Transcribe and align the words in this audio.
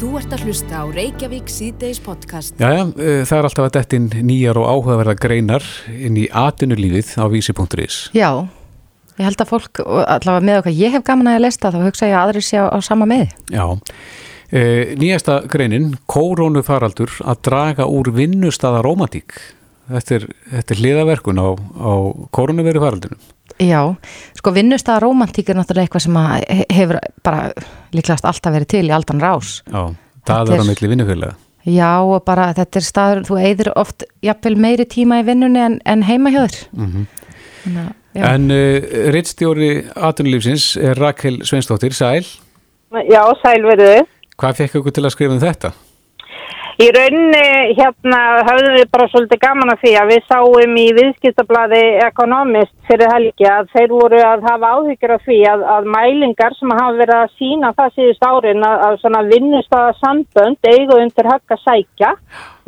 Þú 0.00 0.14
ert 0.16 0.30
að 0.32 0.46
hlusta 0.48 0.78
á 0.80 0.84
Reykjavík 0.88 1.50
síðdeis 1.52 1.98
podcast. 2.00 2.54
Jæja, 2.56 2.86
uh, 2.88 3.18
það 3.28 3.34
er 3.36 3.46
alltaf 3.50 3.66
að 3.66 3.74
dettin 3.74 4.06
nýjar 4.24 4.56
og 4.56 4.70
áhugaverða 4.70 5.12
greinar 5.20 5.66
inn 5.92 6.16
í 6.16 6.22
atunulífið 6.32 7.10
á 7.20 7.28
vísi.is. 7.28 7.98
Já, 8.16 8.30
ég 9.18 9.28
held 9.28 9.44
að 9.44 9.50
fólk, 9.50 9.82
allavega 9.84 10.46
með 10.48 10.60
okkar, 10.62 10.76
ég 10.78 10.96
hef 10.96 11.04
gaman 11.04 11.28
að 11.34 11.42
lesta 11.44 11.68
þá 11.74 11.76
hugsa 11.84 12.08
ég 12.08 12.16
að 12.16 12.30
aðri 12.30 12.44
sé 12.46 12.62
á, 12.64 12.72
á 12.72 12.78
sama 12.80 13.10
með. 13.10 13.34
Já, 13.52 13.66
uh, 13.76 14.96
nýjasta 15.04 15.36
greinin, 15.52 15.90
kórónufaraldur 16.08 17.20
að 17.20 17.44
draga 17.50 17.90
úr 17.92 18.08
vinnustada 18.16 18.80
romantík. 18.86 19.36
Þetta 19.92 20.16
er, 20.16 20.28
þetta 20.54 20.78
er 20.78 20.80
hliðaverkun 20.80 21.44
á, 21.44 21.48
á 21.76 21.92
kórónuveru 22.32 22.86
faraldunum. 22.86 23.20
Já, 23.60 23.80
sko 24.38 24.52
vinnustæða 24.56 25.02
romantík 25.04 25.50
er 25.52 25.58
náttúrulega 25.58 25.88
eitthvað 25.88 26.04
sem 26.06 26.18
hefur 26.72 26.98
bara 27.26 27.50
líklegast 27.92 28.24
alltaf 28.24 28.54
verið 28.54 28.70
til 28.72 28.86
í 28.88 28.94
aldan 28.96 29.20
rás. 29.20 29.60
Já, 29.68 29.90
það 30.28 30.52
er 30.54 30.62
á 30.64 30.70
milli 30.70 30.92
vinnufélaga. 30.94 31.36
Já, 31.68 32.00
og 32.00 32.24
bara 32.24 32.50
þetta 32.56 32.80
er 32.80 32.86
staður, 32.86 33.18
þú 33.28 33.40
eigður 33.42 33.72
oft 33.76 34.06
jafnvel 34.24 34.54
meiri 34.56 34.86
tíma 34.88 35.20
í 35.20 35.26
vinnunni 35.28 35.60
en, 35.60 35.76
en 35.84 36.06
heima 36.08 36.32
hjá 36.32 36.46
þér. 36.46 36.62
Mm 36.72 37.08
Þannig 37.60 37.82
að, 37.82 37.96
já. 38.16 38.22
En 38.30 38.46
uh, 38.54 38.92
rittstjóri 39.12 39.70
atunulífsins 40.08 40.70
er 40.80 40.96
Rakel 40.96 41.42
Sveinsdóttir, 41.44 41.92
sæl. 41.92 42.24
Já, 43.04 43.20
sælverðu. 43.42 44.06
Hvað 44.40 44.62
fekk 44.62 44.78
ykkur 44.80 44.94
til 44.96 45.04
að 45.04 45.12
skrifa 45.12 45.36
um 45.36 45.42
þetta? 45.42 45.74
Í 46.80 46.86
rauninni 46.96 47.74
hérna 47.76 48.18
höfðum 48.46 48.76
við 48.78 48.86
bara 48.88 49.06
svolítið 49.12 49.40
gaman 49.42 49.72
af 49.74 49.82
því 49.82 49.90
að 50.00 50.12
við 50.14 50.22
sáum 50.30 50.78
í 50.80 50.84
viðskiptablaði 50.96 51.80
Economist 52.06 52.72
fyrir 52.88 53.10
helgi 53.12 53.48
að 53.52 53.68
þeir 53.74 53.92
voru 53.92 54.20
að 54.24 54.46
hafa 54.48 54.70
áhyggjur 54.78 55.12
af 55.18 55.26
því 55.26 55.40
að, 55.50 55.64
að 55.74 55.90
mælingar 55.92 56.56
sem 56.56 56.72
hafa 56.72 56.94
verið 57.02 57.18
að 57.18 57.34
sína 57.42 57.72
það 57.76 57.92
síðust 57.98 58.24
árin 58.30 58.64
að, 58.64 58.86
að 58.86 58.96
svona 59.02 59.22
vinnustada 59.28 59.92
sambönd 59.98 60.70
eigu 60.72 60.96
undir 61.02 61.28
högg 61.34 61.56
að 61.58 61.62
sækja 61.66 62.14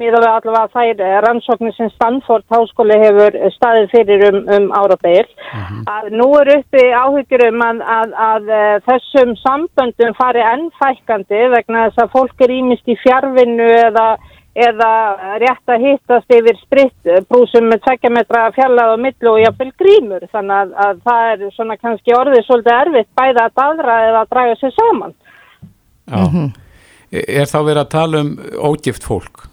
miðað 0.01 0.25
við 0.25 0.31
allavega 0.33 0.73
þær 0.73 1.25
rannsóknir 1.27 1.75
sem 1.77 1.91
Stanford 1.93 2.45
háskóli 2.53 2.99
hefur 3.03 3.39
staðið 3.57 3.89
fyrir 3.93 4.27
um, 4.31 4.41
um 4.57 4.69
árabeil 4.75 5.27
að 5.91 6.11
nú 6.17 6.29
er 6.41 6.53
uppi 6.59 6.85
áhyggjur 6.91 7.47
um 7.49 7.65
að, 7.67 7.83
að, 7.97 8.15
að, 8.27 8.53
að 8.59 8.85
þessum 8.91 9.35
samböndum 9.43 10.15
fari 10.19 10.45
ennfækandi 10.53 11.43
vegna 11.57 11.89
þess 11.89 12.05
að 12.05 12.15
fólk 12.17 12.47
er 12.47 12.55
ímist 12.57 12.89
í 12.89 12.97
fjárvinnu 13.03 13.69
eða, 13.83 14.07
eða 14.69 14.91
rétt 15.43 15.75
að 15.75 15.87
hittast 15.87 16.35
yfir 16.39 16.59
spritbrúsum 16.63 17.69
með 17.71 17.85
tvekja 17.87 18.15
metra 18.17 18.49
fjallað 18.57 18.97
og 18.97 19.05
millu 19.05 19.35
og 19.35 19.41
jafnvel 19.45 19.71
grímur 19.85 20.27
þannig 20.33 20.59
að, 20.59 20.75
að 20.87 21.07
það 21.07 21.31
er 21.37 21.55
svona 21.59 21.79
kannski 21.79 22.17
orðið 22.17 22.45
svolítið 22.49 22.81
erfitt 22.81 23.15
bæða 23.21 23.47
að 23.47 23.57
daðra 23.63 24.03
eða 24.09 24.25
að 24.25 24.35
draga 24.35 24.59
sig 24.61 24.77
saman. 24.81 25.17
Já. 26.13 26.51
Er 27.13 27.45
þá 27.45 27.59
verið 27.61 27.81
að 27.83 27.91
tala 27.93 28.21
um 28.25 28.37
ógift 28.73 29.05
fólk? 29.05 29.52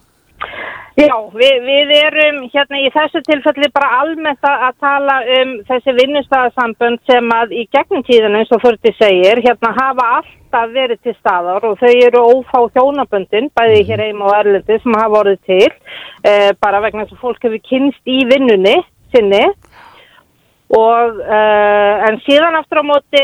Já, 1.00 1.16
við, 1.31 1.61
við 1.64 1.92
erum 1.95 2.39
hérna 2.52 2.80
í 2.83 2.89
þessu 2.92 3.22
tilfelli 3.23 3.69
bara 3.72 4.02
almennt 4.02 4.44
að 4.44 4.73
tala 4.83 5.14
um 5.38 5.53
þessi 5.69 5.94
vinnustæðasambönd 5.95 7.00
sem 7.08 7.31
að 7.31 7.53
í 7.56 7.64
gegnum 7.72 8.03
tíðinu 8.03 8.41
eins 8.41 8.52
og 8.52 8.59
fyrir 8.66 8.97
segir, 8.97 9.39
hérna 9.45 9.72
hafa 9.78 10.08
alltaf 10.17 10.73
verið 10.73 11.00
til 11.06 11.14
staðar 11.22 11.69
og 11.69 11.80
þau 11.80 11.94
eru 11.94 12.23
ófá 12.33 12.66
hjónaböndin, 12.75 13.47
bæði 13.56 13.86
hér 13.88 14.03
heima 14.09 14.28
og 14.28 14.36
erlendi 14.41 14.80
sem 14.83 15.00
hafa 15.00 15.22
orðið 15.22 15.39
til, 15.47 15.72
eh, 16.28 16.52
bara 16.59 16.83
vegna 16.83 17.06
þess 17.06 17.16
að 17.16 17.23
fólk 17.23 17.47
hefur 17.47 17.63
kynst 17.72 18.03
í 18.03 18.19
vinnunni 18.34 18.75
sinni 19.16 19.45
og 20.70 21.17
uh, 21.25 21.94
en 22.06 22.20
síðan 22.28 22.59
aftur 22.59 22.84
á 22.86 22.86
móti 22.86 23.22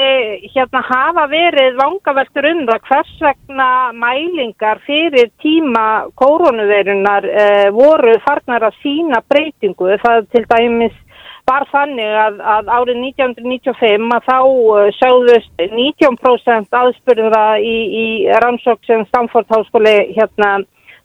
hérna 0.49 0.81
hafa 0.87 1.27
verið 1.29 1.77
vangaveltur 1.77 2.47
um 2.49 2.63
það 2.65 2.87
hvers 2.89 3.11
vegna 3.21 3.69
mælingar 3.93 4.81
fyrir 4.87 5.29
tíma 5.43 6.09
koronavirunar 6.17 7.27
uh, 7.29 7.67
voru 7.75 8.17
farnar 8.25 8.65
að 8.65 8.79
sína 8.81 9.21
breytingu. 9.29 9.93
Það 10.01 10.25
til 10.33 10.45
dæmis 10.49 10.97
var 11.45 11.67
þannig 11.69 12.17
að, 12.17 12.39
að 12.41 12.71
árið 12.79 13.01
1995 13.13 14.15
að 14.17 14.29
þá 14.31 14.39
uh, 14.41 14.89
sögðust 14.97 15.65
19% 15.69 16.79
aðspurða 16.81 17.45
í, 17.61 17.75
í 17.85 18.07
rannsók 18.41 18.81
sem 18.89 19.05
Stanford 19.11 19.53
háskóli 19.53 19.99
hérna 20.17 20.55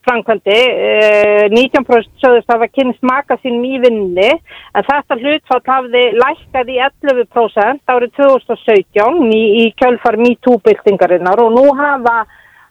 framkvæmdi, 0.06 0.58
eh, 0.88 1.46
19% 1.52 2.08
sögðust 2.22 2.48
að 2.48 2.56
hafa 2.56 2.68
kynst 2.72 3.02
maka 3.02 3.36
sín 3.42 3.60
í 3.64 3.78
vinninni 3.82 4.30
en 4.30 4.86
þetta 4.88 5.18
hlutfall 5.20 5.62
hafði 5.66 6.04
lækkað 6.16 6.72
í 6.74 6.78
11% 6.86 7.94
árið 7.94 8.12
2017 8.18 9.32
í, 9.36 9.42
í 9.62 9.64
kjölfar 9.76 10.18
MeToo-byltingarinnar 10.24 11.44
og 11.44 11.52
nú 11.56 11.66
hafa, 11.76 12.24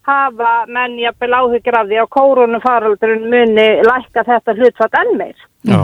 hafa 0.09 0.53
menn 0.67 0.97
jafnvel 1.01 1.37
áhyggjur 1.39 1.79
af 1.81 1.89
því 1.91 2.01
að 2.03 2.11
koronafaraldurinn 2.17 3.29
muni 3.29 3.69
lækka 3.85 4.25
þetta 4.31 4.57
hlutfall 4.57 5.01
enn 5.03 5.17
meir. 5.21 5.47
Já. 5.69 5.81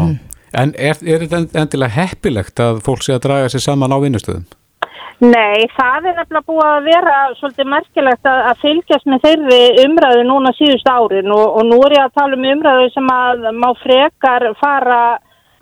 En 0.55 0.71
er, 0.79 0.95
er 1.03 1.25
þetta 1.27 1.61
endilega 1.61 1.97
heppilegt 1.99 2.61
að 2.63 2.79
fólk 2.85 3.03
sé 3.03 3.17
að 3.17 3.25
draga 3.27 3.49
sér 3.51 3.65
saman 3.65 3.93
á 3.93 3.99
vinnustöðum? 3.99 4.45
Nei, 5.23 5.63
það 5.71 6.09
er 6.09 6.17
nefnilega 6.17 6.43
búið 6.49 6.65
að 6.67 6.87
vera 6.89 7.19
svolítið 7.39 7.69
merkilegt 7.71 8.27
að, 8.27 8.39
að 8.49 8.57
fylgjast 8.63 9.05
með 9.07 9.21
þeirri 9.23 9.59
umræðu 9.85 10.25
núna 10.27 10.51
síðust 10.57 10.89
árin 10.91 11.31
og, 11.31 11.45
og 11.55 11.63
nú 11.69 11.77
er 11.85 11.95
ég 11.95 12.03
að 12.03 12.17
tala 12.19 12.35
um 12.35 12.47
umræðu 12.51 12.89
sem 12.91 13.07
að 13.13 13.45
má 13.55 13.69
frekar 13.79 14.47
fara 14.59 14.99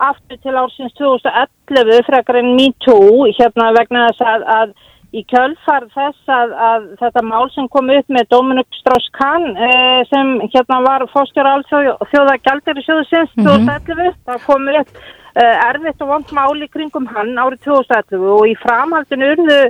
aftur 0.02 0.40
til 0.42 0.56
ársins 0.58 0.96
2011 0.98 2.02
frekar 2.08 2.40
en 2.40 2.50
MeToo 2.58 3.28
hérna 3.30 3.70
vegna 3.78 4.08
þess 4.08 4.26
að, 4.26 4.48
að 4.56 4.74
í 5.14 5.22
kjölfar 5.30 5.86
þess 5.94 6.30
að, 6.36 6.54
að 6.68 6.86
þetta 7.00 7.22
mál 7.26 7.44
sem 7.54 7.68
kom 7.72 7.90
upp 7.94 8.14
með 8.16 8.30
Dominic 8.34 8.78
Strauss-Kahn 8.80 9.50
eh, 9.54 10.00
sem 10.10 10.32
hérna 10.52 10.80
var 10.86 11.06
fórstjóra 11.12 11.58
alþjóða 11.58 12.38
gældir 12.46 12.80
í 12.80 12.86
sjóðusins 12.86 13.36
2011, 13.38 14.16
það 14.26 14.42
kom 14.48 14.66
upp 14.74 14.90
uh, 14.98 15.54
erfitt 15.68 16.02
og 16.04 16.10
vant 16.10 16.34
mál 16.36 16.54
í 16.58 16.70
kringum 16.72 17.06
hann 17.10 17.34
árið 17.38 17.62
2011 17.68 18.26
og 18.34 18.44
í 18.50 18.56
framhaldinu 18.62 19.30
urðu 19.36 19.60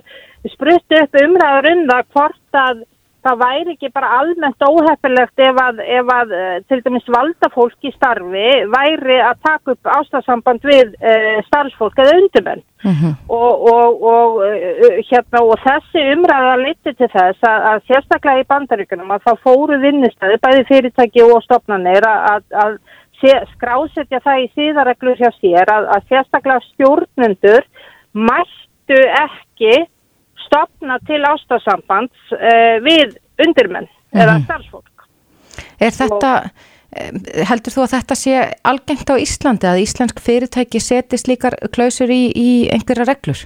spruttu 0.53 1.00
upp 1.00 1.21
umræður 1.22 1.71
um 1.72 1.87
það 1.91 2.10
hvort 2.16 2.60
að 2.65 2.83
það 3.24 3.40
væri 3.40 3.74
ekki 3.74 3.90
bara 3.94 4.10
almennt 4.20 4.64
óheppilegt 4.66 5.42
ef 5.46 5.60
að, 5.62 5.80
ef 5.98 6.12
að 6.14 6.34
uh, 6.36 6.56
til 6.68 6.80
dæmis 6.84 7.10
valdafólk 7.16 7.88
í 7.88 7.92
starfi 7.94 8.48
væri 8.74 9.18
að 9.24 9.40
taka 9.48 9.74
upp 9.74 9.92
ástasamband 9.96 10.66
við 10.68 10.94
uh, 11.00 11.38
starfsfólk 11.48 12.00
eða 12.04 12.16
undirmenn. 12.20 12.64
Og, 12.84 13.62
og, 13.72 14.02
og, 14.04 14.42
uh, 14.44 14.98
hérna, 15.08 15.40
og 15.40 15.54
þessi 15.64 16.02
umræða 16.12 16.58
liti 16.60 16.92
til 16.92 17.08
þess 17.14 17.48
að, 17.48 17.70
að 17.70 17.86
sérstaklega 17.88 18.44
í 18.44 18.50
bandaríkunum 18.52 19.14
að 19.14 19.24
það 19.30 19.41
fóru 19.46 19.80
vinnustæði 19.80 20.42
bæði 20.44 20.66
fyrirtæki 20.68 21.24
og 21.24 21.41
stopnarnir 21.46 22.04
að, 22.10 22.28
að, 22.34 22.44
að 22.64 22.76
sé, 23.22 23.32
skrásetja 23.54 24.20
það 24.24 24.44
í 24.44 24.50
síðareglur 24.58 25.18
hjá 25.20 25.30
sér 25.38 25.72
að, 25.72 25.88
að 25.96 26.06
sérstaklega 26.12 26.60
stjórnendur 26.68 27.66
mættu 28.14 29.00
ekki 29.24 29.84
stopna 30.47 30.99
til 31.09 31.21
ástasambands 31.28 32.34
uh, 32.37 32.77
við 32.84 33.16
undirmenn 33.44 33.88
eða 34.15 34.38
starfsfólk. 34.44 35.06
Er 35.82 35.94
þetta, 35.94 36.31
eh, 36.94 37.10
heldur 37.49 37.75
þú 37.75 37.82
að 37.84 37.94
þetta 37.97 38.16
sé 38.19 38.37
algengt 38.66 39.10
á 39.10 39.16
Íslandi 39.19 39.71
að 39.71 39.83
íslensk 39.83 40.22
fyrirtæki 40.22 40.83
seti 40.83 41.19
slíkar 41.19 41.56
klausur 41.75 42.10
í, 42.10 42.28
í 42.31 42.50
einhverja 42.75 43.09
reglur? 43.10 43.44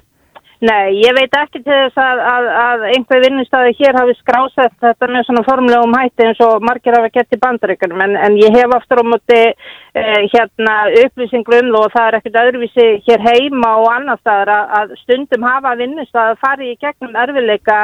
Nei, 0.59 0.97
ég 0.99 1.15
veit 1.15 1.35
ekki 1.39 1.61
til 1.63 1.71
þess 1.71 1.99
að, 2.03 2.21
að, 2.27 2.47
að 2.59 2.81
einhver 2.89 3.21
vinnustæði 3.23 3.75
hér 3.79 3.95
hafi 3.95 4.15
skrásett 4.19 4.73
þetta 4.83 5.07
með 5.07 5.29
svona 5.29 5.43
formlegum 5.47 5.95
hætti 5.95 6.25
eins 6.27 6.41
og 6.43 6.65
margir 6.67 6.97
hafa 6.99 7.13
gett 7.15 7.37
í 7.37 7.39
bandaríkunum 7.45 8.03
en, 8.03 8.17
en 8.19 8.39
ég 8.41 8.57
hef 8.59 8.75
aftur 8.75 8.99
á 8.99 9.05
móti 9.07 9.39
eh, 9.39 10.25
hérna 10.33 10.75
upplýsinglu 11.05 11.61
um 11.63 11.71
það 11.71 11.79
og 11.85 11.95
það 11.95 12.09
er 12.09 12.19
ekkert 12.19 12.41
öðruvísi 12.43 12.89
hér 13.07 13.25
heima 13.29 13.71
og 13.85 13.87
annar 13.93 14.19
staðar 14.25 14.53
að, 14.57 14.75
að 14.81 14.97
stundum 15.05 15.47
hafa 15.47 15.77
vinnustæði 15.79 16.41
farið 16.43 16.73
í 16.73 16.79
gegnum 16.83 17.21
erfileika 17.23 17.79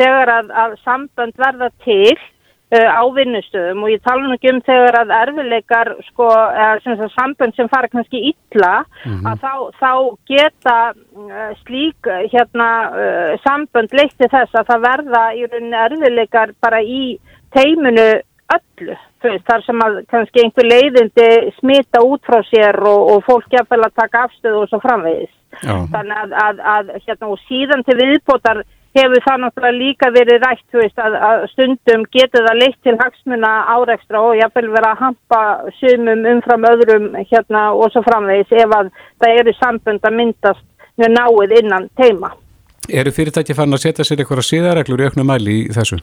þegar 0.00 0.34
að, 0.38 0.54
að 0.64 0.78
sambönd 0.86 1.44
verða 1.44 1.68
til 1.84 2.16
á 2.82 3.02
vinnustöðum 3.14 3.84
og 3.84 3.92
ég 3.92 4.02
tala 4.04 4.24
nú 4.24 4.36
ekki 4.36 4.50
um 4.52 4.60
þegar 4.66 4.98
að 5.00 5.14
erfileikar 5.18 5.90
sko, 6.08 6.28
eða 6.32 6.82
sem 6.84 6.98
sagt 6.98 7.14
sambönd 7.14 7.56
sem 7.56 7.70
fara 7.72 7.90
kannski 7.92 8.22
illa 8.32 8.72
að 9.04 9.44
þá, 9.44 9.54
þá 9.80 9.92
geta 10.30 10.76
uh, 10.92 11.50
slík 11.62 12.10
uh, 12.10 12.24
hérna 12.32 12.68
uh, 12.90 13.32
sambönd 13.46 13.96
leitti 13.96 14.30
þess 14.30 14.60
að 14.60 14.70
það 14.72 14.86
verða 14.88 15.24
í 15.34 15.46
rauninni 15.46 15.82
erfileikar 15.86 16.54
bara 16.64 16.82
í 16.82 17.02
teiminu 17.54 18.08
öllu. 18.54 18.98
Veist, 19.24 19.46
þar 19.48 19.62
sem 19.64 19.80
að 19.80 19.94
kannski 20.12 20.42
einhver 20.42 20.66
leiðindi 20.68 21.28
smita 21.56 22.02
út 22.04 22.20
frá 22.26 22.42
sér 22.50 22.76
og, 22.84 23.06
og 23.14 23.22
fólk 23.24 23.54
jafnvel 23.54 23.86
að 23.86 23.94
taka 24.02 24.26
afstöðu 24.26 24.64
og 24.64 24.68
svo 24.68 24.82
framvegis. 24.82 25.32
Já. 25.62 25.74
þannig 25.92 26.18
að, 26.18 26.32
að, 26.44 26.62
að 26.74 26.88
hérna, 27.04 27.28
og 27.30 27.42
síðan 27.48 27.84
til 27.86 27.96
viðbótar 28.00 28.62
hefur 28.94 29.24
það 29.26 29.40
náttúrulega 29.42 29.78
líka 29.78 30.10
verið 30.14 30.44
rætt 30.44 30.64
þú 30.72 30.80
veist, 30.82 31.00
að, 31.02 31.16
að 31.28 31.46
stundum 31.52 32.04
getur 32.14 32.46
það 32.46 32.60
leitt 32.60 32.78
til 32.86 32.96
hagsmuna 33.00 33.52
árekstra 33.74 34.22
og 34.22 34.38
jafnvel 34.38 34.70
vera 34.74 34.92
að 34.94 35.02
hampa 35.02 35.40
sumum 35.80 36.28
umfram 36.34 36.68
öðrum 36.70 37.08
hérna 37.22 37.66
og 37.74 37.90
svo 37.92 38.04
framvegis 38.06 38.54
ef 38.64 38.76
að 38.78 38.92
það 39.22 39.42
eru 39.42 39.56
sambönd 39.58 40.08
að 40.08 40.18
myndast 40.20 40.66
mjög 41.00 41.14
náið 41.18 41.56
innan 41.60 41.88
teima. 41.98 42.34
Eru 42.88 43.10
fyrirtæki 43.16 43.56
fann 43.56 43.74
að 43.74 43.86
setja 43.86 44.04
sér 44.06 44.22
eitthvað 44.22 44.44
síðareglur 44.46 45.02
í 45.02 45.08
auknum 45.08 45.30
mæli 45.32 45.62
í 45.64 45.72
þessu? 45.74 45.98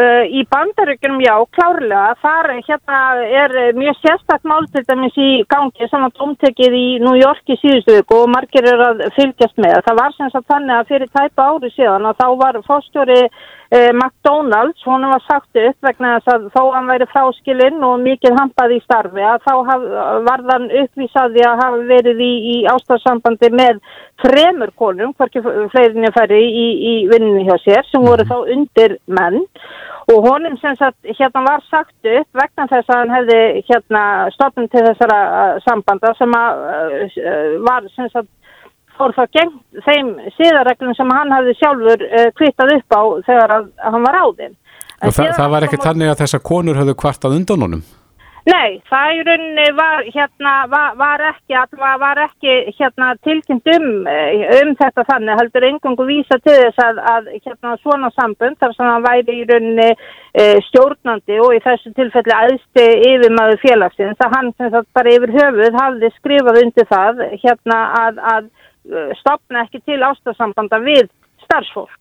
Uh, 0.00 0.22
í 0.32 0.44
bandaríkjum, 0.48 1.18
já, 1.20 1.34
klárlega, 1.52 2.14
þar 2.22 2.46
hérna 2.64 3.00
er 3.42 3.54
mjög 3.76 3.98
sérstakkt 3.98 4.46
mál 4.48 4.64
til 4.72 4.84
dæmis 4.88 5.18
í 5.20 5.42
gangi 5.50 5.88
sem 5.90 6.06
að 6.06 6.14
domtekið 6.16 6.76
í 6.78 6.84
New 7.02 7.18
York 7.18 7.50
í 7.52 7.58
síðustu 7.60 7.98
viku 7.98 8.22
og 8.22 8.30
margir 8.32 8.64
er 8.70 8.80
að 8.86 9.02
fylgjast 9.18 9.60
með. 9.60 9.82
Það 9.88 9.98
var 9.98 10.14
sem 10.16 10.30
sagt 10.32 10.48
þannig 10.48 10.76
að 10.78 10.92
fyrir 10.94 11.10
tæpa 11.12 11.48
ári 11.50 11.72
síðan 11.74 12.08
að 12.08 12.22
þá 12.22 12.28
var 12.44 12.60
fórstjóri 12.70 13.18
uh, 13.26 13.90
McDonalds, 13.92 14.86
hún 14.86 15.04
var 15.10 15.26
sagt 15.26 15.60
upp 15.66 15.90
vegna 15.90 16.14
þess 16.16 16.32
að 16.36 16.48
þó 16.54 16.62
hann 16.78 16.88
væri 16.94 17.10
fráskilinn 17.10 17.84
og 17.90 18.00
mikið 18.06 18.40
hampað 18.40 18.76
í 18.78 18.80
starfi 18.86 19.26
að 19.26 19.44
þá 19.50 19.52
haf, 19.68 19.86
var 20.30 20.46
þann 20.48 20.66
uppvísaði 20.84 21.44
að 21.50 21.62
hafa 21.66 21.84
verið 21.92 22.24
í, 22.24 22.32
í 22.54 22.56
ástafsambandi 22.72 23.52
með 23.52 23.84
fremur 24.24 24.72
konum, 24.80 25.12
hvorki 25.18 25.44
fleirinni 25.44 26.14
færi 26.16 26.40
í, 26.46 26.66
í 26.94 26.96
vinninu 27.10 27.44
hjá 27.50 27.56
sér 27.66 27.86
sem 27.92 28.04
voru 28.06 28.24
þá 28.30 28.36
undir 28.56 29.00
menn 29.10 29.42
og 30.10 30.26
honum 30.26 30.56
sem 30.60 30.76
sagt 30.78 30.98
hérna 31.18 31.42
var 31.46 31.62
sagt 31.68 32.10
upp 32.18 32.40
vegna 32.40 32.66
þess 32.72 32.90
að 32.90 33.00
hann 33.00 33.14
hefði 33.14 33.40
hérna 33.68 34.02
stofnum 34.34 34.68
til 34.72 34.82
þessara 34.88 35.20
uh, 35.28 35.60
sambanda 35.66 36.12
sem 36.18 36.36
að 36.36 36.62
uh, 36.64 37.56
var 37.66 37.86
sem 37.94 38.10
sagt 38.12 38.30
fór 38.98 39.14
þá 39.16 39.22
gegn 39.38 39.54
þeim 39.86 40.10
síðarreglum 40.36 40.96
sem 40.98 41.14
hann 41.14 41.36
hefði 41.36 41.56
sjálfur 41.60 42.04
uh, 42.08 42.26
kvittað 42.38 42.74
upp 42.78 42.98
á 42.98 43.02
þegar 43.28 43.56
að, 43.56 43.70
að 43.78 43.96
hann 43.96 44.08
var 44.08 44.20
áðinn. 44.24 44.58
Það, 45.00 45.32
það 45.38 45.54
var 45.54 45.64
ekki 45.64 45.80
þannig 45.80 46.12
að 46.12 46.20
þessa 46.20 46.44
konur 46.50 46.80
höfðu 46.82 46.98
kvartað 47.00 47.38
undan 47.38 47.66
honum? 47.66 47.84
Nei, 48.48 48.78
það 48.88 49.10
í 49.12 49.24
rauninni 49.26 49.64
var, 49.76 50.06
hérna, 50.14 50.52
var, 50.72 50.94
var 50.96 51.24
ekki, 51.28 51.56
var 52.00 52.20
ekki 52.24 52.54
hérna, 52.78 53.10
tilkynnt 53.26 53.68
um, 53.74 53.88
um 54.06 54.72
þetta 54.80 55.04
þannig, 55.10 55.36
heldur 55.42 55.66
engangu 55.68 56.06
vísa 56.08 56.38
til 56.40 56.54
þess 56.56 56.80
að, 56.86 57.02
að 57.12 57.28
hérna, 57.34 57.74
svona 57.82 58.10
sambund 58.16 58.56
þar 58.62 58.74
sem 58.78 58.88
það 58.88 59.06
væri 59.08 59.36
í 59.36 59.44
rauninni 59.50 59.90
e, 59.92 60.48
stjórnandi 60.70 61.38
og 61.44 61.52
í 61.58 61.60
þessu 61.66 61.92
tilfelli 62.00 62.36
aðstu 62.38 62.88
yfirmaður 63.12 63.62
félagsins 63.66 64.24
að 64.24 64.36
hann 64.38 64.52
sem 64.56 64.72
sagt 64.72 64.92
bara 64.96 65.14
yfir 65.18 65.36
höfuð 65.36 65.80
hafði 65.82 66.12
skrifað 66.16 66.64
undir 66.64 66.90
það 66.96 67.24
hérna 67.44 67.80
að, 68.00 68.26
að 68.34 68.52
stopna 69.20 69.66
ekki 69.66 69.84
til 69.84 70.00
ástafsambanda 70.00 70.80
við 70.80 71.10
starfsfólk. 71.44 71.96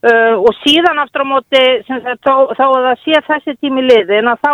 Uh, 0.00 0.40
og 0.40 0.54
síðan 0.62 0.96
aftur 1.02 1.26
á 1.28 1.32
móti 1.36 1.60
þó, 1.84 2.48
þó 2.56 2.64
að 2.64 2.84
það 2.86 3.02
sé 3.02 3.18
þessi 3.26 3.60
tími 3.60 3.82
liðin 3.84 4.30
að 4.32 4.46
þá 4.46 4.52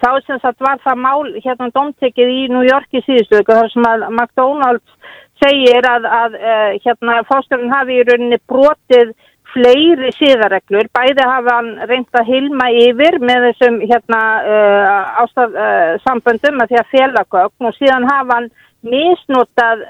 þá 0.00 0.10
sem 0.26 0.40
sagt 0.42 0.62
var 0.64 0.80
það 0.84 1.02
mál 1.04 1.32
hérna 1.42 1.68
domtekið 1.74 2.32
í 2.32 2.40
New 2.52 2.64
York 2.66 2.88
í 2.96 3.02
síðustu 3.04 3.42
þar 3.48 3.70
sem 3.72 3.88
að 3.88 4.06
McDonalds 4.10 4.96
segir 5.42 5.86
að, 5.88 6.06
að 6.06 6.38
uh, 6.38 6.70
hérna 6.84 7.20
fósturinn 7.28 7.72
hafi 7.72 7.98
í 7.98 8.06
rauninni 8.08 8.38
brotið 8.50 9.12
fleiri 9.52 10.08
síðareglur, 10.16 10.88
bæði 10.96 11.24
hafa 11.28 11.58
hann 11.58 11.72
reynd 11.90 12.16
að 12.16 12.30
hilma 12.30 12.70
yfir 12.72 13.18
með 13.20 13.50
þessum 13.50 13.82
hérna 13.84 14.20
uh, 14.48 15.10
ástaf 15.24 15.52
uh, 15.52 15.90
samböndum 16.06 16.62
að 16.62 16.72
því 16.72 16.80
að 16.80 16.92
félagögn 16.94 17.68
og 17.68 17.76
síðan 17.76 18.08
hafa 18.08 18.38
hann 18.38 18.52
misnotað 18.82 19.84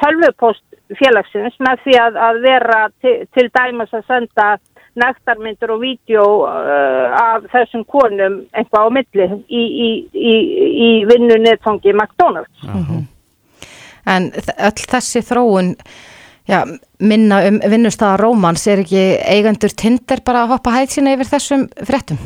tölvupost 0.00 0.62
félagsins 0.96 1.58
með 1.60 1.82
því 1.82 1.96
að, 2.00 2.14
að 2.24 2.38
vera 2.40 2.78
til, 3.04 3.12
til 3.36 3.44
dæmas 3.52 3.92
að 3.92 4.06
senda 4.08 4.46
nektarmyndur 5.00 5.74
og 5.74 5.82
vídeo 5.82 6.24
uh, 6.46 7.14
af 7.18 7.46
þessum 7.52 7.84
konum 7.90 8.40
eitthvað 8.54 8.86
á 8.86 8.88
milli 8.94 9.28
í, 9.48 9.62
í, 9.86 9.88
í, 10.14 10.34
í 10.86 10.90
vinnu 11.10 11.38
netfangi 11.42 11.94
McDonalds. 11.94 12.66
Mm 12.68 12.84
-hmm. 12.84 13.02
En 14.06 14.30
öll 14.68 14.84
þessi 14.92 15.24
þróun 15.24 15.74
já, 16.48 16.64
minna 17.00 17.42
um 17.48 17.60
vinnustæða 17.70 18.16
Rómans 18.20 18.66
er 18.66 18.84
ekki 18.84 19.04
eigendur 19.24 19.72
Tinder 19.72 20.20
bara 20.24 20.44
að 20.44 20.56
hoppa 20.56 20.70
hæð 20.70 20.90
sína 20.96 21.14
yfir 21.16 21.32
þessum 21.32 21.68
frettum? 21.88 22.18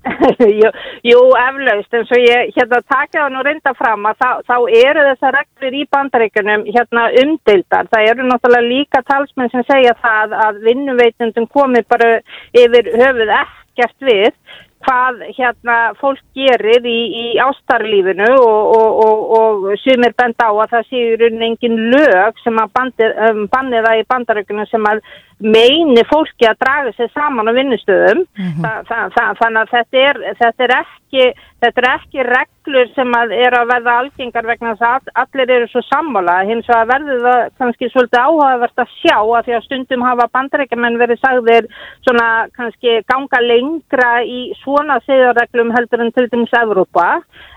jú, 0.60 0.68
jú, 1.04 1.20
eflaust, 1.36 1.92
eins 1.96 2.12
og 2.14 2.22
ég 2.24 2.54
hérna 2.56 2.80
taka 2.88 3.18
það 3.18 3.34
nú 3.34 3.42
reynda 3.44 3.72
fram 3.76 4.06
að 4.08 4.22
þá, 4.22 4.30
þá 4.48 4.56
eru 4.80 5.04
þessar 5.10 5.36
reglur 5.36 5.76
í 5.76 5.84
bandaríkunum 5.92 6.64
hérna 6.70 7.04
umdildar. 7.22 7.90
Það 7.92 8.08
eru 8.12 8.28
náttúrulega 8.30 8.70
líka 8.70 9.04
talsmenn 9.10 9.52
sem 9.52 9.66
segja 9.68 9.94
það 10.00 10.34
að 10.46 10.64
vinnuveitundum 10.64 11.50
komi 11.52 11.84
bara 11.88 12.16
yfir 12.56 12.90
höfuð 12.96 13.36
ekkert 13.36 14.08
við 14.08 14.32
hvað 14.80 15.18
hérna 15.36 15.76
fólk 16.00 16.20
gerir 16.36 16.86
í, 16.88 17.00
í 17.12 17.24
ástarlífinu 17.44 18.30
og, 18.32 18.70
og, 18.76 19.00
og, 19.04 19.34
og 19.36 19.82
sumir 19.82 20.14
benda 20.16 20.48
á 20.48 20.52
að 20.54 20.70
það 20.72 20.86
séur 20.88 21.24
engin 21.28 21.76
lög 21.92 22.40
sem 22.40 22.56
að 22.62 22.72
bandi, 22.78 23.10
um, 23.28 23.42
banni 23.52 23.82
það 23.84 24.00
í 24.00 24.06
bandarökunum 24.14 24.70
sem 24.70 24.88
að 24.88 25.02
meini 25.40 26.04
fólki 26.08 26.46
að 26.48 26.58
draga 26.60 26.92
sig 26.96 27.10
saman 27.14 27.48
á 27.48 27.52
vinnustöðum. 27.56 28.24
Mm 28.36 28.48
-hmm. 28.48 28.62
Þa, 28.62 28.72
það, 28.88 29.12
það, 29.16 29.30
þannig 29.42 29.60
að 29.60 29.72
þetta 29.74 30.04
er, 30.08 30.20
þetta 30.40 30.64
er 30.64 30.74
ekki 30.80 31.24
þetta 31.60 31.80
er 31.82 31.88
ekki 31.90 32.24
reglur 32.24 32.88
sem 32.94 33.14
að 33.16 33.32
er 33.36 33.54
að 33.56 33.70
verða 33.70 33.96
algengar 34.00 34.46
vegna 34.48 34.72
þess 34.78 34.86
að 34.88 35.10
allir 35.22 35.52
eru 35.56 35.68
svo 35.68 35.82
sammála. 35.88 36.36
Hins 36.48 36.68
og 36.70 36.76
að 36.76 36.90
verður 36.92 37.22
það 37.26 37.42
kannski 37.60 37.90
svolítið 37.90 38.24
áhugavert 38.24 38.82
að 38.84 38.94
sjá 39.00 39.16
að 39.18 39.44
því 39.44 39.56
að 39.56 39.66
stundum 39.66 40.06
hafa 40.08 40.28
bandarækjumenn 40.36 40.98
verið 41.02 41.20
sagðir 41.20 41.70
svona 42.06 42.28
kannski 42.56 42.96
ganga 43.12 43.40
lengra 43.44 44.10
í 44.24 44.40
svona 44.62 45.00
segjarreglum 45.06 45.72
heldur 45.76 46.04
en 46.04 46.12
til 46.12 46.28
dæmis 46.32 46.58
Evrópa. 46.62 47.08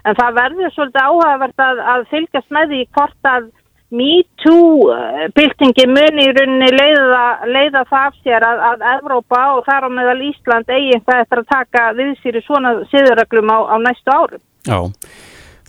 En 0.03 0.15
það 0.19 0.39
verður 0.41 0.75
svolítið 0.75 1.03
áhugavert 1.07 1.67
að, 1.67 1.83
að 1.95 2.07
fylgjast 2.11 2.49
með 2.51 2.73
því 2.73 2.81
hvort 2.91 3.31
að 3.35 3.51
MeToo-byltingi 3.93 5.85
muni 5.89 6.25
í 6.25 6.31
rauninni 6.33 6.69
leiða, 6.73 7.25
leiða 7.45 7.83
það 7.91 8.07
af 8.07 8.15
sér 8.23 8.45
að, 8.47 8.63
að 8.69 8.85
Evrópa 8.95 9.41
og 9.57 9.61
þar 9.67 9.85
á 9.85 9.89
meðal 9.93 10.21
Ísland 10.29 10.73
eigi 10.73 10.95
eitthvað 10.95 11.21
eftir 11.25 11.43
að 11.43 11.51
taka 11.51 11.83
við 11.99 12.15
sér 12.23 12.39
í 12.39 12.43
svona 12.47 12.73
siðuröglum 12.89 13.53
á, 13.53 13.57
á 13.69 13.75
næstu 13.83 14.15
árum. 14.15 14.43
Já, 14.65 14.79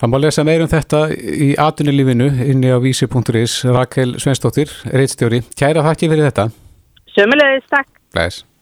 það 0.01 0.11
má 0.11 0.17
lesa 0.23 0.47
meirum 0.47 0.71
þetta 0.71 1.03
í 1.13 1.51
atunilífinu 1.67 2.31
inni 2.49 2.73
á 2.73 2.77
vísi.is 2.81 3.53
Rakel 3.69 4.17
Svensdóttir, 4.17 4.73
reittstjóri. 4.89 5.43
Kæra 5.53 5.85
þakki 5.85 6.09
fyrir 6.09 6.29
þetta. 6.31 6.49
Sömulegis, 7.13 7.69
takk. 7.69 7.89
Bless. 8.15 8.54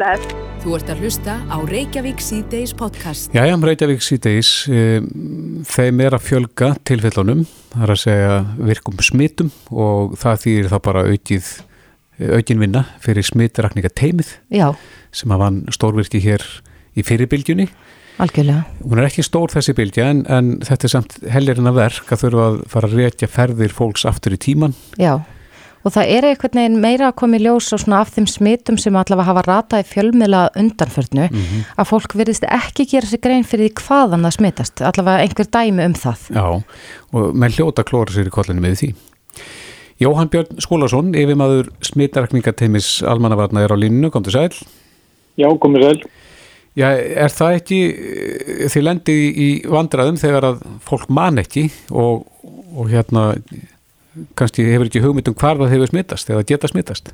Bless. 0.00 0.22
Þú 0.60 0.74
ert 0.76 0.90
að 0.92 1.02
hlusta 1.04 1.34
á 1.48 1.56
Reykjavík 1.64 2.20
C-Days 2.24 2.72
podcast. 2.76 3.32
Jæja, 3.36 3.56
Reykjavík 3.56 4.02
C-Days, 4.04 4.50
þeim 5.68 6.02
er 6.04 6.16
að 6.16 6.24
fjölga 6.26 6.70
tilfellunum, 6.88 7.46
það 7.72 7.84
er 7.86 7.92
að 7.94 8.00
segja 8.02 8.34
virkum 8.70 9.00
smittum 9.04 9.52
og 9.72 10.16
það 10.20 10.42
þýðir 10.44 10.68
þá 10.72 10.76
bara 10.88 11.04
aukið, 11.08 11.50
aukin 12.36 12.60
vinna 12.64 12.84
fyrir 13.04 13.28
smittrakninga 13.28 13.92
teimið 13.96 14.34
Já. 14.52 14.66
sem 15.16 15.32
að 15.32 15.44
vann 15.46 15.62
stórvirki 15.72 16.20
hér 16.24 16.44
í 16.92 17.04
fyrirbylgjunni. 17.06 17.70
Algjörlega. 18.20 18.66
Hún 18.84 19.00
er 19.00 19.08
ekki 19.08 19.24
stór 19.24 19.52
þessi 19.52 19.72
bylgja 19.76 20.10
en, 20.12 20.24
en 20.28 20.54
þetta 20.64 20.88
er 20.88 20.92
samt 20.92 21.20
helirinn 21.32 21.70
að 21.70 21.78
verk 21.80 22.12
að 22.12 22.26
þurfa 22.26 22.48
að 22.50 22.58
fara 22.72 22.90
að 22.90 22.96
reykja 23.00 23.28
ferðir 23.32 23.72
fólks 23.72 24.04
aftur 24.08 24.36
í 24.36 24.40
tíman. 24.44 24.76
Já. 25.00 25.14
Og 25.80 25.94
það 25.94 26.10
er 26.12 26.26
einhvern 26.28 26.58
veginn 26.60 26.80
meira 26.82 27.08
að 27.08 27.16
koma 27.22 27.38
í 27.38 27.44
ljós 27.44 27.70
og 27.72 27.80
svona 27.80 28.02
af 28.04 28.10
þeim 28.12 28.26
smitum 28.28 28.76
sem 28.80 28.96
allavega 29.00 29.30
hafa 29.30 29.44
ratað 29.46 29.84
í 29.84 29.88
fjölmjöla 29.88 30.42
undanförnu 30.60 31.28
mm 31.30 31.38
-hmm. 31.40 31.62
að 31.80 31.88
fólk 31.88 32.16
verðist 32.20 32.44
ekki 32.44 32.86
gera 32.90 33.06
sig 33.06 33.20
grein 33.20 33.44
fyrir 33.44 33.70
því 33.70 33.86
hvaðan 33.86 34.26
það 34.26 34.36
smitast, 34.36 34.82
allavega 34.82 35.22
einhver 35.24 35.48
dæmi 35.48 35.84
um 35.84 35.94
það. 35.94 36.20
Já, 36.36 36.62
og 37.12 37.34
með 37.34 37.56
hljóta 37.56 37.82
klóra 37.82 38.12
sér 38.12 38.28
í 38.28 38.36
kollinu 38.36 38.60
með 38.60 38.76
því. 38.80 38.94
Jóhann 40.00 40.30
Björn 40.32 40.60
Skólason, 40.60 41.12
yfirmaður 41.14 41.68
smittarkningateimis 41.84 43.02
almannavarna 43.04 43.60
er 43.64 43.72
á 43.72 43.76
línunu, 43.76 44.10
kom 44.10 44.24
til 44.24 44.32
sæl. 44.32 44.52
Já, 45.36 45.48
komið 45.60 45.82
sæl. 45.84 46.00
Já, 46.78 46.86
er 46.94 47.32
það 47.34 47.56
ekki 47.58 47.80
því 48.70 48.82
lendið 48.86 49.20
í 49.44 49.48
vandraðum 49.68 50.16
þegar 50.20 50.46
að 50.52 50.62
fólk 50.86 51.10
man 51.12 51.40
ekki 51.42 51.66
og, 51.90 52.24
og 52.72 52.88
hérna 52.92 53.34
kannski 54.38 54.66
hefur 54.68 54.90
ekki 54.90 55.02
hugmynd 55.04 55.30
um 55.30 55.36
hvar 55.42 55.58
það 55.60 55.74
hefur 55.74 55.92
smittast 55.92 56.30
eða 56.30 56.46
geta 56.48 56.70
smittast 56.70 57.12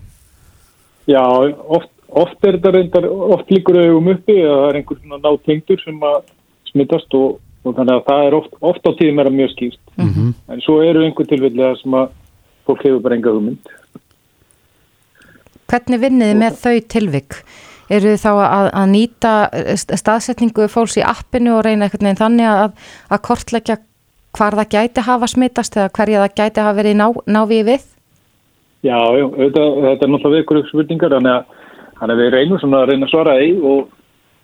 Já, 1.06 1.22
oft, 1.22 1.92
oft 2.08 2.44
er 2.44 2.58
þetta 2.58 2.74
reyndar 2.74 3.06
oft 3.06 3.50
líkur 3.50 3.78
auðvum 3.78 4.12
uppi 4.16 4.38
eða 4.42 4.56
það 4.60 4.68
er 4.68 4.78
einhver 4.80 5.00
svona 5.00 5.22
nátengtur 5.22 5.82
sem 5.84 6.06
að 6.10 6.20
smittast 6.72 7.18
og, 7.18 7.38
og 7.64 7.76
þannig 7.78 7.94
að 7.94 8.06
það 8.10 8.28
er 8.28 8.38
oft, 8.40 8.60
oft 8.60 8.88
á 8.88 8.90
tíðum 8.98 9.22
er 9.22 9.30
að 9.30 9.38
mjög 9.40 9.52
skýrst 9.54 9.82
mm 9.96 10.12
-hmm. 10.12 10.32
en 10.52 10.64
svo 10.66 10.80
eru 10.82 11.04
einhver 11.04 11.30
tilfellega 11.30 11.76
sem 11.82 11.98
að 12.02 12.08
fólk 12.66 12.86
hefur 12.88 13.02
bara 13.04 13.18
enga 13.18 13.34
hugmynd 13.36 13.74
Hvernig 15.66 16.00
vinniði 16.00 16.34
með 16.38 16.60
þau 16.62 16.76
tilvik? 16.94 17.40
Eru 17.90 18.12
þið 18.12 18.22
þá 18.22 18.30
að, 18.34 18.68
að 18.80 18.86
nýta 18.90 19.32
staðsetningu 19.78 20.68
fólks 20.70 20.96
í 20.98 21.02
appinu 21.06 21.56
og 21.56 21.64
reyna 21.66 21.86
einhvern 21.86 22.08
veginn 22.08 22.20
þannig 22.20 22.48
að, 22.50 22.72
að 23.10 23.22
kortleggja 23.28 23.76
hvar 24.36 24.56
það 24.60 24.72
gæti 24.74 25.04
hafa 25.06 25.28
smittast 25.30 25.76
eða 25.76 25.92
hverja 25.98 26.22
það 26.24 26.34
gæti 26.40 26.64
hafa 26.64 26.78
verið 26.78 26.98
ná, 27.00 27.06
návið 27.36 27.62
við? 27.70 27.86
Já, 28.86 28.98
já 29.18 29.26
þetta, 29.36 29.64
þetta 29.86 30.06
er 30.06 30.12
náttúrulega 30.12 30.42
vikur 30.42 30.60
ykkur 30.60 30.72
spurningar 30.72 31.16
þannig 31.16 31.32
að, 31.32 31.64
að 32.06 32.20
við 32.20 32.30
reynum 32.34 32.60
svona 32.62 32.82
að 32.82 32.92
reyna 32.92 33.08
að 33.08 33.14
svara 33.14 33.38
því 33.40 33.50
og, 33.72 33.88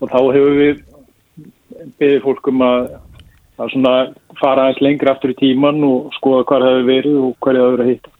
og 0.01 0.13
þá 0.13 0.19
hefur 0.37 0.57
við 0.59 0.81
beðið 2.01 2.25
fólkum 2.25 2.65
að, 2.67 2.89
að 3.59 3.77
svona 3.77 3.95
fara 4.41 4.67
aðeins 4.67 4.83
lengra 4.87 5.15
aftur 5.15 5.35
í 5.35 5.39
tíman 5.39 5.85
og 5.87 6.11
skoða 6.17 6.49
hvað 6.49 6.67
það 6.67 6.75
hefur 6.75 6.91
verið 6.91 7.21
og 7.21 7.37
hverja 7.45 7.63
það 7.63 7.69
hefur 7.69 7.79
verið 7.79 7.87
að 7.87 7.95
hitta. 7.95 8.17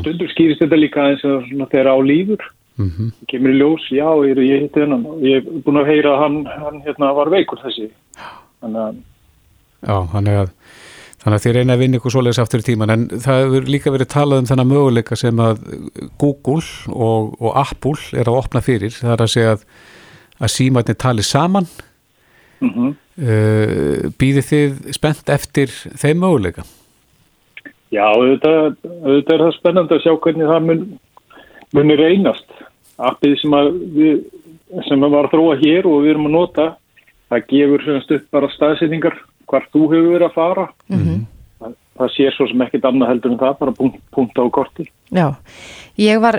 Stundur 0.00 0.32
skýrist 0.32 0.64
þetta 0.64 0.80
líka 0.80 1.04
aðeins 1.04 1.28
að 1.28 1.68
þeirra 1.74 1.94
á 1.94 1.98
lífur 2.02 2.48
mm 2.80 2.90
-hmm. 2.90 3.12
kemur 3.28 3.50
í 3.50 3.58
ljós, 3.58 3.84
já, 3.90 4.08
ég, 4.28 4.38
ég 4.38 4.60
hitti 4.64 4.80
hennan 4.80 5.06
og 5.06 5.22
ég 5.22 5.36
er 5.36 5.62
búin 5.64 5.80
að 5.80 5.90
heyra 5.92 6.14
að 6.14 6.20
hann, 6.22 6.38
hann 6.46 6.82
hérna, 6.86 7.12
var 7.14 7.30
veikur 7.30 7.60
þessi 7.64 7.90
þannig 8.60 8.80
að 8.86 8.94
Já, 9.80 9.96
þannig 10.12 10.34
að 10.42 10.48
þannig 11.20 11.36
að 11.36 11.44
þið 11.44 11.56
reyna 11.56 11.76
að 11.76 11.82
vinna 11.82 12.00
ykkur 12.00 12.14
svoleiðis 12.14 12.40
aftur 12.40 12.62
í 12.62 12.66
tíman 12.70 12.94
en 12.94 13.04
það 13.20 13.42
hefur 13.42 13.70
líka 13.74 13.92
verið 13.92 14.10
talað 14.14 14.42
um 14.42 14.48
þennan 14.48 14.70
möguleika 14.70 15.18
sem 15.20 15.42
að 15.44 15.60
Google 16.20 16.64
og, 16.88 17.34
og 17.40 17.60
Apple 17.60 17.96
er 18.16 18.30
að 18.30 18.40
opna 18.40 18.64
fyrir 18.64 18.94
það 18.96 19.14
er 19.14 19.24
að 19.26 19.32
segja 19.34 19.52
að, 19.56 19.64
að 20.40 20.52
símatni 20.54 20.96
tali 20.96 21.26
saman 21.26 21.68
mm 22.60 22.72
-hmm. 22.72 22.96
uh, 23.20 24.10
býði 24.20 24.46
þið 24.50 24.92
spennt 24.96 25.28
eftir 25.28 25.68
þeim 26.00 26.24
möguleika? 26.24 26.64
Já, 27.90 28.06
auðvitað, 28.06 28.76
auðvitað 29.02 29.34
er 29.34 29.44
það 29.44 29.56
spennandi 29.58 29.94
að 29.96 30.04
sjá 30.04 30.12
hvernig 30.14 30.46
það 30.46 30.66
mun, 30.68 30.84
munir 31.74 31.98
reynast 31.98 32.60
appið 32.96 33.40
sem 33.40 33.56
að 33.56 33.72
við 33.96 34.20
sem 34.86 35.02
að 35.02 35.10
var 35.16 35.26
að 35.26 35.34
þróa 35.34 35.56
hér 35.58 35.88
og 35.90 36.04
við 36.04 36.12
erum 36.12 36.28
að 36.28 36.36
nota 36.36 36.66
það 37.30 37.46
gefur 37.50 37.84
semst 37.86 38.12
upp 38.14 38.26
bara 38.30 38.50
staðsetningar 38.54 39.16
hvar 39.50 39.66
þú 39.74 39.82
hefur 39.90 40.14
verið 40.14 40.28
að 40.30 40.34
fara 40.38 40.68
Mhm. 40.88 41.02
-hmm. 41.04 41.20
það, 41.60 41.74
það 41.98 42.08
sé 42.16 42.30
svo 42.36 42.46
sem 42.48 42.60
ekkit 42.66 42.84
annað 42.88 43.08
heldur 43.08 43.32
en 43.32 43.38
það 43.38 43.58
bara 43.60 43.72
punkt, 43.72 44.00
punkt 44.14 44.38
á 44.38 44.44
korti 44.50 44.86
Já, 45.12 45.34
ég 45.98 46.20
var 46.22 46.38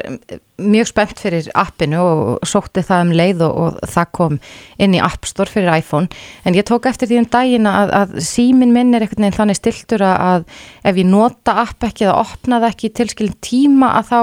mjög 0.58 0.88
spennt 0.88 1.20
fyrir 1.20 1.50
appinu 1.56 2.00
og 2.00 2.40
sótti 2.48 2.80
það 2.82 3.02
um 3.02 3.12
leið 3.12 3.42
og, 3.42 3.58
og 3.58 3.80
það 3.84 4.06
kom 4.12 4.40
inn 4.80 4.94
í 4.96 5.02
App 5.04 5.26
Store 5.26 5.50
fyrir 5.52 5.78
iPhone 5.78 6.08
en 6.46 6.54
ég 6.56 6.64
tók 6.64 6.86
eftir 6.88 7.08
því 7.08 7.18
um 7.20 7.26
daginn 7.26 7.66
að, 7.68 7.92
að 7.92 8.10
símin 8.24 8.72
minn 8.72 8.94
er 8.96 9.02
einhvern 9.02 9.24
veginn 9.28 9.38
þannig 9.40 9.56
stiltur 9.60 10.02
að, 10.02 10.18
að 10.20 10.44
ef 10.86 10.96
ég 10.96 11.06
nota 11.06 11.52
app 11.62 11.84
ekki 11.84 12.06
eða 12.06 12.20
opna 12.24 12.60
það 12.62 12.70
ekki 12.70 12.90
tilskilin 12.90 13.36
tíma 13.42 13.92
að 14.00 14.06
þá 14.12 14.20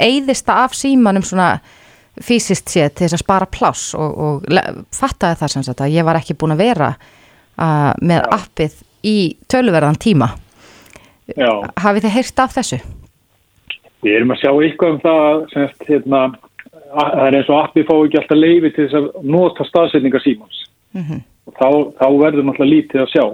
eyðist 0.00 0.46
það 0.46 0.62
af 0.64 0.74
símanum 0.74 1.22
svona 1.22 1.60
fysiskt 2.20 2.68
séð 2.72 2.94
til 2.96 3.06
þess 3.06 3.14
að 3.18 3.24
spara 3.24 3.46
pláss 3.46 3.94
og, 3.94 4.18
og 4.18 4.44
fattaði 4.90 5.36
það 5.36 5.48
sem 5.52 5.62
sagt 5.62 5.80
að 5.80 5.92
ég 5.92 6.04
var 6.04 6.16
ekki 6.16 6.34
búin 6.34 6.52
að 6.56 6.62
vera 6.64 6.94
uh, 7.58 7.92
með 8.02 8.26
appið 8.36 8.76
í 9.06 9.16
töluverðan 9.52 9.98
tíma. 10.02 10.30
Já, 11.36 11.50
Hafið 11.82 12.06
þið 12.06 12.14
heyrt 12.18 12.38
af 12.44 12.54
þessu? 12.56 12.78
við 14.06 14.14
erum 14.20 14.30
að 14.30 14.38
sjá 14.44 14.50
eitthvað 14.62 14.92
um 14.94 14.98
það 15.02 15.38
semst, 15.50 15.80
hérna, 15.88 16.18
er 17.26 17.34
eins 17.34 17.48
og 17.50 17.56
appið 17.64 17.86
fá 17.88 17.94
ekki 17.96 18.18
alltaf 18.20 18.38
leifi 18.38 18.70
til 18.76 18.84
þess 18.86 18.98
að 19.00 19.24
nota 19.34 19.64
staðsetningar 19.66 20.22
símans 20.22 20.60
Mhm. 20.94 21.18
og 21.48 21.54
þá, 21.58 21.68
þá 21.98 22.06
verður 22.20 22.46
náttúrulega 22.46 22.72
lítið 22.74 23.02
að 23.02 23.10
sjá. 23.14 23.24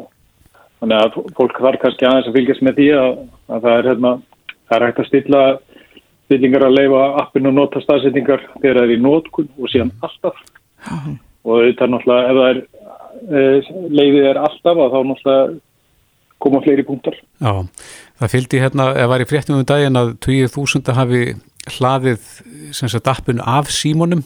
Þannig 0.80 0.98
að 1.02 1.18
fólk 1.36 1.58
þarf 1.60 1.80
kannski 1.82 2.06
aðeins 2.08 2.28
að 2.30 2.36
fylgjast 2.38 2.62
með 2.66 2.78
því 2.80 2.86
að, 2.98 3.12
að 3.52 3.60
það 3.66 3.76
er 3.78 3.88
hérna, 3.90 4.12
það 4.70 4.76
er 4.78 4.86
hægt 4.86 5.02
að 5.02 5.06
stilla 5.10 5.42
stillingar 6.26 6.64
að 6.66 6.76
leifa 6.78 7.02
appinu 7.22 7.48
að 7.52 7.58
nota 7.60 7.82
staðsetningar 7.84 8.40
þegar 8.62 8.80
það 8.80 8.86
er 8.88 8.94
í 8.96 9.00
nótkun 9.04 9.48
og 9.60 9.68
síðan 9.70 9.92
alltaf. 10.02 10.40
Og 11.44 11.60
þetta 11.66 11.84
er 11.84 11.92
náttúrulega 11.92 12.30
ef 12.32 12.36
það 12.40 12.48
er 12.54 12.62
e, 13.28 13.44
leifið 13.92 14.28
er 14.32 14.40
alltaf 14.40 14.82
að 14.84 14.94
þá 14.94 14.98
náttúrulega 15.10 15.60
koma 16.42 16.62
fleiri 16.64 16.84
punktar 16.86 17.16
Já, 17.38 17.62
það 18.18 18.34
fylgdi 18.34 18.62
hérna, 18.62 18.90
eða 18.96 19.10
var 19.14 19.24
í 19.24 19.28
fréttum 19.30 19.60
um 19.60 19.66
daginn 19.68 19.98
að 19.98 20.14
20.000 20.26 20.96
hafi 20.98 21.24
hlaðið 21.76 22.28
sem 22.74 22.90
sagt 22.90 23.10
appun 23.10 23.42
af 23.46 23.70
símonum 23.70 24.24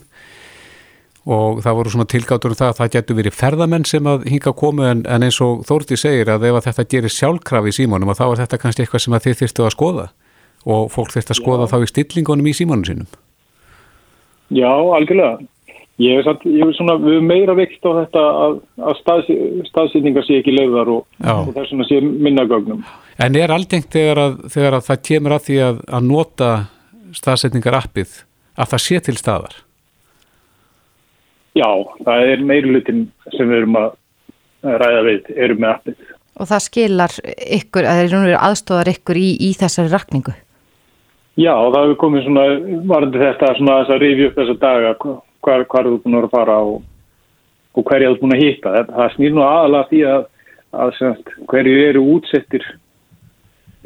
og 1.27 1.59
það 1.65 1.79
voru 1.81 1.93
svona 1.93 2.09
tilgáttur 2.09 2.55
um 2.55 2.59
það 2.59 2.71
að 2.71 2.79
það 2.81 2.93
getur 2.95 3.19
verið 3.19 3.35
ferðamenn 3.35 3.87
sem 3.89 4.07
að 4.07 4.29
hinga 4.31 4.53
komu 4.57 4.87
en, 4.87 5.03
en 5.11 5.27
eins 5.27 5.41
og 5.43 5.65
Þórti 5.67 5.99
segir 5.99 6.31
að 6.31 6.47
ef 6.47 6.61
að 6.61 6.69
þetta 6.69 6.87
gerir 6.95 7.13
sjálfkrafi 7.13 7.73
í 7.73 7.77
símonum 7.81 8.13
að 8.13 8.21
þá 8.21 8.27
er 8.29 8.43
þetta 8.45 8.61
kannski 8.63 8.85
eitthvað 8.85 9.05
sem 9.05 9.17
að 9.17 9.27
þið 9.27 9.41
þyrftu 9.41 9.67
að 9.67 9.75
skoða 9.75 10.07
og 10.67 10.87
fólk 10.95 11.13
þyrftu 11.15 11.35
að 11.35 11.41
skoða 11.41 11.69
þá 11.71 11.77
í 11.81 11.91
stillingunum 11.91 12.47
í 12.47 12.55
símonum 12.55 12.87
sínum. 12.87 13.11
Já, 14.55 14.71
algjörlega. 14.71 15.43
Ég 15.97 16.19
er, 16.19 16.27
samt, 16.27 16.43
ég 16.45 16.61
er 16.61 16.75
svona, 16.77 16.99
við 17.01 17.15
erum 17.15 17.31
meira 17.31 17.55
vikt 17.57 17.87
á 17.89 17.91
þetta 18.03 18.23
að, 18.45 18.57
að 18.85 18.97
stað, 18.99 19.29
staðsýtningar 19.71 20.27
sé 20.27 20.41
ekki 20.43 20.53
leiðar 20.53 20.91
og, 20.93 21.07
og 21.25 21.53
þess 21.55 21.73
vegna 21.73 21.87
sé 21.89 22.01
minnagögnum. 22.05 22.83
En 23.25 23.39
er 23.41 23.55
aldengt 23.55 23.89
þegar 23.97 24.21
að, 24.21 24.35
þegar 24.53 24.77
að 24.77 24.89
það 24.91 25.05
kemur 25.09 25.35
að 25.39 25.47
því 25.47 25.57
að, 25.65 25.79
að 25.97 26.11
nota 26.11 26.51
staðsetningar 27.17 27.79
appið 27.81 28.19
að 28.61 28.75
það 28.75 28.85
sé 28.85 29.01
til 29.07 29.17
staðar? 29.17 29.57
Já, 31.57 31.69
það 32.05 32.31
er 32.35 32.45
meiri 32.45 32.75
hlutin 32.75 33.07
sem 33.33 33.49
við 33.49 33.63
erum 33.63 33.79
að 33.81 33.93
ræða 34.83 35.05
við, 35.07 35.31
erum 35.47 35.63
með 35.63 35.73
appið. 35.79 36.11
Og 36.37 36.51
það 36.51 36.65
skilar 36.67 37.15
ykkur, 37.57 37.87
að 37.89 38.03
það 38.03 38.27
er 38.35 38.43
aðstofar 38.51 38.91
ykkur 38.93 39.21
í, 39.21 39.31
í 39.49 39.55
þessari 39.57 39.93
rakningu. 39.95 40.35
Já, 41.37 41.53
og 41.53 41.73
það 41.73 41.87
hefur 41.87 41.99
komið 42.01 42.27
svona, 42.27 42.45
varandi 42.89 43.21
þetta 43.21 43.55
svona 43.57 43.79
þess 43.81 43.95
að 43.95 44.03
rifja 44.05 44.29
upp 44.29 44.39
þessa 44.41 44.59
daga, 44.61 44.93
hvar, 45.47 45.67
hvar 45.71 45.89
þú 45.89 46.01
búin 46.05 46.19
að 46.19 46.27
að 46.29 46.35
fara 46.35 46.57
og, 46.67 46.83
og 47.77 47.87
hverja 47.87 48.11
þú 48.13 48.21
búin 48.25 48.37
að 48.37 48.43
hitta. 48.45 48.75
Það, 48.75 48.93
það 48.99 49.15
snýr 49.15 49.37
nú 49.37 49.47
aðalega 49.47 49.91
því 49.93 50.03
að, 50.11 50.27
að 50.83 50.93
semst, 50.99 51.33
hverju 51.53 51.79
eru 51.87 52.05
útsettir 52.17 52.69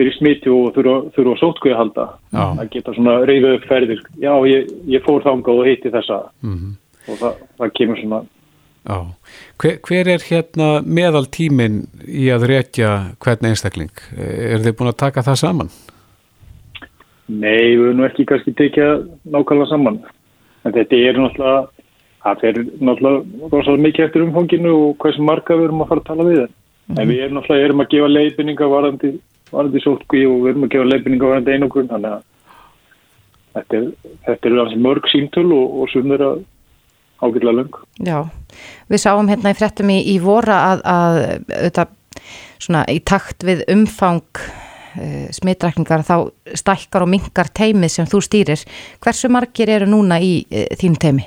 fyrir 0.00 0.14
smiti 0.16 0.48
og 0.48 0.70
þurfa, 0.72 0.98
þurfa 1.12 1.40
sótkvíð 1.42 1.74
að 1.74 1.80
halda. 1.82 2.04
Já. 2.32 2.44
Það 2.58 2.68
geta 2.74 2.94
svona 2.96 3.16
rifja 3.28 3.56
upp 3.56 3.66
ferðir. 3.68 4.04
Já, 4.22 4.32
ég, 4.48 4.70
ég 4.88 5.04
fór 5.04 5.26
þangað 5.26 5.60
og 5.60 5.68
hitti 5.68 5.92
þessa 5.92 6.22
Mm 6.40 6.78
og 7.08 7.18
það, 7.20 7.40
það 7.58 7.74
kemur 7.78 8.00
svona. 8.00 8.20
Hver, 9.60 9.76
hver 9.86 10.08
er 10.14 10.24
hérna 10.24 10.68
meðal 10.84 11.26
tímin 11.32 11.82
í 12.08 12.30
að 12.32 12.46
rekja 12.50 12.92
hvern 13.20 13.50
einstakling? 13.50 13.92
Er 14.16 14.62
þið 14.64 14.76
búin 14.78 14.92
að 14.92 15.00
taka 15.04 15.24
það 15.26 15.40
saman? 15.42 15.72
Nei, 17.30 17.76
við 17.78 17.92
nú 17.94 18.06
ekki 18.08 18.26
kannski 18.26 18.54
tekið 18.58 19.04
nákvæmlega 19.30 19.70
saman. 19.70 20.00
En 20.64 20.74
þetta 20.76 21.02
er 21.08 21.18
náttúrulega, 21.20 21.60
það 22.24 22.46
er 22.50 22.62
náttúrulega 22.84 23.50
rosalega 23.52 23.84
mikið 23.86 24.06
eftir 24.06 24.24
umfanginu 24.26 24.72
og 24.76 24.96
hversu 25.02 25.24
marga 25.24 25.56
við 25.56 25.68
erum 25.68 25.84
að 25.84 25.92
fara 25.92 26.04
að 26.04 26.10
tala 26.10 26.28
við. 26.28 26.42
En 26.96 27.04
við 27.08 27.22
erum 27.24 27.38
náttúrulega 27.38 27.68
erum 27.68 27.84
að 27.84 27.92
gefa 27.94 28.10
leifinninga 28.14 28.70
varandi, 28.74 29.12
varandi 29.50 29.84
sótkví 29.84 30.24
og 30.28 30.40
við 30.44 30.52
erum 30.52 30.66
að 30.66 30.74
gefa 30.74 30.90
leifinninga 30.90 31.32
varandi 31.32 31.56
einokun. 31.56 31.90
Þannig 31.92 32.16
að 32.16 32.26
þetta 33.56 33.80
er, 33.80 33.86
þetta 34.28 34.50
er 34.50 34.82
mörg 34.88 35.12
símtöl 35.12 35.46
og, 35.48 35.78
og 35.80 35.92
sumir 35.94 36.26
að 36.26 36.42
ágætlega 37.20 37.56
löng. 37.56 37.80
Já, 38.06 38.18
við 38.88 39.02
sáum 39.02 39.28
hérna 39.30 39.52
í 39.52 39.58
fréttum 39.58 39.92
í, 39.92 40.00
í 40.14 40.18
vora 40.22 40.60
að, 40.70 40.84
að 40.88 41.18
auðvitað 41.56 41.96
svona 42.60 42.84
í 42.92 43.00
takt 43.04 43.44
við 43.46 43.64
umfang 43.72 44.42
uh, 44.96 45.26
smitrækningar 45.34 46.04
þá 46.06 46.16
stækkar 46.58 47.06
og 47.06 47.12
minkar 47.12 47.50
teimið 47.54 47.94
sem 47.96 48.08
þú 48.10 48.22
stýrir. 48.26 48.64
Hversu 49.02 49.30
margir 49.32 49.72
eru 49.72 49.88
núna 49.90 50.20
í 50.22 50.40
uh, 50.44 50.66
þín 50.80 50.98
teimi? 51.00 51.26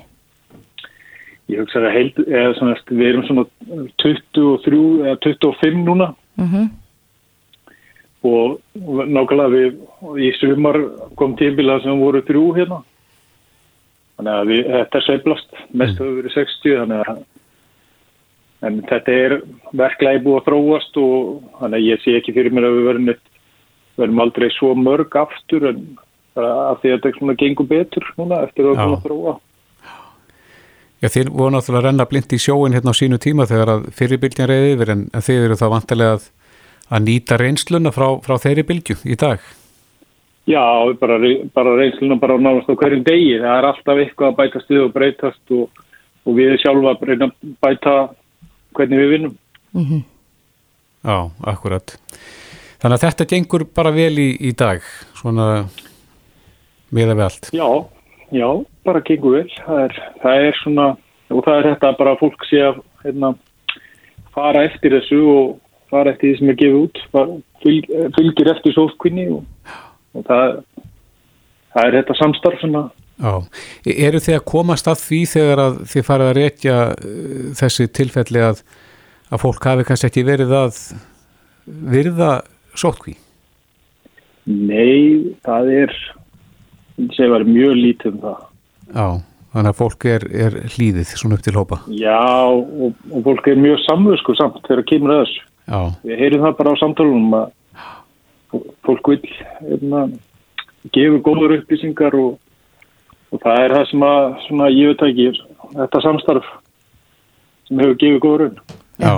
Ég 1.51 1.59
hugsa 1.59 1.81
að 1.83 1.91
heild, 1.97 2.21
eða 2.23 2.53
svona, 2.59 2.77
við 2.87 3.09
erum 3.09 3.25
svona 3.27 3.43
23 3.99 4.79
eða 5.03 5.17
25 5.27 5.83
núna. 5.83 6.13
Mm 6.39 6.71
og 8.23 8.59
nákvæmlega 8.73 9.51
við 9.51 10.23
í 10.23 10.31
sumar 10.39 10.79
kom 11.19 11.35
tímbila 11.39 11.79
sem 11.83 11.99
voru 11.99 12.23
þrjú 12.23 12.43
hérna. 12.55 12.79
Þannig 14.17 14.33
að 14.33 14.51
við, 14.51 14.61
þetta 14.69 14.99
er 14.99 15.05
sveiflast. 15.07 15.61
Mest 15.73 15.99
hefur 15.99 16.19
verið 16.21 16.35
60 16.37 16.77
þannig 16.79 17.03
að 17.03 17.23
en 18.63 18.79
þetta 18.87 19.15
er 19.25 19.35
verklega 19.75 20.23
búið 20.23 20.39
að 20.39 20.45
þróast 20.47 20.99
og 21.01 21.23
þannig 21.59 21.81
að 21.81 21.87
ég 21.89 22.03
sé 22.03 22.15
ekki 22.15 22.35
fyrir 22.37 22.55
mér 22.55 22.69
að 22.69 22.77
við 22.77 22.87
verðum, 22.87 23.09
verðum 23.99 24.21
aldrei 24.23 24.49
svo 24.53 24.73
mörg 24.75 25.15
aftur 25.19 25.69
en 25.69 25.81
af 26.33 26.79
því 26.81 26.93
að 26.93 27.01
þetta 27.01 27.17
svona 27.19 27.35
gengur 27.37 27.67
betur 27.69 28.05
núna 28.17 28.41
eftir 28.47 28.65
að 28.65 28.79
Já. 28.79 28.85
við 28.85 28.95
að 28.95 29.03
þróa 29.07 29.33
Já, 31.03 31.09
þið 31.11 31.33
voru 31.35 31.51
náttúrulega 31.51 31.81
að 31.81 31.85
renna 31.89 32.05
blind 32.07 32.31
í 32.31 32.37
sjóin 32.39 32.75
hérna 32.77 32.93
á 32.95 32.99
sínu 32.99 33.17
tíma 33.19 33.43
þegar 33.49 33.71
að 33.73 33.89
fyrirbylgjan 33.97 34.47
reyði 34.47 34.69
yfir 34.77 34.91
en, 34.93 35.01
en 35.11 35.25
þið 35.25 35.47
eru 35.49 35.57
þá 35.59 35.65
vantilega 35.73 36.13
að, 36.15 36.29
að 36.87 37.03
nýta 37.09 37.37
reynsluna 37.41 37.91
frá, 37.91 38.05
frá 38.23 38.37
þeirri 38.39 38.63
bylgju 38.69 38.95
í 39.03 39.17
dag. 39.19 39.43
Já, 40.47 40.63
bara, 41.01 41.17
bara 41.55 41.75
reynsluna 41.75 42.15
bara 42.21 42.39
nánast 42.39 42.71
á 42.71 42.79
hverjum 42.79 43.03
degi. 43.03 43.35
Það 43.41 43.57
er 43.57 43.67
alltaf 43.67 43.99
eitthvað 43.99 44.29
að 44.29 44.39
bæta 44.39 44.61
stuð 44.63 44.85
og 44.85 44.95
breytast 44.95 45.53
og, 45.57 45.83
og 46.23 46.39
við 46.39 46.55
sjálfa 46.63 46.95
að 46.95 47.05
reyna 47.11 47.27
að 47.27 47.51
bæta 47.67 47.97
hvernig 48.79 49.03
við 49.03 49.13
vinnum. 49.17 49.37
-hmm. 49.75 50.01
Já, 51.03 51.17
akkurat. 51.51 51.97
Þannig 52.83 52.97
að 52.97 53.03
þetta 53.05 53.25
gengur 53.31 53.63
bara 53.79 53.93
vel 53.95 54.11
í, 54.19 54.29
í 54.43 54.51
dag, 54.59 54.83
svona 55.15 55.47
miða 56.91 57.15
við 57.15 57.25
allt. 57.29 57.49
Já, 57.55 57.67
já, 58.35 58.47
bara 58.83 59.01
gengur 59.07 59.37
vel. 59.37 59.49
Það 59.63 59.83
er, 59.85 59.99
það 60.19 60.47
er 60.49 60.59
svona, 60.59 60.87
og 61.31 61.45
það 61.45 61.59
er 61.59 61.69
þetta 61.69 61.91
bara 62.01 62.15
að 62.17 62.23
fólk 62.25 62.43
sé 62.49 62.59
að 62.67 62.81
hérna, 63.05 63.29
fara 64.35 64.65
eftir 64.67 64.97
þessu 64.97 65.21
og 65.31 65.55
fara 65.93 66.11
eftir 66.11 66.33
því 66.33 66.41
sem 66.41 66.51
er 66.51 66.59
gefið 66.59 66.81
út, 66.81 67.01
fara, 67.15 67.39
fylg, 67.63 67.89
fylgir 68.17 68.51
eftir 68.51 68.75
sótkvinni 68.75 69.29
og, 69.37 69.71
og 70.17 70.27
það, 70.27 70.59
það 71.71 71.87
er 71.87 71.97
þetta 72.01 72.19
samstarf 72.19 72.61
sem 72.65 72.77
að 72.81 72.91
Já, 73.23 73.33
eru 73.93 74.19
þið 74.25 74.35
að 74.35 74.47
komast 74.49 74.87
að 74.89 75.03
því 75.03 75.19
þegar 75.29 75.59
að 75.61 75.75
þið 75.91 76.05
farið 76.07 76.29
að 76.31 76.37
rekja 76.39 76.77
uh, 76.91 77.43
þessi 77.59 77.85
tilfelli 77.93 78.41
að, 78.41 78.63
að 79.29 79.43
fólk 79.45 79.67
hafi 79.69 79.85
kannski 79.87 80.09
ekki 80.09 80.23
verið 80.27 80.55
að 80.57 80.79
virða 81.93 82.31
sótkví? 82.79 83.15
Nei, 84.45 85.35
það 85.45 85.69
er 85.83 85.93
að 86.99 87.31
vera 87.37 87.47
mjög 87.47 87.77
lítið 87.79 88.09
um 88.11 88.19
það. 88.25 88.41
Já, 88.93 89.05
þannig 89.53 89.71
að 89.71 89.79
fólk 89.79 90.05
er, 90.11 90.25
er 90.45 90.57
hlýðið 90.75 91.13
svona 91.15 91.37
upp 91.37 91.45
til 91.45 91.55
hópa. 91.57 91.79
Já, 91.95 92.19
og, 92.51 92.93
og 93.11 93.23
fólk 93.29 93.47
er 93.53 93.61
mjög 93.63 93.79
samvösku 93.87 94.35
samt 94.39 94.59
þegar 94.67 94.83
kemur 94.91 95.15
að 95.15 95.23
þessu. 95.23 95.45
Já, 95.63 95.79
Við 96.03 96.19
heyrum 96.19 96.43
það 96.43 96.57
bara 96.59 96.73
á 96.75 96.81
samtalunum 96.81 97.37
að 97.39 97.45
fó- 98.51 98.65
fólk 98.83 99.11
vil 99.13 99.21
hérna, 99.63 100.01
gefur 100.91 101.21
góður 101.23 101.55
upplýsingar 101.61 102.17
og, 102.19 102.33
og 103.31 103.39
það 103.45 103.61
er 103.63 103.75
það 103.77 103.87
sem 103.93 104.03
að 104.09 104.27
svona, 104.49 104.67
ég 104.75 104.91
veit 104.91 105.05
ekki, 105.07 105.29
þetta 105.77 106.03
samstarf 106.03 106.51
sem 107.69 107.79
hefur 107.79 107.95
gefið 108.03 108.19
góður 108.27 108.43
raun. 108.43 108.59
já, 108.99 109.13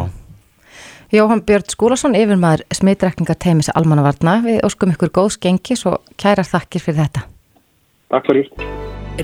Jóhann 1.13 1.43
Björn 1.45 1.69
Skúlason, 1.69 2.15
yfirmaður 2.17 2.63
smitrekninga 2.73 3.35
teimis 3.37 3.69
almannavarna. 3.73 4.39
Við 4.45 4.63
óskum 4.65 4.93
ykkur 4.95 5.11
góðs 5.13 5.37
gengis 5.41 5.85
og 5.85 6.01
kærar 6.17 6.47
þakkir 6.47 6.81
fyrir 6.81 7.03
þetta. 7.03 7.25
Takk 8.13 8.31
fyrir. 8.31 8.49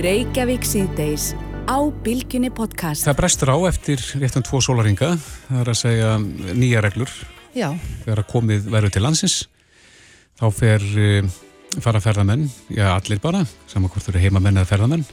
Reykjavík 0.01 0.67
síðdeis 0.67 1.31
á 1.65 1.77
Bilginni 2.03 2.49
podcast. 2.53 3.05
það 3.05 3.17
brestur 3.19 3.51
á 3.53 3.57
eftir 3.69 4.01
réttum 4.21 4.43
tvo 4.45 4.61
sólaringa, 4.63 5.13
það 5.47 5.61
er 5.61 5.71
að 5.71 5.79
segja 5.79 6.11
nýja 6.57 6.81
reglur 6.83 7.11
Já. 7.55 7.69
þegar 8.03 8.23
að 8.23 8.29
komið 8.31 8.69
verður 8.71 8.93
til 8.95 9.03
landsins 9.05 9.37
þá 10.39 10.45
fer 10.55 10.85
uh, 10.97 11.31
fara 11.83 12.01
ferðamenn, 12.03 12.47
já 12.73 12.91
allir 12.95 13.21
bara 13.23 13.43
saman 13.67 13.91
hvort 13.91 14.05
þau 14.05 14.13
eru 14.15 14.23
heimamenn 14.23 14.59
eða 14.61 14.71
ferðamenn 14.71 15.05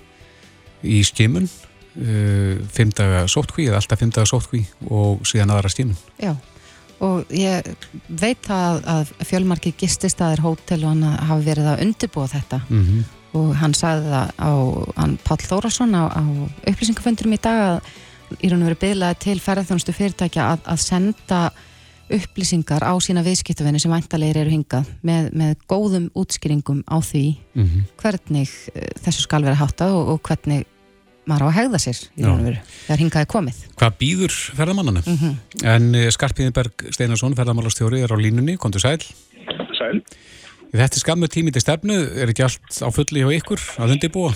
í 0.83 1.01
skimun 1.07 1.49
uh, 1.49 2.55
fimm 2.75 2.95
daga 2.97 3.27
sótkví 3.31 3.69
eða 3.69 3.83
alltaf 3.83 4.01
fimm 4.01 4.15
daga 4.15 4.31
sótkví 4.31 4.65
og 4.89 5.27
síðan 5.29 5.53
aðra 5.55 5.73
skimun 5.75 5.99
Já, 6.23 6.35
og 7.00 7.31
ég 7.31 7.62
veit 8.09 8.49
að, 8.50 8.81
að 8.87 9.12
fjölmarki 9.28 9.75
gististæðir 9.78 10.43
hótel 10.43 10.83
og 10.85 10.90
hann 10.95 11.02
hafi 11.28 11.47
verið 11.47 11.71
að 11.73 11.83
undirbúa 11.87 12.26
þetta 12.33 12.61
mm 12.69 12.83
-hmm. 12.85 13.05
og 13.38 13.55
hann 13.61 13.75
sagði 13.75 14.11
það 14.11 14.28
á 14.38 14.52
hann 14.97 15.19
Páll 15.25 15.45
Þórasson 15.50 15.95
á, 15.95 16.05
á 16.11 16.23
upplýsingafundurum 16.71 17.33
í 17.37 17.40
dag 17.43 17.59
að 17.69 17.81
í 18.43 18.50
raun 18.50 18.62
og 18.62 18.69
veru 18.69 18.81
bygglaði 18.83 19.19
til 19.25 19.40
ferðarþjónustu 19.40 19.93
fyrirtækja 19.93 20.52
að, 20.52 20.59
að 20.67 20.78
senda 20.78 21.50
upplýsingar 22.09 22.83
á 22.85 22.93
sína 23.05 23.23
viðskiptavinni 23.25 23.81
sem 23.81 23.93
væntalegir 23.93 24.40
eru 24.43 24.50
hingað 24.50 24.88
með, 25.05 25.31
með 25.37 25.55
góðum 25.69 26.11
útskýringum 26.17 26.83
á 26.88 26.97
því 27.05 27.37
Mhm. 27.55 27.85
hvernig 28.00 28.49
uh, 28.75 28.83
þessu 29.05 29.21
skal 29.26 29.43
vera 29.45 29.59
háttað 29.61 29.93
og, 29.93 30.09
og 30.09 30.21
hvernig 30.23 30.64
maður 31.29 31.45
á 31.45 31.49
að 31.49 31.57
hegða 31.59 31.81
sér 31.83 32.01
í 32.17 32.25
raun 32.25 32.35
og 32.41 32.49
veru 32.49 32.61
þegar 32.73 33.03
hingað 33.05 33.25
er 33.25 33.31
komið. 33.35 33.63
Hvað 33.79 33.97
býður 34.03 34.37
ferðamannana? 34.59 35.05
mm 35.07 35.65
En 35.69 35.89
uh, 35.95 36.09
Skarpíðinberg 36.15 36.89
Steinarsson, 36.95 37.37
ferðamálastjóri 37.39 38.03
er 38.05 38.15
á 38.15 38.17
línunni, 38.19 38.57
kontur 38.61 38.83
sæl. 38.83 39.01
Sæl. 39.79 40.03
Þetta 40.69 40.99
er 40.99 41.03
skammu 41.03 41.29
tími 41.33 41.53
til 41.55 41.65
stefnu, 41.65 41.97
er 42.21 42.31
ekki 42.33 42.45
allt 42.45 42.81
á 42.85 42.89
fulli 42.93 43.25
hjá 43.25 43.33
ykkur 43.39 43.63
að 43.81 43.97
undirbúa? 43.97 44.35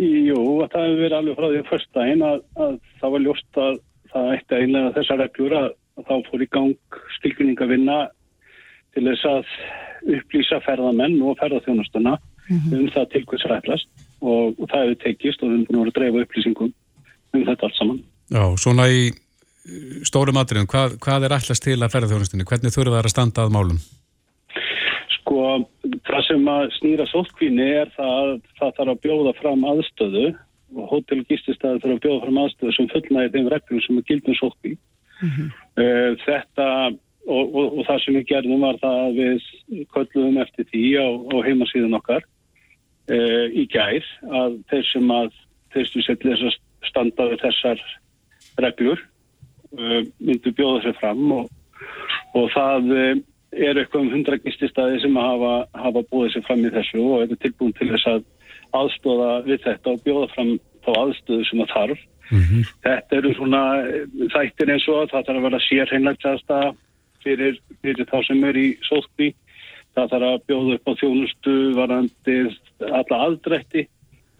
Jú, 0.00 0.40
það 0.70 0.86
hefur 0.86 1.02
verið 1.02 1.16
alveg 1.18 1.36
frá 1.38 1.46
því 1.48 1.60
að 1.60 1.68
första 1.68 2.06
einn 2.06 2.24
að, 2.24 2.42
að 2.62 2.74
það 3.00 3.14
var 3.14 3.24
ljóst 3.26 3.60
að 3.60 3.78
það 4.10 4.30
að 4.30 4.56
einlega 4.60 4.94
þessar 4.96 5.20
reglur 5.20 5.56
að, 5.58 5.68
að 5.98 6.08
þá 6.08 6.30
fór 6.30 6.44
í 6.44 6.48
gang 6.56 6.98
skilgrinningavinna 7.18 7.98
til 8.94 9.06
þess 9.06 9.28
að 9.30 9.54
upplýsa 10.16 10.60
ferðamenn 10.64 11.18
og 11.22 11.38
ferðarþjónustuna 11.42 12.16
um 12.50 12.86
það 12.94 13.10
til 13.12 13.24
hvers 13.30 13.46
rætlast 13.50 13.99
og, 14.20 14.58
og 14.58 14.68
það 14.70 14.84
hefur 14.84 15.00
tekist 15.04 15.42
og 15.42 15.50
við 15.50 15.56
erum 15.56 15.66
búin 15.68 15.78
að 15.78 15.82
vera 15.82 15.92
að 15.92 15.98
dreifa 15.98 16.24
upplýsingum 16.24 16.72
um 17.36 17.46
þetta 17.46 17.68
allt 17.68 17.78
saman. 17.78 18.02
Já, 18.30 18.44
svona 18.62 18.86
í 18.90 19.00
uh, 19.10 19.96
stórum 20.06 20.40
atriðum, 20.40 20.68
hvað, 20.70 20.98
hvað 21.04 21.26
er 21.26 21.36
allast 21.36 21.64
til 21.64 21.78
að 21.78 21.92
ferðarþjónustinni? 21.94 22.46
Hvernig 22.48 22.76
þurfa 22.76 22.98
það 22.98 23.08
að 23.08 23.14
standa 23.14 23.46
að 23.46 23.56
málum? 23.56 23.80
Sko, 25.16 25.42
það 26.08 26.22
sem 26.28 26.48
að 26.52 26.64
snýra 26.78 27.08
sótkvíni 27.10 27.66
er 27.82 27.92
það 27.96 28.14
að 28.20 28.32
það 28.60 28.72
þarf 28.78 28.94
að 28.94 29.02
bjóða 29.06 29.34
fram 29.40 29.68
aðstöðu 29.72 30.26
og 30.78 30.90
hótel 30.92 31.20
og 31.22 31.30
gististæði 31.30 31.82
þarf 31.82 31.96
að 31.96 32.02
bjóða 32.06 32.24
fram 32.24 32.40
aðstöðu 32.44 32.74
sem 32.76 32.90
fullnæði 32.92 33.32
þeim 33.36 33.52
reglum 33.54 33.84
sem 33.86 34.00
er 34.00 34.08
gildum 34.10 34.38
sótkví. 34.38 34.74
Uh, 35.20 36.16
þetta 36.24 36.66
og, 37.28 37.54
og, 37.54 37.78
og 37.78 37.86
það 37.88 37.98
sem 38.04 38.16
við 38.16 38.28
gerðum 38.30 38.62
var 38.64 38.78
það 38.80 39.00
að 39.04 39.18
við 39.18 39.48
kölluðum 39.94 40.38
eftir 40.44 40.68
því 40.70 40.84
á, 40.96 41.06
á 41.06 41.36
heimasíðun 41.46 41.98
okkar 41.98 42.24
uh, 43.10 43.46
í 43.50 43.66
gær 43.70 44.06
að 44.42 44.58
þeir 44.72 44.86
sem 44.90 45.14
að 45.14 45.32
þeir 45.74 45.88
sem 45.92 46.06
setja 46.06 46.34
þess 46.34 46.46
að 46.50 46.88
standa 46.90 47.28
við 47.30 47.42
þessar 47.44 47.82
reglur 48.64 49.02
uh, 49.02 50.02
myndu 50.18 50.54
bjóða 50.56 50.84
sér 50.86 50.98
fram 51.00 51.24
og, 51.38 51.50
og 52.38 52.50
það 52.54 52.92
uh, 52.96 53.14
er 53.50 53.80
eitthvað 53.80 54.04
um 54.04 54.12
hundra 54.14 54.38
gististæði 54.44 55.02
sem 55.02 55.18
að 55.18 55.30
hafa, 55.32 55.54
hafa 55.86 56.04
búið 56.12 56.36
sér 56.36 56.46
fram 56.46 56.62
í 56.66 56.74
þessu 56.74 57.02
og 57.02 57.24
er 57.24 57.42
tilbúin 57.42 57.74
til 57.78 57.90
þess 57.92 58.12
að 58.14 58.22
aðstóða 58.80 59.30
við 59.48 59.64
þetta 59.66 59.94
og 59.96 60.04
bjóða 60.06 60.30
fram 60.36 60.54
þá 60.86 60.90
aðstöðu 60.94 61.46
sem 61.48 61.62
að 61.64 61.72
þarf 61.74 62.06
Mm 62.30 62.64
Þetta 62.84 63.16
eru 63.18 63.34
svona 63.34 63.60
eh, 63.82 64.06
þættir 64.32 64.72
eins 64.74 64.86
og 64.88 65.02
að 65.02 65.12
það 65.12 65.24
þarf 65.26 65.38
að 65.38 65.46
vera 65.46 65.62
sérheinlægtasta 65.66 66.58
fyrir, 67.24 67.56
fyrir 67.82 68.06
þá 68.06 68.18
sem 68.28 68.44
er 68.46 68.56
í 68.56 68.66
sótkví. 68.86 69.30
Það 69.98 70.12
þarf 70.12 70.28
að 70.28 70.44
bjóða 70.46 70.76
upp 70.76 70.90
á 70.90 70.92
þjónustu 71.00 71.56
varandi 71.74 72.36
alla 72.88 73.20
aðdrætti. 73.26 73.86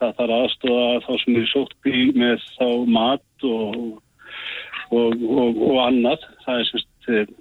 Það 0.00 0.16
þarf 0.16 0.34
að 0.34 0.44
aðstofa 0.46 1.00
þá 1.04 1.12
sem 1.20 1.34
er 1.34 1.42
í 1.42 1.50
sótkví 1.50 2.02
með 2.16 2.48
þá 2.56 2.68
mat 2.88 3.44
og, 3.44 3.78
og, 4.88 5.24
og, 5.28 5.62
og 5.68 5.78
annað. 5.84 6.26
Það 6.46 6.60
er 6.62 6.68
semst 6.70 6.90
þeir, 7.06 7.32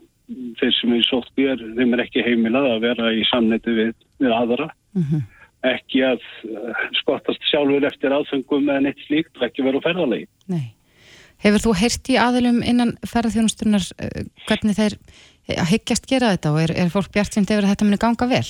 þeir 0.59 0.77
sem 0.77 0.93
er 0.93 0.99
í 0.99 1.07
sótkví 1.07 1.49
er, 1.53 1.67
þeim 1.79 1.95
er 1.95 2.05
ekki 2.05 2.25
heimilað 2.25 2.71
að 2.73 2.87
vera 2.87 3.11
í 3.15 3.25
samneiti 3.31 3.75
við, 3.77 3.93
við 4.19 4.35
aðra 4.35 4.71
ekki 5.67 6.03
að 6.07 6.21
eh, 6.47 6.83
skottast 7.01 7.43
sjálfur 7.49 7.87
eftir 7.89 8.13
aðfengum 8.15 8.69
eða 8.69 8.83
neitt 8.85 9.01
slíkt 9.07 9.39
og 9.39 9.47
ekki 9.49 9.65
vera 9.65 9.81
á 9.81 9.85
ferðalegi. 9.87 10.29
Nei. 10.51 10.71
Hefur 11.43 11.63
þú 11.63 11.73
heyrt 11.79 12.11
í 12.11 12.17
aðilum 12.19 12.61
innan 12.67 12.97
ferðarþjónustunar 13.07 13.85
uh, 13.95 14.23
hvernig 14.47 14.75
þeir 14.75 14.95
eh, 15.47 15.61
hyggjast 15.71 16.07
gera 16.09 16.33
þetta 16.35 16.51
og 16.51 16.63
er, 16.65 16.73
er 16.83 16.91
fólk 16.91 17.11
bjart 17.15 17.35
sem 17.35 17.47
yfir 17.47 17.63
að 17.63 17.73
þetta 17.73 17.87
muni 17.87 18.01
ganga 18.01 18.27
vel? 18.31 18.47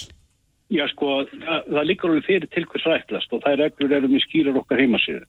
Já 0.69 0.83
sko, 0.91 1.23
það, 1.31 1.61
það 1.65 1.87
líkur 1.89 2.11
alveg 2.11 2.25
fyrir 2.27 2.49
til 2.53 2.65
hvers 2.69 2.89
rætlast 2.91 3.31
og 3.33 3.41
það 3.45 3.61
reglur 3.63 3.95
eru 3.97 4.09
mjög 4.11 4.25
skýrar 4.27 4.59
okkar 4.61 4.81
heimasíðu. 4.83 5.23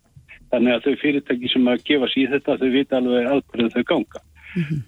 Þannig 0.51 0.75
að 0.75 0.87
þau 0.87 1.01
fyrirtæki 1.01 1.53
sem 1.53 1.71
að 1.71 1.85
gefa 1.87 2.09
sér 2.11 2.35
þetta, 2.35 2.59
þau 2.61 2.71
vita 2.75 2.99
alveg 2.99 3.31
aðkvæðið 3.31 3.77
þau 3.77 3.85
ganga. 3.93 4.23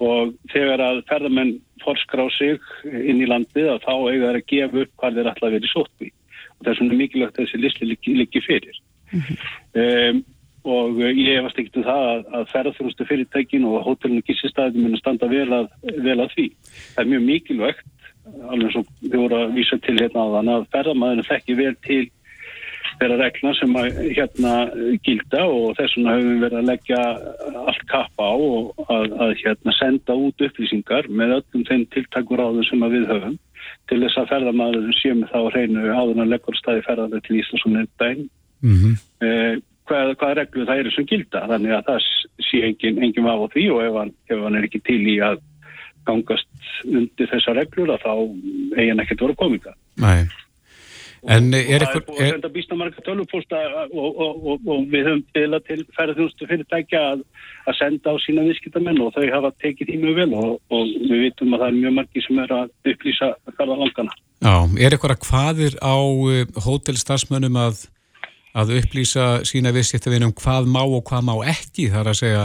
Og 0.03 0.33
þegar 0.51 0.83
að 0.83 1.01
ferðamenn 1.09 1.53
forskrá 1.85 2.27
sig 2.35 2.59
inn 2.91 3.23
í 3.23 3.31
landið 3.31 3.71
að 3.71 3.87
þá 3.87 3.93
eiga 3.95 4.29
þær 4.29 4.41
að 4.41 4.49
gefa 4.53 4.83
upp 4.83 4.93
hvað 4.99 5.19
þeir 5.19 5.31
ætla 5.33 5.49
að 5.49 5.57
vera 5.57 5.69
í 5.69 5.73
sótkví. 5.73 6.11
Og 6.53 6.61
það 6.61 6.73
er 6.73 6.79
svona 6.81 6.99
mikilvægt 6.99 7.39
að 7.39 7.47
þessi 7.47 7.63
listi 7.63 7.89
liggi, 7.89 8.17
liggi 8.19 8.45
fyrir. 8.45 8.81
Um, 9.13 10.23
og 10.63 11.01
ég 11.03 11.39
hefast 11.39 11.59
ekkert 11.59 11.81
um 11.81 11.87
það 11.87 12.09
að, 12.11 12.21
að 12.39 12.51
ferðarþjónustu 12.53 13.07
fyrirtækin 13.09 13.65
og 13.67 13.87
hótelinu 13.87 14.23
gísistæðin 14.27 14.85
muni 14.85 15.01
standa 15.01 15.31
vel 15.31 15.49
að, 15.57 15.73
vel 16.05 16.19
að 16.23 16.37
því. 16.37 16.47
Það 16.95 17.03
er 17.03 17.11
mjög 17.13 17.25
mikilvægt, 17.31 17.89
alveg 18.25 18.67
eins 18.69 18.81
og 18.81 18.91
þið 19.03 19.21
voru 19.21 19.39
að 19.39 19.55
vísa 19.59 19.79
til 19.83 19.97
hérna 19.99 20.27
á 20.27 20.33
þann, 20.37 20.51
að 20.57 20.67
ferðarmæðinu 20.75 21.29
þekki 21.29 21.57
vel 21.59 21.75
til 21.87 22.03
þeirra 23.01 23.17
regna 23.19 23.53
sem 23.59 23.79
að 23.79 24.01
hérna 24.17 24.53
gilda 25.07 25.47
og 25.49 25.73
þess 25.79 25.97
vegna 25.97 26.17
höfum 26.17 26.29
við 26.33 26.45
verið 26.45 26.59
að 26.61 26.69
leggja 26.71 27.01
allt 27.63 27.87
kappa 27.91 28.29
á 28.29 28.35
og 28.37 28.85
að, 28.87 29.17
að 29.25 29.33
hérna 29.41 29.75
senda 29.79 30.19
út 30.19 30.45
upplýsingar 30.47 31.09
með 31.09 31.39
öllum 31.39 31.67
þeim 31.71 31.87
tiltakur 31.95 32.45
áður 32.45 32.69
sem 32.69 32.85
að 32.85 32.97
við 32.99 33.09
höfum 33.15 33.37
til 33.91 34.01
þess 34.05 34.21
að 34.21 34.31
ferðarmæðinu 34.33 34.97
sé 34.99 35.15
með 35.17 35.33
þá 35.33 35.39
á 35.39 35.53
hreinu 35.55 35.85
áður 35.91 36.23
en 36.23 36.33
leggur 36.33 36.59
staði 36.59 36.87
ferðarlega 36.87 37.27
til 37.27 37.39
Íslands 37.41 37.67
og 37.67 37.75
nefndæn 37.77 38.25
-hmm. 38.63 38.97
eh, 39.27 39.55
hvað, 39.89 40.15
hvað 40.21 40.35
reglu 40.41 40.67
það 40.69 40.83
eru 40.83 40.93
sem 40.95 41.09
gilda 41.11 41.47
þannig 41.51 41.77
að 41.77 41.89
það 41.89 42.11
sé 42.49 42.63
engin, 42.69 43.01
engin 43.03 43.27
vaf 43.27 43.47
á 43.47 43.53
því 43.55 43.65
og 43.75 43.83
ef 43.87 43.99
hann, 44.01 44.13
ef 44.29 44.45
hann 44.45 44.59
er 44.59 44.69
ekki 44.69 44.83
til 44.87 45.01
í 45.03 45.17
að 45.23 45.41
gangast 46.09 46.71
undir 46.89 47.31
þessar 47.31 47.61
reglur 47.61 47.95
að 47.95 48.07
þá 48.07 48.15
eigi 48.79 48.89
hann 48.91 49.05
ekkert 49.05 49.27
voru 49.27 49.39
kominga 49.39 49.77
Nei. 50.01 50.25
En 51.31 51.53
er 51.55 51.63
það 51.63 51.71
er 51.71 51.85
eitthvað... 51.85 52.07
búið 52.09 52.25
að 52.25 52.33
senda 52.33 52.49
býsta 52.51 52.77
marga 52.79 53.03
tölvupósta 53.07 53.59
og, 53.95 54.17
og, 54.25 54.39
og, 54.43 54.65
og 54.67 54.87
við 54.91 55.05
höfum 55.07 55.21
bila 55.37 55.61
til 55.63 55.77
ferðarþjónustu 55.95 56.49
fyrirtækja 56.51 57.03
að, 57.13 57.23
að 57.71 57.77
senda 57.79 58.15
á 58.15 58.17
sína 58.25 58.47
viðskiptamenn 58.49 58.99
og 59.05 59.13
þau 59.15 59.29
hafa 59.31 59.53
tekið 59.63 59.93
því 59.93 60.01
mjög 60.03 60.19
vel 60.19 60.35
og, 60.41 60.57
og 60.75 60.91
við 61.13 61.23
vitum 61.29 61.55
að 61.55 61.63
það 61.63 61.69
er 61.69 61.79
mjög 61.79 61.95
margi 62.01 62.25
sem 62.27 62.43
er 62.43 62.57
að 62.57 62.93
upplýsa 62.95 63.31
ferðarlangana. 63.53 64.19
Já, 64.43 64.57
er 64.83 64.97
eitthvað 64.99 65.29
hvaðir 65.29 65.79
á 65.79 65.95
uh, 65.95 66.43
hótelstarfsmönnum 66.67 67.61
að, 67.69 67.87
að 68.59 68.75
upplýsa 68.81 69.31
sína 69.47 69.75
viðskiptavinum 69.79 70.35
hvað 70.43 70.67
má 70.75 70.83
og 70.83 71.05
hvað 71.07 71.27
má 71.31 71.37
ekki 71.55 71.87
þar 71.95 72.11
að 72.11 72.19
segja 72.25 72.45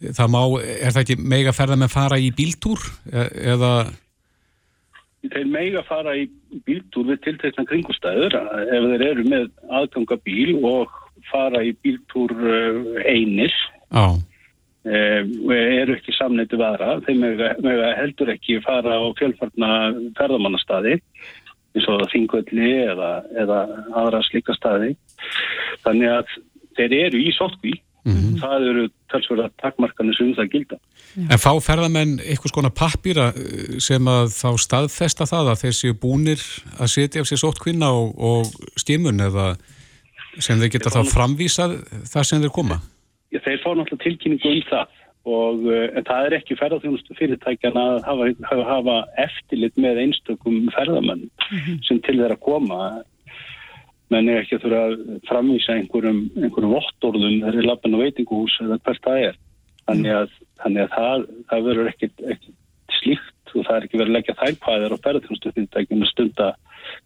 það 0.00 0.30
má, 0.32 0.40
er 0.60 0.94
það 0.94 1.02
ekki 1.02 1.18
mega 1.34 1.52
ferða 1.56 1.76
með 1.80 1.92
fara 1.92 2.20
í 2.20 2.30
bíltúr? 2.36 2.86
E 3.12 3.26
eða? 3.54 3.74
Þeir 5.20 5.50
mega 5.52 5.82
fara 5.84 6.16
í 6.16 6.24
bíltúr 6.64 7.10
við 7.12 7.20
tiltekna 7.26 7.66
kringustæður 7.68 8.38
ef 8.40 8.88
þeir 8.94 9.06
eru 9.10 9.26
með 9.28 9.50
aðganga 9.68 10.16
bíl 10.24 10.56
og 10.64 10.94
fara 11.28 11.60
í 11.66 11.74
bíltúr 11.84 12.32
einir. 13.04 13.52
Á, 13.92 14.16
eh, 14.88 15.20
og 15.44 15.52
eru 15.52 15.98
ekki 15.98 16.16
samneiti 16.16 16.56
vaðra. 16.56 16.96
Þeir 17.04 17.20
mega, 17.20 17.52
mega 17.60 17.92
heldur 17.98 18.32
ekki 18.32 18.62
fara 18.64 18.96
á 18.96 19.04
fjölfarna 19.20 19.70
ferðamannastadi 20.16 20.96
eins 21.76 21.86
og 21.86 22.08
þingvelli 22.10 22.72
eða, 22.88 23.10
eða 23.38 23.60
aðra 24.00 24.24
slika 24.26 24.56
staði. 24.56 24.94
Þannig 25.84 26.16
að 26.16 26.34
þeir 26.78 26.96
eru 27.04 27.20
í 27.20 27.30
sótkví, 28.04 28.12
Mhm. 28.12 28.36
það 28.40 28.68
eru 28.70 28.84
talsverða 29.12 29.50
takmarkanir 29.62 30.16
sem 30.16 30.30
um 30.30 30.34
það 30.34 30.50
gilda. 30.54 30.76
En 31.16 31.38
fá 31.42 31.50
ferðamenn 31.60 32.20
eitthvað 32.22 32.52
skona 32.52 32.70
pappýra 32.70 33.26
sem 33.82 34.04
að 34.04 34.30
þá 34.32 34.50
staðfesta 34.64 35.26
það 35.26 35.50
að 35.52 35.60
þeir 35.64 35.76
séu 35.80 35.92
búnir 36.04 36.40
að 36.78 36.92
setja 36.94 37.20
af 37.20 37.26
sér 37.28 37.42
sótkvinna 37.42 37.90
og, 37.92 38.14
og 38.16 38.46
skimun 38.78 39.20
eða 39.20 39.56
sem 40.38 40.58
þeir 40.58 40.72
geta 40.76 40.94
þá 40.94 41.02
framvísað 41.10 41.76
það 42.08 42.24
sem 42.24 42.40
þeir 42.40 42.54
koma? 42.54 42.80
Já, 43.30 43.40
þeir 43.44 43.60
fá 43.62 43.70
náttúrulega 43.74 44.04
tilkynningu 44.06 44.54
um 44.54 44.62
það 44.70 44.96
og 45.30 45.66
uh, 45.68 45.86
en 45.98 46.04
það 46.08 46.26
er 46.26 46.34
ekki 46.38 46.56
ferðarþjónustu 46.56 47.14
fyrirtækjana 47.18 47.82
að 47.98 48.04
hafa, 48.08 48.28
hafa, 48.48 48.64
hafa 48.70 48.94
eftirlit 49.26 49.76
með 49.76 49.98
einstökum 50.06 50.70
ferðamenn 50.72 51.26
sem 51.84 52.00
til 52.06 52.16
þeirra 52.22 52.38
koma 52.40 52.78
menn 54.10 54.30
er 54.30 54.42
ekki 54.42 54.58
að 54.58 54.64
þurfa 54.64 54.80
að 54.86 54.96
framvísa 55.28 55.76
einhverjum, 55.76 56.20
einhverjum 56.40 56.74
vottorðum 56.74 57.36
þegar 57.42 57.60
er 57.60 57.68
lappin 57.68 57.96
á 57.96 58.02
veitinguhús 58.02 58.56
eða 58.64 58.80
hvert 58.84 59.06
það 59.06 59.22
er 59.28 59.38
þannig 59.90 60.16
að, 60.16 60.34
þannig 60.62 60.82
að 60.84 60.92
það, 60.96 61.24
það 61.52 61.68
verður 61.68 61.92
ekkit 61.92 62.50
slíkt 63.00 63.54
og 63.54 63.66
það 63.66 63.76
er 63.76 63.86
ekki 63.86 64.00
verið 64.00 64.10
að 64.10 64.16
leggja 64.18 64.36
þærpæðir 64.40 64.94
á 64.94 65.02
ferðarþjónustu 65.06 65.54
fyrirtækjum 65.56 66.04
að 66.04 66.12
stunda 66.12 66.50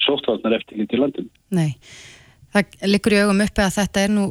sóttvarnar 0.04 0.58
eftirlit 0.58 0.94
í 0.94 1.00
landinu 1.00 1.30
Nei, 1.54 1.70
það 2.54 2.76
liggur 2.88 3.16
í 3.16 3.20
augum 3.24 3.44
uppi 3.44 3.64
að 3.64 3.76
þetta 3.78 4.04
er 4.04 4.14
nú 4.14 4.26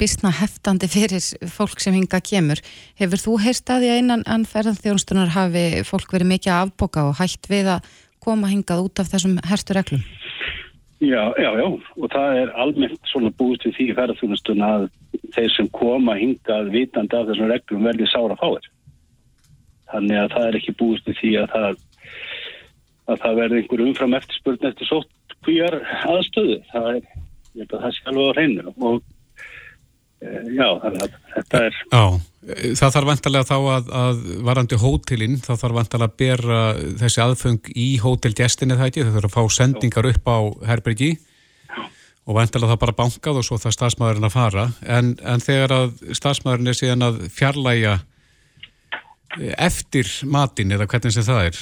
bisna 0.00 0.32
heftandi 0.38 0.90
fyrir 0.92 1.26
fólk 1.50 1.82
sem 1.82 1.96
hinga 1.96 2.20
kemur. 2.24 2.62
Hefur 3.00 3.22
þú 3.22 3.36
heyrst 3.46 3.72
að 3.72 3.84
því 3.84 3.92
að 3.92 4.00
innan 4.02 4.48
ferðarþjónustunar 4.50 5.34
hafi 5.36 5.66
fólk 5.88 6.14
verið 6.14 6.32
mikið 6.34 6.56
afboka 6.58 7.06
og 7.10 7.18
hægt 7.22 7.50
við 7.50 7.74
að 7.76 7.92
koma 8.22 8.50
hingað 8.50 8.84
út 8.86 9.02
af 9.02 9.10
þessum 9.10 9.38
herstu 9.48 9.76
reglum? 9.76 10.02
Já, 11.02 11.34
já, 11.34 11.50
já, 11.58 11.66
og 11.98 12.10
það 12.12 12.36
er 12.38 12.50
almennt 12.62 13.08
svona 13.10 13.32
búist 13.34 13.64
við 13.66 13.72
því 13.74 13.84
í 13.90 13.94
ferðarþjónustun 13.98 14.60
að 14.62 14.84
þeir 15.34 15.48
sem 15.50 15.68
koma 15.74 16.14
hingað 16.14 16.68
vitandi 16.70 17.16
af 17.18 17.24
þessum 17.26 17.50
reglum 17.50 17.88
verði 17.88 18.06
sára 18.06 18.36
fáir. 18.38 18.68
Þannig 19.90 20.20
að 20.20 20.28
það 20.36 20.46
er 20.46 20.58
ekki 20.60 20.74
búist 20.78 21.08
við 21.10 21.18
því 21.18 21.32
að 21.40 21.48
það, 21.56 21.80
að 23.10 23.24
það 23.24 23.40
verði 23.40 23.58
einhver 23.58 23.82
umfram 23.88 24.14
eftirspurn 24.20 24.68
eftir 24.70 24.90
sótt 24.92 25.36
kvíjar 25.42 25.78
aðstöðu. 26.12 26.60
Það 26.70 26.88
er, 26.92 27.10
ég 27.50 27.64
held 27.64 27.74
að 27.74 27.82
það 27.82 27.96
sé 27.96 28.06
alveg 28.12 28.30
á 28.30 28.34
hreinu 28.36 28.76
og 28.76 29.02
já, 30.22 30.68
þannig 30.82 31.02
að 31.06 31.16
þetta 31.32 31.62
er... 31.66 31.80
Já, 31.82 32.04
það 32.78 32.94
þarf 32.96 33.08
vantarlega 33.10 33.48
þá 33.48 33.56
að, 33.58 33.90
að 34.02 34.22
varandi 34.48 34.78
hótelin, 34.82 35.36
þá 35.42 35.52
þarf 35.54 35.76
vantarlega 35.80 36.10
að 36.10 36.16
bera 36.22 36.62
þessi 37.02 37.24
aðfeng 37.24 37.72
í 37.74 37.88
hótelgestinni 38.02 38.78
það 38.78 38.90
ekki, 38.90 39.04
þau 39.06 39.12
þurfa 39.16 39.30
að 39.30 39.36
fá 39.36 39.58
sendingar 39.58 40.10
upp 40.12 40.32
á 40.32 40.38
herbergi 40.70 41.12
og 42.22 42.38
vantarlega 42.38 42.74
það 42.74 42.82
bara 42.84 42.98
bankað 43.00 43.40
og 43.40 43.46
svo 43.46 43.58
það 43.58 43.76
stafsmæðurinn 43.78 44.28
að 44.28 44.34
fara. 44.36 44.68
En, 44.86 45.14
en 45.26 45.42
þegar 45.42 45.74
að 45.74 45.94
stafsmæðurinn 46.14 46.70
er 46.70 46.78
síðan 46.78 47.06
að 47.08 47.22
fjarlæga 47.34 47.98
eftir 49.40 50.08
matin 50.28 50.72
eða 50.74 50.86
hvernig 50.90 51.14
sem 51.14 51.24
það 51.24 51.48
er 51.48 51.60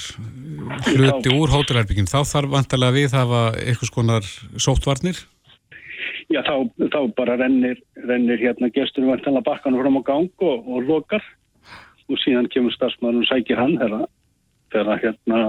hluti 0.96 1.32
úr 1.34 1.52
hótelherbyggin 1.52 2.08
þá 2.10 2.24
þarf 2.26 2.54
vantarlega 2.56 2.96
við 2.96 3.14
hafa 3.14 3.42
eitthvað 3.60 3.90
skonar 3.92 4.30
sóttvarnir 4.58 5.20
Já, 6.30 6.40
þá, 6.46 6.54
þá 6.92 7.00
bara 7.18 7.36
rennir, 7.40 7.80
rennir 8.06 8.38
hérna 8.38 8.70
gesturinn 8.70 9.10
vantanlega 9.10 9.48
bakkanum 9.48 9.82
fram 9.82 9.98
á 9.98 10.02
gang 10.06 10.44
og, 10.46 10.68
og 10.70 10.86
lokar 10.86 11.24
og 12.10 12.20
síðan 12.22 12.48
kemur 12.50 12.74
stafsmæðurinn 12.74 13.24
og 13.24 13.30
sækir 13.30 13.58
hann 13.58 13.74
þegar, 13.80 15.00
hérna 15.02 15.40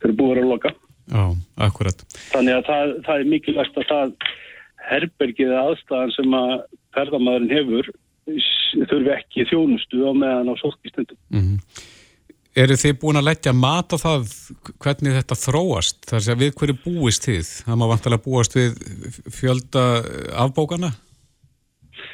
þegar 0.00 0.16
búið 0.20 0.40
að 0.40 0.48
loka. 0.48 0.72
Já, 1.12 1.24
akkurat. 1.66 2.06
Þannig 2.32 2.56
að 2.56 2.70
það, 2.70 2.94
það 3.04 3.20
er 3.20 3.30
mikilvægt 3.34 3.78
að 3.80 3.90
það 3.90 4.14
herbergið 4.84 5.54
aðstæðan 5.60 6.14
sem 6.16 6.38
að 6.38 6.54
ferðamæðurinn 6.96 7.54
hefur 7.58 7.90
þurfi 8.88 9.12
ekki 9.18 9.48
þjónustu 9.50 10.04
á 10.08 10.12
meðan 10.16 10.52
á 10.52 10.54
sótkistundum. 10.60 11.20
Mm 11.32 11.44
-hmm. 11.44 11.90
Eru 12.54 12.76
þið 12.78 12.98
búin 13.02 13.18
að 13.18 13.26
leggja 13.26 13.50
mat 13.50 13.90
á 13.90 13.98
það 13.98 14.28
hvernig 14.78 15.16
þetta 15.16 15.36
þróast? 15.40 16.04
Það 16.06 16.18
er 16.20 16.34
að 16.34 16.42
við 16.42 16.52
hverju 16.60 16.74
búist 16.84 17.24
þið? 17.26 17.48
Það 17.66 17.78
má 17.80 17.84
vantilega 17.90 18.22
búast 18.22 18.52
við 18.54 18.76
fjölda 19.34 19.86
afbókana? 20.44 20.92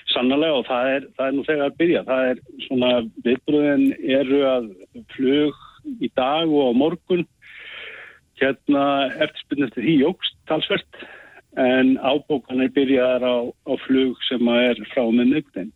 Sannlega 0.09 0.55
og 0.57 0.64
það 0.64 0.92
er, 0.94 1.05
það 1.18 1.26
er 1.26 1.35
nú 1.37 1.44
þegar 1.44 1.66
að 1.66 1.76
byrja. 1.83 2.03
Það 2.07 2.29
er 2.31 2.40
svona, 2.64 2.92
viðbröðin 3.26 3.85
eru 4.16 4.38
að 4.48 4.70
flug 5.12 5.59
í 6.00 6.11
dag 6.16 6.48
og 6.48 6.72
á 6.72 6.79
morgun 6.81 7.26
hérna 8.40 8.85
eftirspiln 9.20 9.66
eftir 9.66 9.85
því 9.85 9.96
jógst 10.07 10.38
talsvert 10.48 11.03
en 11.61 11.98
ábókanir 12.00 12.72
byrjaðar 12.72 13.26
á, 13.29 13.37
á 13.68 13.72
flug 13.85 14.16
sem 14.24 14.48
er 14.55 14.81
frá 14.94 15.05
með 15.05 15.35
nögnin. 15.35 15.68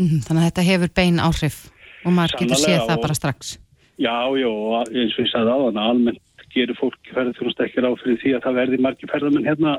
Mm, 0.00 0.24
þannig 0.24 0.40
að 0.40 0.48
þetta 0.48 0.66
hefur 0.70 0.94
bein 0.96 1.20
áhrif 1.20 1.60
og 2.04 2.16
maður 2.16 2.42
getur 2.42 2.60
séð 2.62 2.82
það 2.86 2.96
og, 2.96 3.04
bara 3.04 3.18
strax. 3.18 3.54
Já, 4.00 4.16
já, 4.40 4.50
eins 4.88 5.16
og 5.16 5.24
ég 5.24 5.30
sagði 5.32 5.54
á 5.54 5.58
þann 5.66 5.82
almennt 5.84 6.46
gerur 6.50 6.78
fólk 6.78 7.12
ferðarþjónust 7.14 7.62
ekki 7.62 7.84
ráð 7.84 8.00
fyrir 8.02 8.20
því 8.22 8.34
að 8.36 8.46
það 8.46 8.56
verði 8.58 8.78
margi 8.82 9.10
ferðarmenn 9.10 9.46
hérna 9.46 9.76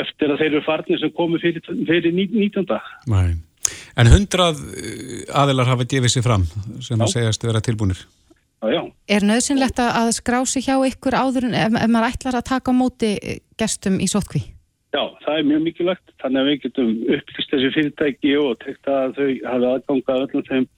eftir 0.00 0.32
að 0.32 0.40
þeir 0.40 0.48
eru 0.50 0.62
farnir 0.64 1.00
sem 1.02 1.12
komu 1.16 1.40
fyrir, 1.42 1.64
fyrir 1.88 2.14
19. 2.16 2.78
Nei. 3.12 3.36
En 3.98 4.10
hundrað 4.12 4.60
aðilar 5.36 5.72
hafa 5.72 5.88
gefið 5.88 6.14
sér 6.14 6.24
fram 6.26 6.46
sem 6.84 7.00
að 7.00 7.12
segjast 7.12 7.44
vera 7.44 7.62
tilbúinir. 7.64 8.00
Já, 8.62 8.70
já. 8.72 8.82
Er 9.12 9.24
nöðsynlegt 9.26 9.80
að 9.82 10.12
skrási 10.16 10.62
hjá 10.64 10.76
ykkur 10.88 11.16
áður 11.16 11.50
en 11.50 11.56
ef, 11.58 11.74
ef 11.82 11.90
maður 11.92 12.14
ætlar 12.14 12.38
að 12.38 12.48
taka 12.50 12.72
á 12.72 12.74
móti 12.76 13.10
gestum 13.60 13.98
í 14.00 14.08
sótkví? 14.10 14.42
Já, 14.96 15.02
það 15.26 15.34
er 15.34 15.48
mjög 15.50 15.64
mikilvægt. 15.66 16.14
Þannig 16.22 16.40
að 16.40 16.48
við 16.48 16.62
getum 16.64 16.92
upplýst 17.16 17.52
þessi 17.52 17.72
fyrirtæki 17.74 18.32
og 18.40 18.54
tekt 18.62 18.88
að 18.88 19.18
þau 19.18 19.28
hafa 19.50 19.72
aðgangað 19.74 20.24
öllum 20.24 20.46
þeim 20.48 20.68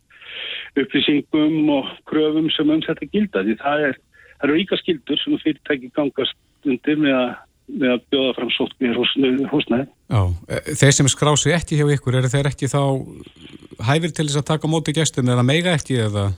upplýsingum 0.85 1.73
og 1.75 1.91
kröfum 2.09 2.49
sem 2.55 2.71
um 2.71 2.81
þetta 2.85 3.11
gilda. 3.13 3.45
Því 3.47 3.59
það, 3.63 3.85
er, 3.89 4.01
það 4.39 4.49
eru 4.49 4.57
ríka 4.59 4.81
skildur 4.81 5.21
sem 5.23 5.39
fyrirtæki 5.45 5.93
gangast 5.97 6.37
undir 6.67 6.99
með 7.01 7.17
að, 7.19 7.31
með 7.79 7.95
að 7.95 8.03
bjóða 8.13 8.35
fram 8.39 8.53
sótkví 8.57 8.93
húsnæði. 9.53 9.87
Já, 10.09 10.21
þeir 10.81 10.99
sem 10.99 11.11
skrási 11.13 11.55
ekki 11.57 11.81
hjá 11.81 11.87
ykkur, 11.95 12.19
eru 12.21 12.33
þeir 12.33 12.51
ekki 12.51 12.71
þá 12.73 12.83
hæfir 13.89 14.13
til 14.13 14.29
þess 14.29 14.43
að 14.43 14.51
taka 14.53 14.71
móti 14.71 14.95
gestum 14.97 15.31
eða 15.31 15.47
meiga 15.47 15.75
ekki 15.79 16.03
eða... 16.09 16.29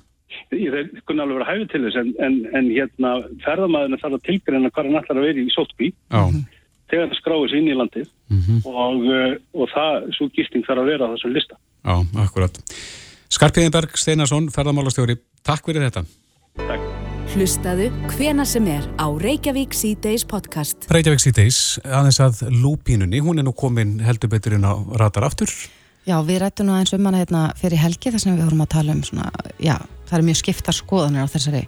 Þeir 0.50 0.88
kunna 1.07 1.24
alveg 1.26 1.40
vera 1.40 1.50
hæfið 1.50 1.68
til 1.70 1.83
þess 1.85 1.98
en, 2.00 2.14
en, 2.22 2.38
en 2.59 2.70
hérna 2.70 3.12
ferðamæðinu 3.44 3.98
þarf 4.00 4.16
að 4.16 4.24
tilgreina 4.26 4.70
hvað 4.70 4.88
hann 4.88 4.98
ætlar 5.00 5.20
að 5.20 5.29
vera 5.29 5.42
í 5.42 5.53
sótkví 5.55 5.90
þegar 6.90 7.11
það 7.11 7.18
skráir 7.20 7.50
sér 7.50 7.61
inn 7.61 7.70
í 7.70 7.76
landið 7.79 8.09
mm 8.31 8.40
-hmm. 8.46 8.59
og, 8.66 9.05
og 9.55 9.70
það, 9.74 10.09
svo 10.16 10.29
gisting 10.35 10.66
þarf 10.66 10.83
að 10.83 10.90
vera 10.92 11.07
á 11.07 11.12
þessum 11.14 11.35
lista. 11.37 11.59
Já, 11.87 11.94
akkurat. 12.24 12.61
Skarpiðinberg 13.30 13.92
Steinarsson, 13.94 14.48
ferðamálastjóri, 14.50 15.14
takk 15.46 15.68
fyrir 15.68 15.84
þetta. 15.86 16.00
Takk. 16.58 16.86
Hlustaðu 17.30 17.84
hvena 18.10 18.42
sem 18.42 18.64
er 18.66 18.88
á 18.98 19.06
Reykjavík 19.06 19.76
C-Days 19.76 20.24
podcast. 20.26 20.88
Reykjavík 20.90 21.22
C-Days, 21.22 21.60
aðeins 21.86 22.18
að 22.24 22.40
lúpínunni, 22.50 23.20
hún 23.22 23.38
er 23.38 23.46
nú 23.46 23.52
komin 23.54 24.00
heldur 24.02 24.32
betur 24.32 24.56
inn 24.56 24.66
á 24.66 24.74
radar 24.98 25.28
aftur. 25.28 25.52
Já, 26.08 26.16
við 26.26 26.40
rættum 26.42 26.66
nú 26.66 26.74
aðeins 26.74 26.96
um 26.96 27.06
hana 27.06 27.20
hérna 27.20 27.42
fyrir 27.60 27.78
helgi 27.78 28.10
þar 28.10 28.24
sem 28.24 28.34
við 28.34 28.48
vorum 28.48 28.64
að 28.64 28.72
tala 28.74 28.96
um 28.96 29.04
svona, 29.06 29.30
já, 29.62 29.76
það 30.10 30.16
er 30.18 30.26
mjög 30.26 30.40
skiptar 30.40 30.78
skoðanir 30.80 31.30
á 31.30 31.32
þessari 31.36 31.60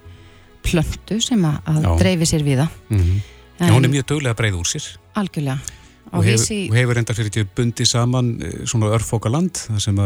plöntu 0.67 1.21
sem 1.23 1.47
að, 1.47 1.61
að 1.71 1.87
dreifi 2.03 2.27
sér 2.27 2.43
við 2.43 2.59
það. 2.65 2.75
Mm 2.89 2.99
-hmm. 3.05 3.71
hún 3.71 3.87
er 3.87 3.95
mjög 3.95 4.09
döglega 4.11 4.35
breið 4.41 4.59
úr 4.59 4.67
sér. 4.67 4.89
Algjörlega. 5.15 5.82
Og 6.13 6.25
hefur, 6.27 6.75
hefur 6.77 6.99
enda 7.01 7.13
fyrir 7.17 7.31
ekki 7.31 7.43
bundi 7.57 7.85
saman 7.89 8.35
svona 8.69 8.91
örfókaland, 8.93 9.57
sem, 9.81 10.01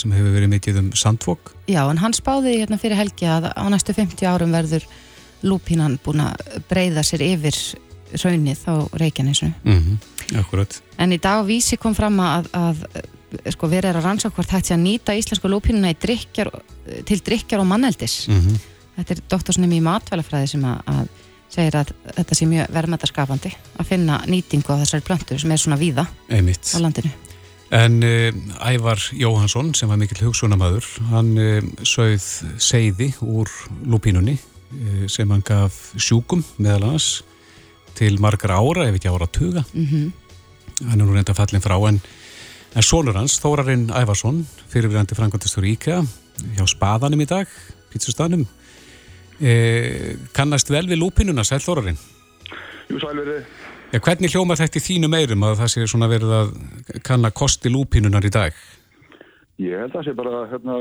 sem 0.00 0.14
hefur 0.16 0.32
verið 0.32 0.52
mikið 0.54 0.80
um 0.80 0.90
sandfók. 0.96 1.52
Já, 1.68 1.82
en 1.84 2.00
hann 2.00 2.16
spáði 2.16 2.56
hérna 2.62 2.80
fyrir 2.80 2.96
helgi 2.96 3.28
að 3.28 3.50
á 3.52 3.64
næstu 3.68 3.92
50 3.96 4.28
árum 4.32 4.54
verður 4.54 4.86
lúpínan 5.44 5.98
búin 6.04 6.24
að 6.24 6.60
breyða 6.70 7.04
sér 7.04 7.24
yfir 7.26 7.58
raunnið 8.22 8.64
á 8.68 8.74
Reykjanesinu. 9.00 9.52
Mm 9.64 9.78
-hmm. 9.78 10.38
Akkurat. 10.40 10.82
En 10.98 11.12
í 11.12 11.20
dag 11.20 11.44
vísi 11.46 11.76
kom 11.76 11.94
fram 11.94 12.20
að, 12.20 12.48
að 12.52 12.86
sko, 13.52 13.68
verið 13.68 13.90
er 13.90 13.96
að 13.96 14.04
rannsaka 14.04 14.34
hvort 14.36 14.50
hægt 14.50 14.66
sé 14.70 14.74
að 14.74 14.84
nýta 14.84 15.16
íslensku 15.16 15.48
lúpínuna 15.48 15.94
drikkjar, 15.94 16.50
til 17.04 17.20
drikkjar 17.20 17.60
og 17.60 17.66
manneldis. 17.66 18.28
Mm 18.28 18.40
-hmm. 18.40 18.60
Þetta 18.96 19.14
er 19.14 19.20
doktorsnum 19.28 19.72
í 19.72 19.80
matvælafræði 19.80 20.46
sem 20.46 20.64
að, 20.64 20.80
að 20.86 21.08
segir 21.52 21.76
að 21.76 21.92
þetta 22.16 22.36
sé 22.38 22.48
mjög 22.48 22.70
verðmættaskapandi 22.72 23.52
að 23.80 23.90
finna 23.90 24.22
nýtingu 24.28 24.72
á 24.72 24.80
þessari 24.82 25.04
plöntu 25.06 25.38
sem 25.40 25.52
er 25.52 25.60
svona 25.60 25.80
víða 25.80 26.06
Einmitt. 26.32 26.72
á 26.72 26.78
landinu. 26.80 27.12
En 27.72 28.02
uh, 28.04 28.68
Ævar 28.68 29.00
Jóhansson 29.16 29.72
sem 29.76 29.88
var 29.88 30.00
mikill 30.00 30.26
hugsunamaður, 30.26 30.88
hann 31.08 31.30
uh, 31.40 31.60
sögð 31.88 32.26
seiði 32.60 33.12
úr 33.24 33.48
lúpínunni 33.88 34.36
uh, 34.36 35.04
sem 35.08 35.30
hann 35.32 35.44
gaf 35.44 35.94
sjúkum 35.96 36.44
meðal 36.58 36.90
hans 36.92 37.22
til 37.96 38.18
margar 38.20 38.52
ára, 38.56 38.88
ef 38.88 38.98
ekki 38.98 39.08
ára 39.12 39.28
tuga. 39.28 39.64
Mm 39.72 39.86
-hmm. 39.86 40.10
Hann 40.88 41.00
er 41.00 41.06
nú 41.06 41.14
reynda 41.14 41.34
fallin 41.34 41.64
frá 41.64 41.76
en, 41.88 42.00
en 42.74 42.82
sonur 42.82 43.16
hans, 43.16 43.40
Þórarinn 43.40 43.90
Ævarsson, 43.90 44.46
fyrirvirandi 44.68 45.14
frangvandistur 45.14 45.64
Íkja 45.64 46.02
hjá 46.56 46.66
Spaðanum 46.66 47.20
í 47.20 47.28
dag, 47.28 47.48
pítsustanum, 47.92 48.46
E, 49.42 50.14
kannast 50.36 50.70
vel 50.70 50.84
við 50.86 51.00
lúpinuna, 51.00 51.42
Sæl 51.42 51.58
Þórarinn? 51.64 51.98
Jú, 52.86 53.00
sælverið. 53.02 53.42
Ja, 53.92 54.00
hvernig 54.00 54.32
hljómar 54.32 54.60
þetta 54.60 54.78
í 54.78 54.84
þínu 54.86 55.10
meirum 55.10 55.42
að 55.48 55.58
það 55.60 55.72
sé 55.72 55.86
svona 55.90 56.08
verið 56.08 56.34
að 56.36 56.52
kanna 57.04 57.32
kosti 57.34 57.72
lúpinunar 57.72 58.24
í 58.24 58.30
dag? 58.32 58.56
Ég 59.60 59.82
held 59.82 59.90
að 59.90 59.98
það 59.98 60.06
sé 60.06 60.14
bara 60.16 60.44
hérna 60.52 60.78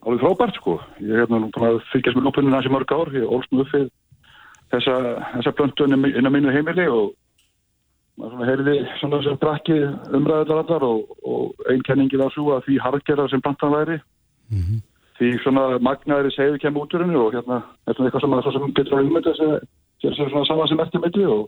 alveg 0.00 0.24
frábært 0.24 0.58
sko. 0.58 0.78
Ég 1.04 1.12
er 1.12 1.22
hérna 1.26 1.68
að 1.68 1.80
fylgjast 1.92 2.18
með 2.18 2.26
lúpinuna 2.26 2.58
þessi 2.62 2.74
mörg 2.74 2.96
ár. 2.96 3.12
Ég 3.14 3.36
ólst 3.36 3.52
nú 3.52 3.62
upp 3.62 3.74
við 3.76 3.86
þessa, 4.72 4.96
þessa 5.36 5.54
blöndu 5.60 5.86
inn 5.90 6.26
á 6.26 6.32
mínu 6.32 6.56
heimili 6.56 6.88
og 6.88 7.12
maður 8.16 8.34
svona 8.34 8.50
heyrði 8.50 8.76
svona 8.98 9.22
sem 9.24 9.40
brakki 9.40 9.76
umræðilega 10.16 10.64
allar 10.64 10.88
og, 10.88 11.16
og 11.22 11.68
einn 11.70 11.84
kenningi 11.84 12.18
var 12.20 12.32
svo 12.32 12.56
að 12.56 12.64
því 12.66 12.80
hargerðar 12.86 13.32
sem 13.32 13.44
plantan 13.44 13.76
væri. 13.76 14.00
Mm 14.50 14.64
-hmm 14.64 14.86
því 15.20 15.30
svona 15.44 15.64
magnaðri 15.84 16.32
segðu 16.32 16.60
kemur 16.62 16.86
út 16.86 16.94
úr 16.96 17.04
hennu 17.04 17.20
og 17.20 17.34
hérna 17.36 17.60
er 17.86 17.96
svona 17.96 18.08
eitthvað 18.08 18.24
sem 18.24 18.36
að 18.36 18.46
það 18.46 18.56
sem 18.56 18.76
getur 18.78 18.96
að 18.96 19.10
umönda 19.10 19.34
þessi 19.36 20.30
svona 20.30 20.46
saman 20.48 20.70
sem 20.70 20.84
eftir 20.84 21.04
milli 21.04 21.26
og 21.28 21.42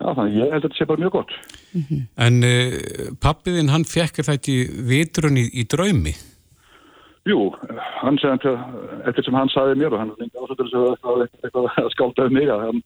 já 0.00 0.08
þannig 0.16 0.38
ég 0.40 0.50
held 0.50 0.58
að 0.58 0.66
þetta 0.66 0.80
sé 0.80 0.88
bara 0.90 1.02
mjög 1.04 1.14
gott 1.18 1.32
mm 1.74 1.84
-hmm. 1.86 2.02
En 2.26 2.34
uh, 2.50 3.14
pappiðinn 3.22 3.72
hann 3.74 3.86
fekkir 3.86 4.26
það 4.26 4.38
ekki 4.40 4.56
vitrun 4.90 5.38
í, 5.38 5.46
í 5.54 5.64
draumi? 5.64 6.14
Jú, 7.28 7.52
hann 8.02 8.18
segði 8.18 8.56
eftir 9.06 9.24
sem 9.24 9.34
hann 9.34 9.52
saði 9.52 9.76
mér 9.76 9.94
og 9.94 10.00
hann 10.00 10.14
líka 10.18 10.40
ásöður 10.40 10.96
að 11.04 11.28
eitthvað 11.44 11.66
að 11.76 11.92
skáltaði 11.94 12.34
mig 12.34 12.48
að 12.48 12.64
hann 12.66 12.82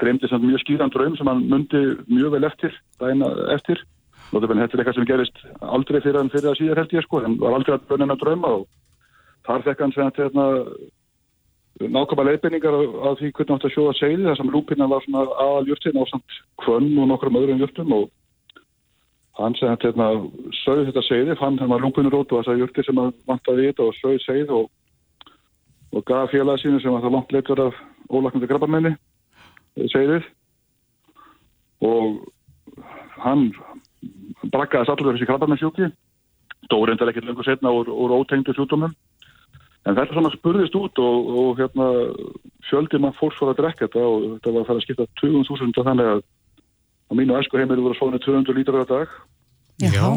dreymdi 0.00 0.28
svona 0.28 0.48
mjög 0.48 0.62
skýran 0.64 0.90
draum 0.90 1.16
sem 1.16 1.28
hann 1.30 1.44
myndi 1.50 1.82
mjög 2.10 2.30
vel 2.34 2.44
eftir 2.48 2.72
dæna 2.98 3.28
eftir 3.54 3.78
og 4.32 4.42
þetta 4.42 4.54
er 4.54 4.80
eitthvað 4.80 4.96
sem 4.96 5.06
gerist 5.06 5.36
aldrei 5.60 6.00
fyrir 6.00 6.18
hann 6.18 6.32
fyrir 6.32 6.50
að 6.50 6.58
síðar 6.58 6.80
held 6.82 6.96
ég 6.96 7.04
sko, 7.04 7.20
hann 7.22 7.36
var 7.38 7.54
aldrei 7.54 7.76
að 7.76 7.86
bönna 7.90 8.16
drauma 8.18 8.48
og 8.58 8.66
þar 9.46 9.64
fekk 9.66 9.84
hann 9.84 9.94
sem 9.94 10.12
hérna, 10.18 10.44
nákvæmlega 11.80 12.30
leifinningar 12.30 12.76
af 13.08 13.18
því 13.18 13.30
hvernig 13.34 13.56
átt 13.56 13.66
að 13.68 13.74
sjóða 13.74 13.94
segði 13.98 14.28
þar 14.28 14.38
sem 14.40 14.52
lúpina 14.54 14.90
var 14.90 15.02
svona 15.04 15.24
aðaljurtin 15.44 15.98
á 15.98 16.04
samt 16.10 16.36
kvönn 16.62 16.92
og 17.02 17.08
nokkrum 17.10 17.40
öðrum 17.40 17.62
jurtum 17.62 17.96
og 17.96 18.04
hann 19.40 19.56
sem 19.58 19.72
hérna 19.82 20.08
sögði 20.62 20.86
þetta 20.90 21.02
segði, 21.08 21.36
fann 21.40 21.58
hann 21.58 21.72
var 21.72 21.82
lúpinur 21.82 22.20
út 22.20 22.32
og 22.32 22.44
þessar 22.44 22.60
jurtir 22.62 22.86
sem 22.86 23.00
hann 23.02 23.12
vant 23.26 23.50
að 23.50 23.60
vita 23.64 23.82
og 23.82 23.98
sögði 23.98 24.22
segði 24.22 24.60
og, 24.60 24.70
og 25.92 26.06
gaf 26.06 26.30
félagi 26.30 26.62
sínu 26.62 26.80
sem 26.82 26.94
var 26.94 27.02
það 27.02 27.16
langt 27.18 27.34
leitur 27.34 27.64
af 27.66 27.82
ólaknandi 28.08 28.50
grabbamenni 28.50 28.94
segðið 29.90 30.30
og 31.82 32.22
hann 33.24 33.48
brakkaðist 34.52 34.94
allur 34.94 35.16
þessi 35.16 35.28
grabbamennsjúki 35.28 35.90
dórindar 36.70 37.10
ekkert 37.10 37.26
lengur 37.28 37.46
setna 37.46 37.72
úr, 37.74 37.90
úr 37.90 38.14
ótengdu 38.14 38.54
sjútumum 38.54 38.94
En 39.84 39.96
þetta 39.98 40.16
svona 40.16 40.32
spurðist 40.32 40.76
út 40.78 41.00
og, 41.02 41.26
og 41.40 41.58
hérna, 41.60 41.88
fjöldi 42.70 43.00
mann 43.02 43.16
fólks 43.18 43.40
var 43.42 43.52
að 43.52 43.60
drekka 43.60 43.86
þetta 43.86 44.04
og 44.04 44.22
þetta 44.36 44.54
var 44.54 44.62
að 44.62 44.70
fara 44.70 44.80
að 44.80 44.86
skipta 44.86 45.08
20.000 45.20 45.84
þannig 45.88 46.12
að 46.14 46.22
á 47.04 47.12
mínu 47.18 47.36
æsku 47.36 47.60
heimili 47.60 47.84
voru 47.84 47.98
svona 47.98 48.22
200 48.24 48.56
lítur 48.56 48.80
á 48.80 48.84
dag. 48.88 49.12
Já. 49.84 50.08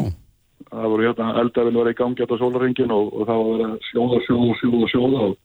Það 0.72 0.88
voru 0.94 1.04
hérna 1.04 1.34
eldafinn 1.42 1.78
var 1.78 1.90
í 1.92 1.98
gangi 1.98 2.24
á 2.24 2.40
sólaringin 2.40 2.94
og, 2.96 3.12
og 3.12 3.28
það 3.28 3.44
var 3.50 3.66
að 3.66 3.76
sjóða, 3.90 4.22
sjóða, 4.24 4.56
sjóða, 4.62 4.88
sjóða 4.94 5.20
og 5.28 5.36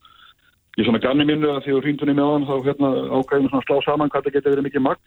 í 0.73 0.85
svona 0.85 1.01
ganni 1.03 1.25
mínu 1.27 1.51
að 1.51 1.65
því 1.65 1.75
að 1.75 1.83
hrýndunni 1.85 2.15
með 2.17 2.31
hann 2.31 2.47
þá 2.49 2.55
hérna 2.65 2.89
ágæðum 3.13 3.49
svona 3.51 3.65
slá 3.67 3.75
saman 3.85 4.09
hvað 4.09 4.23
þetta 4.23 4.35
geti 4.37 4.53
verið 4.53 4.67
mikið 4.67 4.85
magn 4.87 5.03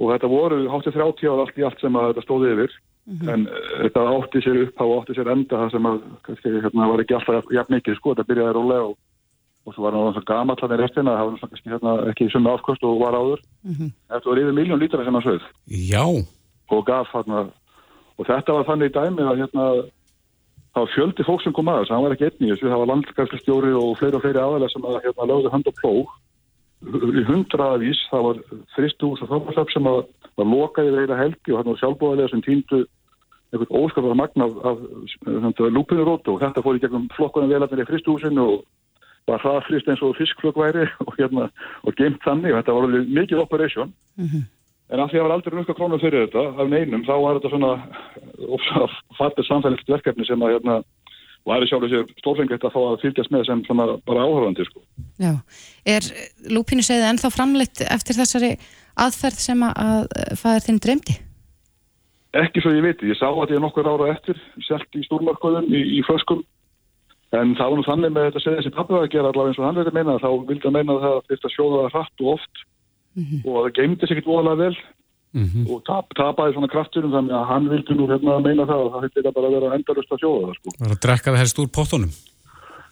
og 0.00 0.10
þetta 0.10 0.30
voru 0.32 0.58
háttið 0.72 0.96
30 0.96 1.30
ára 1.30 1.44
allt 1.44 1.60
í 1.60 1.66
allt 1.68 1.84
sem 1.84 1.98
að 2.00 2.08
þetta 2.10 2.24
stóði 2.26 2.54
yfir 2.56 2.74
Mm 3.10 3.18
-hmm. 3.18 3.30
en 3.32 3.40
uh, 3.40 3.54
þetta 3.82 4.00
átti 4.14 4.40
sér 4.44 4.58
upp 4.64 4.76
á 4.78 4.86
átti 4.86 5.14
sér 5.14 5.30
enda 5.34 5.56
það 5.60 5.70
sem 5.70 5.86
að 5.90 5.96
kannski 6.26 6.50
hérna 6.62 6.90
var 6.90 7.00
ekki 7.02 7.14
alltaf 7.14 7.48
jafn 7.50 7.74
mikið 7.74 7.96
sko, 7.96 8.12
þetta 8.14 8.28
byrjaði 8.28 8.52
rólega 8.54 8.84
og, 8.86 8.96
og 9.66 9.74
svo 9.74 9.82
var 9.82 9.92
það 9.96 10.12
svona 10.14 10.30
gamall 10.30 10.60
hann 10.60 10.74
í 10.76 10.78
restina, 10.80 11.16
það 11.18 11.26
var 11.26 11.50
kannski 11.50 11.72
hérna 11.72 11.92
ekki 12.10 12.26
í 12.26 12.30
summa 12.30 12.52
afkost 12.54 12.84
og 12.86 13.00
var 13.02 13.18
áður 13.18 13.40
mm 13.66 13.74
-hmm. 13.74 13.90
þetta 14.14 14.30
var 14.30 14.38
yfir 14.42 14.58
miljón 14.58 14.82
lítra 14.82 15.04
sem 15.04 15.14
hann 15.14 15.28
sögð 15.28 15.44
Já 15.90 16.04
og 16.70 16.86
gaf 16.86 17.08
hérna 17.14 17.40
og 18.18 18.26
þetta 18.30 18.52
var 18.52 18.68
þannig 18.68 18.86
í 18.90 18.96
dæmi 18.98 19.22
að 19.26 19.40
hérna 19.40 19.64
það 20.70 20.82
var 20.82 20.94
fjöldi 20.94 21.26
fólk 21.26 21.42
sem 21.42 21.52
kom 21.52 21.68
aðeins, 21.68 21.90
það 21.90 22.02
var 22.04 22.12
ekki 22.14 22.28
einni 22.28 22.50
þessu, 22.52 22.70
það 22.70 22.82
var 22.82 22.90
landskapsstjóri 22.92 23.72
og 23.74 23.98
fleiri 23.98 24.16
og 24.16 24.22
fleiri 24.22 24.38
aðeins 24.38 24.72
sem 24.72 24.86
að 24.86 25.02
hérna 25.04 25.30
lögðu 25.30 25.50
hand 25.50 25.66
og 25.66 25.78
plóg 25.82 26.06
í 26.80 27.22
hundraðavís, 27.26 28.00
það 28.10 28.22
var 28.28 28.36
fristús 28.76 29.22
og 29.22 29.28
þáfarsöp 29.28 29.72
sem 29.74 29.86
að 29.90 30.04
var 30.38 30.48
lokaði 30.48 30.94
veira 30.94 31.18
helgi 31.18 31.52
og 31.52 31.60
hann 31.60 31.72
var 31.72 31.80
sjálfbúðarlega 31.82 32.32
sem 32.32 32.44
týndu 32.46 32.84
eitthvað 33.50 33.80
óskapar 33.80 34.18
magna 34.18 34.46
af, 34.46 34.54
af, 34.70 35.64
lúpinurótu 35.74 36.34
og 36.34 36.44
þetta 36.44 36.62
fór 36.64 36.78
í 36.78 36.82
gegnum 36.84 37.08
flokkunum 37.16 37.50
velarnir 37.50 37.82
í 37.84 37.88
fristúsinu 37.88 38.46
og 38.46 38.62
var 39.28 39.42
hraðfrist 39.42 39.90
eins 39.90 40.02
og 40.06 40.16
fiskflokk 40.18 40.58
væri 40.60 40.86
og, 41.06 41.12
hérna, 41.18 41.50
og 41.84 41.98
geimt 41.98 42.22
þannig 42.26 42.54
og 42.54 42.60
þetta 42.60 42.76
var 42.76 42.88
alveg 42.88 43.12
mikið 43.18 43.42
operation 43.42 43.92
mm 44.16 44.26
-hmm. 44.26 44.46
en 44.92 45.00
af 45.00 45.10
því 45.10 45.18
að 45.18 45.20
það 45.20 45.28
var 45.28 45.36
aldrei 45.36 45.58
nukka 45.58 45.78
krónu 45.78 46.00
fyrir 46.00 46.26
þetta 46.26 46.42
af 46.62 46.70
neinum 46.70 47.06
þá 47.08 47.14
var 47.24 47.34
þetta 47.38 47.52
svona 47.54 47.72
fattir 49.18 49.44
samfélagt 49.44 49.94
verkefni 49.94 50.26
sem 50.26 50.42
að 50.42 50.52
hérna 50.54 50.82
og 51.44 51.52
það 51.52 51.62
er 51.62 51.68
sjálf 51.70 51.84
þessi 51.84 52.20
stórfengjast 52.20 52.64
að 52.64 52.74
fá 52.74 52.80
að 52.84 53.00
fylgjast 53.04 53.32
með 53.32 53.46
sem 53.46 53.62
bara 54.06 54.24
áhörðandi 54.26 54.66
sko. 54.68 54.82
Já, 55.18 55.32
er 55.88 56.02
lúpínu 56.52 56.84
segið 56.84 57.06
ennþá 57.08 57.30
framleitt 57.32 57.80
eftir 57.80 58.18
þessari 58.18 58.52
aðferð 59.00 59.40
sem 59.40 59.62
að 59.62 60.06
fæðir 60.36 60.66
þinn 60.66 60.82
dremdi? 60.84 61.16
Ekki 62.38 62.62
svo 62.62 62.70
ég 62.70 62.84
veit, 62.84 63.02
ég 63.02 63.18
sá 63.18 63.26
að 63.26 63.50
ég 63.50 63.58
er 63.58 63.64
nokkur 63.64 63.88
ára 63.90 64.12
eftir 64.12 64.38
selt 64.62 64.94
í 64.94 65.02
stórmarkvöðum 65.08 65.66
í, 65.74 65.80
í 65.98 66.02
flöskum 66.06 66.44
en 67.34 67.56
það 67.58 67.72
var 67.72 67.78
nú 67.78 67.86
þannig 67.86 68.14
með 68.14 68.26
þetta 68.28 68.42
segið 68.44 68.64
sem 68.66 68.74
pappið 68.74 68.98
að 69.00 69.10
gera 69.14 69.30
allavega 69.30 69.50
eins 69.50 69.60
og 69.60 69.66
hann 69.66 69.78
verið 69.80 69.96
meina 69.96 70.16
þá 70.22 70.30
vildi 70.48 70.68
að 70.68 70.76
meina 70.76 70.96
að 70.96 71.04
það 71.04 71.36
að 71.48 71.54
sjóða 71.54 71.82
það 71.82 71.92
hratt 71.94 72.22
og 72.22 72.30
oft 72.34 72.62
mm 73.14 73.24
-hmm. 73.24 73.42
og 73.46 73.58
það 73.58 73.76
geymdi 73.78 74.06
sér 74.06 74.16
ekkert 74.16 74.30
voðalega 74.30 74.62
vel 74.62 74.76
mm 75.32 75.46
-hmm. 75.46 75.64
og 75.70 75.84
tap, 75.86 76.14
tapaði 76.14 76.54
svona 76.54 76.72
krafturum 76.74 77.14
þannig 77.14 77.34
að 77.38 77.48
hann 77.50 77.68
vildi 77.70 77.94
nú 77.94 78.06
hérna 78.10 78.30
að 78.36 78.46
meina 78.46 78.66
það 78.66 78.82
og 78.84 78.90
það 78.92 79.04
hefði 79.06 79.34
bara 79.38 79.52
verið 79.54 79.68
að 79.68 79.76
endalust 79.78 80.12
að 80.12 80.22
sjóða 80.22 80.46
það 80.46 80.54
sko. 80.58 80.68
Það 80.78 80.86
var 80.86 80.96
að 80.96 81.02
drekka 81.04 81.30
það 81.30 81.42
helst 81.42 81.58
úr 81.62 81.70
pottunum 81.78 82.12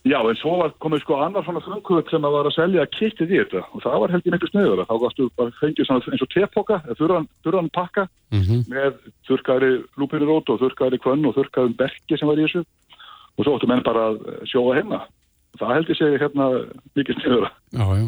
Já, 0.09 0.19
en 0.23 0.39
svo 0.41 0.55
var 0.63 0.73
komið 0.81 1.03
sko 1.03 1.19
annar 1.21 1.45
svona 1.45 1.61
frumkvöld 1.65 2.09
sem 2.09 2.25
að 2.25 2.35
var 2.37 2.49
að 2.49 2.57
selja 2.57 2.87
kittið 2.95 3.35
í 3.35 3.41
þetta. 3.43 3.63
Og 3.75 3.85
það 3.85 4.01
var 4.03 4.15
heldur 4.15 4.35
miklu 4.35 4.51
sniður 4.51 4.83
þá 4.89 4.95
varstu 5.05 5.29
bara 5.37 5.57
fengið 5.59 5.89
svona 5.89 6.15
eins 6.15 6.25
og 6.25 6.33
tepoka 6.33 6.81
þurran 6.97 7.71
pakka 7.75 8.07
mm 8.33 8.43
-hmm. 8.47 8.65
með 8.73 8.99
þurkaðri 9.29 9.71
lúpinurót 10.01 10.53
og 10.55 10.61
þurkaðri 10.63 11.03
kvönn 11.05 11.29
og 11.29 11.37
þurkaðum 11.37 11.77
bergi 11.77 12.19
sem 12.19 12.29
var 12.29 12.41
í 12.41 12.47
þessu. 12.47 12.65
Og 13.37 13.45
svo 13.45 13.57
óttu 13.59 13.69
menn 13.69 13.85
bara 13.85 14.11
að 14.11 14.23
sjóða 14.49 14.81
heima 14.81 15.05
það 15.59 15.75
heldur 15.77 15.99
segja 15.99 16.21
hérna 16.23 16.47
mikið 16.99 17.19
sniður 17.23 17.49
Já, 17.49 17.85
já, 17.99 18.05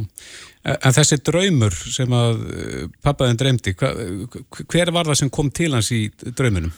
en 0.74 0.94
þessi 0.96 1.18
draumur 1.26 1.76
sem 1.96 2.14
að 2.16 2.44
eh, 2.54 2.84
pappaðin 3.04 3.40
dreymdi 3.40 3.74
hver 3.78 4.92
var 4.94 5.10
það 5.10 5.20
sem 5.22 5.32
kom 5.32 5.50
til 5.54 5.72
hans 5.74 5.90
í 5.94 6.06
draumunum? 6.20 6.72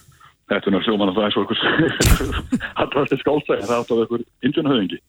Þetta 0.50 0.68
er 0.68 0.74
náttúrulega 0.74 0.86
sjóman 0.88 1.12
að 1.12 1.18
það 1.18 1.26
er 1.26 1.34
svo 1.34 1.44
það 2.76 2.94
var 2.94 3.10
þessi 3.10 3.20
skálsæði 3.22 3.68
það 3.68 3.76
átt 3.78 3.92
af 3.94 4.02
einhver 4.04 4.24
indjunahöfingi 4.48 5.00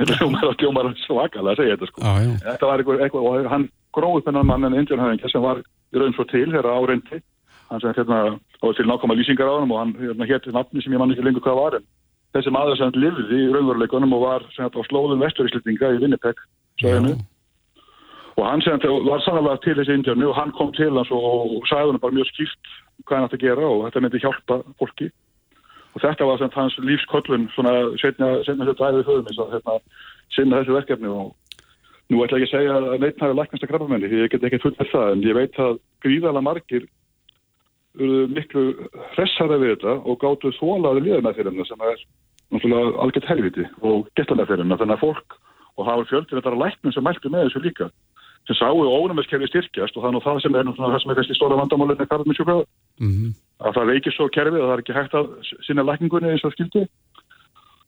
þetta 0.00 0.48
er 0.50 0.56
sjóman 0.60 0.90
að 0.90 1.02
svakalega 1.04 1.52
að 1.52 1.60
segja 1.60 1.76
þetta 1.76 1.90
sko. 1.90 2.02
ah, 2.04 2.20
þetta 2.46 2.70
var 2.70 2.82
einhver, 2.82 3.02
eitthvað 3.04 3.28
og 3.30 3.50
hann 3.52 3.66
gróði 3.96 4.26
þennan 4.26 4.50
mann 4.50 4.68
en 4.68 4.78
indjunahöfingi 4.80 5.32
sem 5.32 5.44
var 5.44 5.62
í 5.62 6.00
raun 6.00 6.16
svo 6.16 6.26
til 6.30 6.46
þegar 6.48 6.70
áreindi 6.74 7.22
hann 7.70 7.82
sem 7.82 7.96
hérna 7.96 8.20
á 8.36 8.66
til 8.76 8.86
nákvæma 8.86 9.16
lýsingar 9.18 9.50
á 9.50 9.54
hann 9.60 9.72
og 9.72 9.80
hann 9.80 9.96
hérna, 9.98 10.28
hétti 10.30 10.54
nafni 10.54 10.82
sem 10.82 10.94
ég 10.94 11.02
mann 11.02 11.12
ekki 11.14 11.26
lengur 11.26 11.44
hvað 11.46 11.60
var 11.62 11.78
en 11.78 11.88
þessi 12.34 12.54
maður 12.54 12.78
sem 12.78 12.96
lifði 12.98 13.42
í 13.44 13.50
raunveruleikunum 13.54 14.16
og 14.16 14.24
var 14.26 14.46
sem 14.54 14.64
þetta 14.66 14.82
á 14.82 14.88
slóðum 14.88 15.24
vesturíslitinga 15.24 15.94
í 15.96 16.02
Winnipeg 16.04 16.44
og 18.36 18.44
hann 18.46 18.62
sem 18.64 18.78
þetta 18.78 18.92
var 19.08 19.24
sannlega 19.24 19.62
til 19.64 19.76
þessi 19.78 19.98
indjánu 19.98 20.30
og 20.30 20.38
hann 20.38 20.54
kom 20.58 20.70
til 20.76 20.92
hans 20.94 21.10
og, 21.14 21.58
og 21.58 21.66
sagði 21.70 21.92
hann 21.92 22.04
bara 22.04 22.18
mjög 22.18 22.30
skýrt 22.32 22.76
hvað 23.04 23.16
hann 23.16 23.28
ætti 23.28 23.40
að 23.40 23.46
gera 23.46 23.66
og 23.70 23.82
þetta 23.88 24.04
myndi 24.04 24.22
hjálpa 24.22 24.60
fólki 24.80 25.10
og 25.94 26.02
þetta 26.04 26.28
var 26.28 26.38
sem 26.40 26.54
hans 26.54 26.78
lífskollun 26.86 27.48
svona 27.54 27.74
setna 28.00 28.32
þetta 28.44 28.90
æðið 28.90 29.06
föðum 29.08 29.30
að 29.44 29.52
hérna, 29.56 29.76
sinna 30.36 30.60
þessu 30.60 30.76
verkefni 30.78 31.10
og 31.10 31.34
nú 32.10 32.22
ætla 32.24 32.38
ekki 32.38 32.48
að 32.48 32.54
segja 32.54 32.78
að 32.78 33.04
neitt 33.04 33.22
hafi 33.22 33.38
læknast 33.38 33.66
að 33.66 33.70
krabbamenni, 33.72 34.10
ég 34.10 34.32
get 34.32 34.46
ekki 34.46 34.62
fullt 34.62 34.80
með 34.80 34.90
það 34.94 35.12
en 35.12 35.26
ég 35.26 35.38
veit 35.38 35.60
að 35.62 35.78
gríðala 36.04 36.42
margir 36.44 36.86
miklu 37.98 38.64
hressara 39.16 39.58
við 39.58 39.74
þetta 39.74 39.96
og 40.06 40.18
gáttu 40.22 40.52
þólaði 40.58 41.06
liða 41.06 41.22
með 41.26 41.40
þeirra 41.40 41.66
sem 41.66 41.86
er 41.86 42.04
náttúrulega 42.50 42.92
algjört 43.02 43.30
helviti 43.30 43.66
og 43.82 44.06
geta 44.18 44.36
með 44.38 44.52
þeirra 44.52 44.78
þannig 44.78 44.96
að 44.96 45.02
fólk 45.02 45.38
og 45.76 45.86
hafa 45.88 46.06
fjöldir 46.10 46.38
þetta 46.38 46.52
er 46.52 46.60
læknum 46.60 46.94
sem 46.94 47.06
mæltu 47.06 47.30
með 47.30 47.48
þessu 47.48 47.62
líka 47.64 47.90
sem 48.46 48.58
sáu 48.58 48.86
ónumiskerfi 48.86 49.50
styrkjast 49.50 49.98
og 49.98 50.06
nú 50.14 50.22
það 50.22 50.42
sem 50.44 50.54
er 50.54 50.66
náttúrulega 50.66 50.96
það 50.96 51.02
sem 51.02 51.12
er 51.12 51.20
þessi 51.20 51.38
stóra 51.38 51.58
vandamálinni 51.60 52.06
í 52.06 52.36
sjúkvæða 52.38 52.64
mm 53.02 53.10
-hmm. 53.10 53.32
Að 53.60 53.74
það 53.76 53.90
veikir 53.92 54.16
svo 54.16 54.28
kerfið 54.32 54.60
og 54.62 54.68
það 54.68 54.74
er 54.76 54.82
ekki 54.84 54.96
hægt 54.96 55.16
að 55.18 55.30
sinna 55.66 55.84
lækningunni 55.88 56.32
eins 56.32 56.44
og 56.48 56.54
skildi 56.54 56.84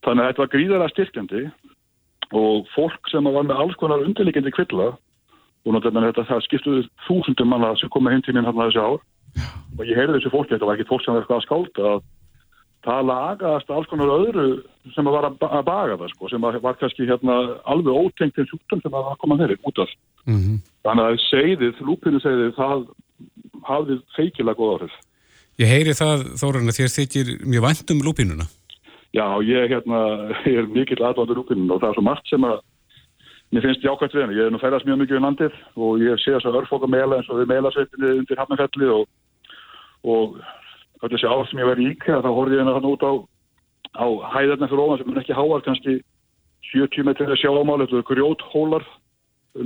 þannig 0.05 0.25
að 0.25 0.29
þetta 0.31 0.43
var 0.43 0.53
gríðarlega 0.55 0.93
styrkjandi 0.95 1.43
og 2.43 2.69
fólk 2.75 3.11
sem 3.13 3.29
var 3.29 3.47
með 3.49 3.61
alls 3.63 3.79
konar 3.81 4.05
undirleikindi 4.05 4.53
kvilla 4.55 4.93
og 4.93 5.77
náttúrulega 5.77 6.11
þetta 6.11 6.29
það 6.31 6.47
skiptuði 6.49 6.87
þúsundum 7.07 7.53
manna 7.53 7.75
sem 7.81 7.93
komið 7.93 8.17
heim 8.17 8.25
til 8.27 8.35
mín 8.37 8.49
hann 8.49 8.59
að 8.59 8.73
þessi 8.73 8.83
ár 8.83 9.01
og 9.79 9.87
ég 9.89 9.97
heyrði 9.97 10.19
þessu 10.19 10.33
fólki, 10.33 10.53
þetta 10.57 10.69
var 10.69 10.77
ekki 10.77 10.89
fólk 10.91 11.05
sem 11.05 11.15
var 11.15 11.23
eitthvað 11.23 11.39
að 11.41 11.47
skálta 11.47 11.87
að 11.93 12.03
það 12.83 13.05
lagaðast 13.09 13.71
alls 13.71 13.89
konar 13.91 14.11
öðru 14.17 14.47
sem 14.95 15.07
að 15.07 15.15
var 15.17 15.29
að, 15.29 15.37
ba- 15.39 15.53
að 15.59 15.65
baga 15.69 15.99
það 16.01 16.13
sko, 16.13 16.31
sem 16.33 16.47
að 16.49 16.59
var 16.65 16.79
kannski 16.81 17.07
hérna 17.07 17.37
alveg 17.71 17.95
ótengt 17.95 18.35
til 18.35 18.47
sjúkdum 18.51 18.83
sem 18.83 18.91
að 18.91 19.07
var 19.07 19.15
að 19.15 19.21
koma 19.23 19.39
þeirri 19.39 19.59
út 19.63 19.83
af. 19.85 19.95
Mm 20.27 20.59
Þannig 20.83 21.05
að 21.07 21.21
segðið, 21.31 21.81
lúpinu 21.87 22.21
segðið, 22.21 22.49
það 22.57 22.81
hafði 23.69 23.97
feikilega 24.17 24.59
góð 24.59 24.73
áhrif. 24.75 24.97
Ég 25.63 25.71
heyri 25.71 25.93
það, 25.95 26.23
Þórun, 26.41 26.71
að 26.73 26.79
þér 26.81 26.93
þykir 26.97 27.29
mjög 27.47 27.63
vænt 27.63 27.91
um 27.95 28.01
lúpínuna. 28.03 28.47
Já, 29.15 29.27
ég, 29.47 29.69
hérna, 29.71 29.99
ég 30.49 30.57
er 30.59 30.71
mikill 30.73 31.05
aðvandur 31.05 31.39
lúpinu 31.39 31.69
og 31.71 31.83
það 31.83 31.93
er 31.93 31.99
svo 31.99 32.05
margt 32.07 32.31
sem 32.33 32.47
að 32.49 32.57
mér 33.53 33.67
finnst 33.69 33.85
jákvæmt 33.87 34.17
við 34.17 34.25
henni. 34.25 34.39
Ég 34.41 34.49
er 34.49 34.55
nú 34.55 34.59
ferðast 34.63 34.89
mjög 34.89 34.99
mikið 35.03 35.21
í 35.21 35.23
landið 35.23 35.61
og 35.87 36.03
ég 36.03 36.19
sé 36.19 36.35
þess 36.35 36.49
að 36.51 36.59
örfóka 36.63 36.91
meila 36.91 37.21
eins 37.21 37.31
og 37.31 37.39
við 37.39 37.53
meilasveitinni 37.53 38.13
undir 38.23 38.43
hafnafelli 38.43 38.91
og, 38.91 39.05
og 40.03 40.41
þessi 41.05 41.31
ár 41.31 41.47
sem 41.51 41.63
ég 41.63 41.71
verið 41.71 41.87
í 41.87 41.95
IKEA 41.95 42.23
þá 42.25 42.31
horfði 42.33 42.59
ég 42.59 42.65
henni 42.65 42.75
þannig 42.79 42.97
út 42.97 43.07
á, 43.07 43.13
á 44.03 44.07
hæðarna 44.35 44.71
fyrir 44.73 44.85
ofan 44.87 45.03
sem 45.03 45.15
er 45.15 45.23
ekki 45.23 45.39
háar 45.39 45.67
kannski 45.69 45.99
70 46.73 47.07
metri 47.07 47.29
að 47.29 47.39
sjá 47.43 47.53
ámáli, 47.53 47.87
þetta 47.87 48.01
er 48.01 48.09
grjóthólar, 48.11 48.89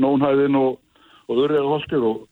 nónhæðin 0.04 0.61
og, 0.61 0.76
og 1.30 1.44
öryðarholtir 1.46 2.04
og 2.04 2.26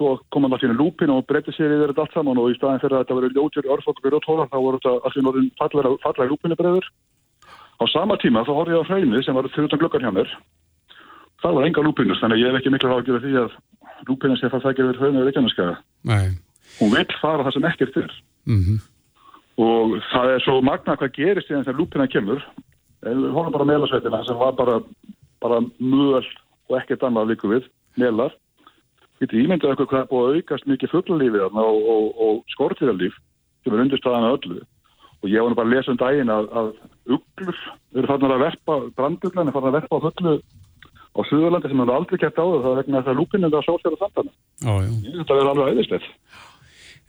svo 0.00 0.16
kom 0.32 0.46
hann 0.46 0.56
allir 0.56 0.72
í 0.72 0.78
lúpin 0.78 1.12
og 1.12 1.26
breytti 1.28 1.52
sér 1.52 1.74
yfir 1.76 1.92
þetta 1.92 2.06
allt 2.06 2.16
saman 2.16 2.40
og 2.40 2.50
í 2.50 2.56
staðin 2.56 2.80
fyrir 2.80 2.96
að 2.96 3.02
þetta 3.04 3.18
verið 3.18 3.36
ljótjur 3.36 3.70
örfokk 3.76 4.00
og 4.00 4.06
grjóthólar 4.06 4.48
þá 4.48 4.56
voru 4.56 4.80
þetta 4.80 5.10
allir 5.10 5.26
norðin 5.26 5.50
fallega 5.60 6.26
í 6.26 6.30
lúpinu 6.30 6.56
breyður. 6.56 6.88
Á 7.80 7.84
sama 7.92 8.16
tíma 8.20 8.46
þá 8.48 8.52
horfði 8.56 8.76
ég 8.76 8.80
á 8.80 8.88
hraunið 8.88 9.26
sem 9.26 9.36
var 9.36 9.50
fyrir 9.52 9.68
utan 9.68 9.82
glöggar 9.82 10.04
hjá 10.04 10.12
mér. 10.16 10.32
Það 11.40 11.56
var 11.56 11.66
enga 11.68 11.84
lúpinus 11.84 12.22
þannig 12.22 12.38
að 12.38 12.42
ég 12.42 12.48
hef 12.50 12.60
ekki 12.60 12.72
miklu 12.72 12.94
ágjörði 12.96 13.20
því 13.26 13.42
að 13.44 13.58
lúpinus 14.08 14.44
er 14.44 14.54
það 14.54 14.64
það 14.64 14.78
gefur 14.80 15.02
hraunið 15.02 15.28
Reykjaneskaða. 15.28 15.76
Nei. 16.08 16.26
Hún 16.80 16.94
vill 16.96 17.18
fara 17.20 17.44
það 17.44 17.56
sem 17.56 17.68
ekkert 17.72 18.00
er 18.04 18.16
Mm 18.48 18.80
og 19.60 19.96
það 20.10 20.34
er 20.34 20.44
svo 20.44 20.60
magna 20.64 20.96
hvað 20.96 21.16
gerist 21.16 21.50
þegar 21.50 21.76
lúpina 21.76 22.06
kemur. 22.10 22.44
Við 23.04 23.26
horfum 23.34 23.54
bara 23.54 23.66
á 23.66 23.70
melasveitina 23.70 24.22
sem 24.24 24.38
var 24.40 24.54
bara, 24.56 24.78
bara 25.42 25.60
möl 25.78 26.20
og 26.20 26.76
ekkert 26.78 27.04
annað 27.06 27.32
líku 27.32 27.50
við, 27.50 27.68
melar. 28.00 28.34
Getið 29.20 29.42
ímyndið 29.44 29.72
eitthvað 29.72 29.90
hvað 29.90 30.02
er 30.02 30.10
búið 30.10 30.28
að 30.28 30.38
aukast 30.38 30.68
mikið 30.70 30.92
fugglalífið 30.94 31.42
og, 31.46 31.58
og, 31.94 32.04
og 32.24 32.38
skortýralíf 32.54 33.16
sem 33.64 33.74
er 33.74 33.82
undirstaðan 33.84 34.28
að 34.28 34.36
öllu. 34.38 34.60
Og 35.20 35.28
ég 35.28 35.44
var 35.44 35.52
nú 35.52 35.58
bara 35.58 35.68
að 35.68 35.74
lesa 35.74 35.92
um 35.92 36.00
daginn 36.00 36.32
að, 36.32 36.46
að 36.56 36.70
uglur 37.16 37.58
eru 37.92 38.08
þarna 38.08 38.30
að 38.36 38.44
verpa, 38.46 38.76
branduglan 38.96 39.50
er 39.50 39.56
þarna 39.56 39.72
að 39.72 39.76
verpa 39.76 40.00
á 40.00 40.04
fullu 40.06 40.36
á 41.10 41.20
Suðurlandi 41.26 41.68
sem 41.68 41.82
hefur 41.82 41.96
aldrei 41.96 42.20
kæft 42.22 42.38
áður 42.38 42.62
það 42.62 42.70
er 42.70 42.78
vegna 42.80 43.00
þess 43.00 43.12
að 43.12 43.18
lúpinu 43.18 43.48
er 43.50 43.58
að 43.58 43.66
sósjara 43.66 44.00
þarna. 44.00 44.32
Já, 44.62 44.70
já. 44.70 44.88
Ég 44.88 45.10
finnst 45.10 45.18
þetta 45.20 45.38
vera 45.40 45.52
alveg 45.52 45.74
æðislegt. 45.74 46.08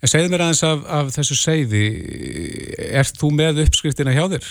En 0.02 0.10
segðu 0.10 0.32
mér 0.32 0.44
aðeins 0.44 0.62
af, 0.66 0.84
af 0.98 1.10
þessu 1.14 1.38
seiði, 1.38 1.82
ert 3.00 3.20
þú 3.20 3.30
með 3.38 3.62
uppskriftina 3.62 4.14
hjá 4.16 4.24
þér? 4.34 4.48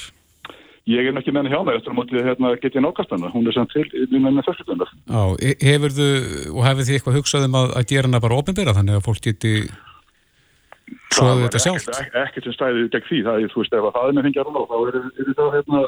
Ég 0.89 1.05
er 1.05 1.13
ekki 1.19 1.29
með 1.29 1.43
henni 1.43 1.51
hjá 1.53 1.61
mér 1.61 1.75
eftir 1.77 1.91
að 1.93 1.97
móti 1.99 2.21
hérna, 2.25 2.51
get 2.57 2.73
ég 2.77 2.81
nákast 2.81 3.11
hana. 3.13 3.29
Hún 3.29 3.45
er 3.47 3.53
samt 3.53 3.69
til 3.75 3.85
í 3.85 4.19
með 4.21 4.39
fyrstundar. 4.47 4.89
Já, 5.05 5.21
he- 5.37 5.59
hefurðu 5.61 6.07
og 6.55 6.63
hefur 6.65 6.87
þið 6.87 6.95
eitthvað 6.97 7.17
hugsað 7.19 7.45
um 7.45 7.57
að, 7.59 7.73
að 7.77 7.87
gera 7.91 8.09
hana 8.09 8.21
bara 8.23 8.39
ópenbera 8.41 8.73
þannig 8.73 8.97
að 8.97 9.05
fólk 9.05 9.21
geti 9.27 9.53
svoðið 11.13 11.45
þetta 11.45 11.61
sjálft? 11.65 11.91
Ekkert, 11.93 12.17
ekkert 12.25 12.47
sem 12.49 12.55
stæði 12.57 12.87
gegn 12.95 13.07
því. 13.11 13.21
Það 13.27 13.45
er, 13.45 13.53
þú 13.53 13.61
veist, 13.61 13.77
ef 13.77 13.87
að 13.87 13.95
það 13.99 14.09
er 14.09 14.17
með 14.17 14.27
fengja 14.27 14.45
rúna 14.47 14.65
þá 14.71 14.77
er, 14.81 14.97
er 15.21 15.31
það 15.37 15.55
hérna, 15.59 15.83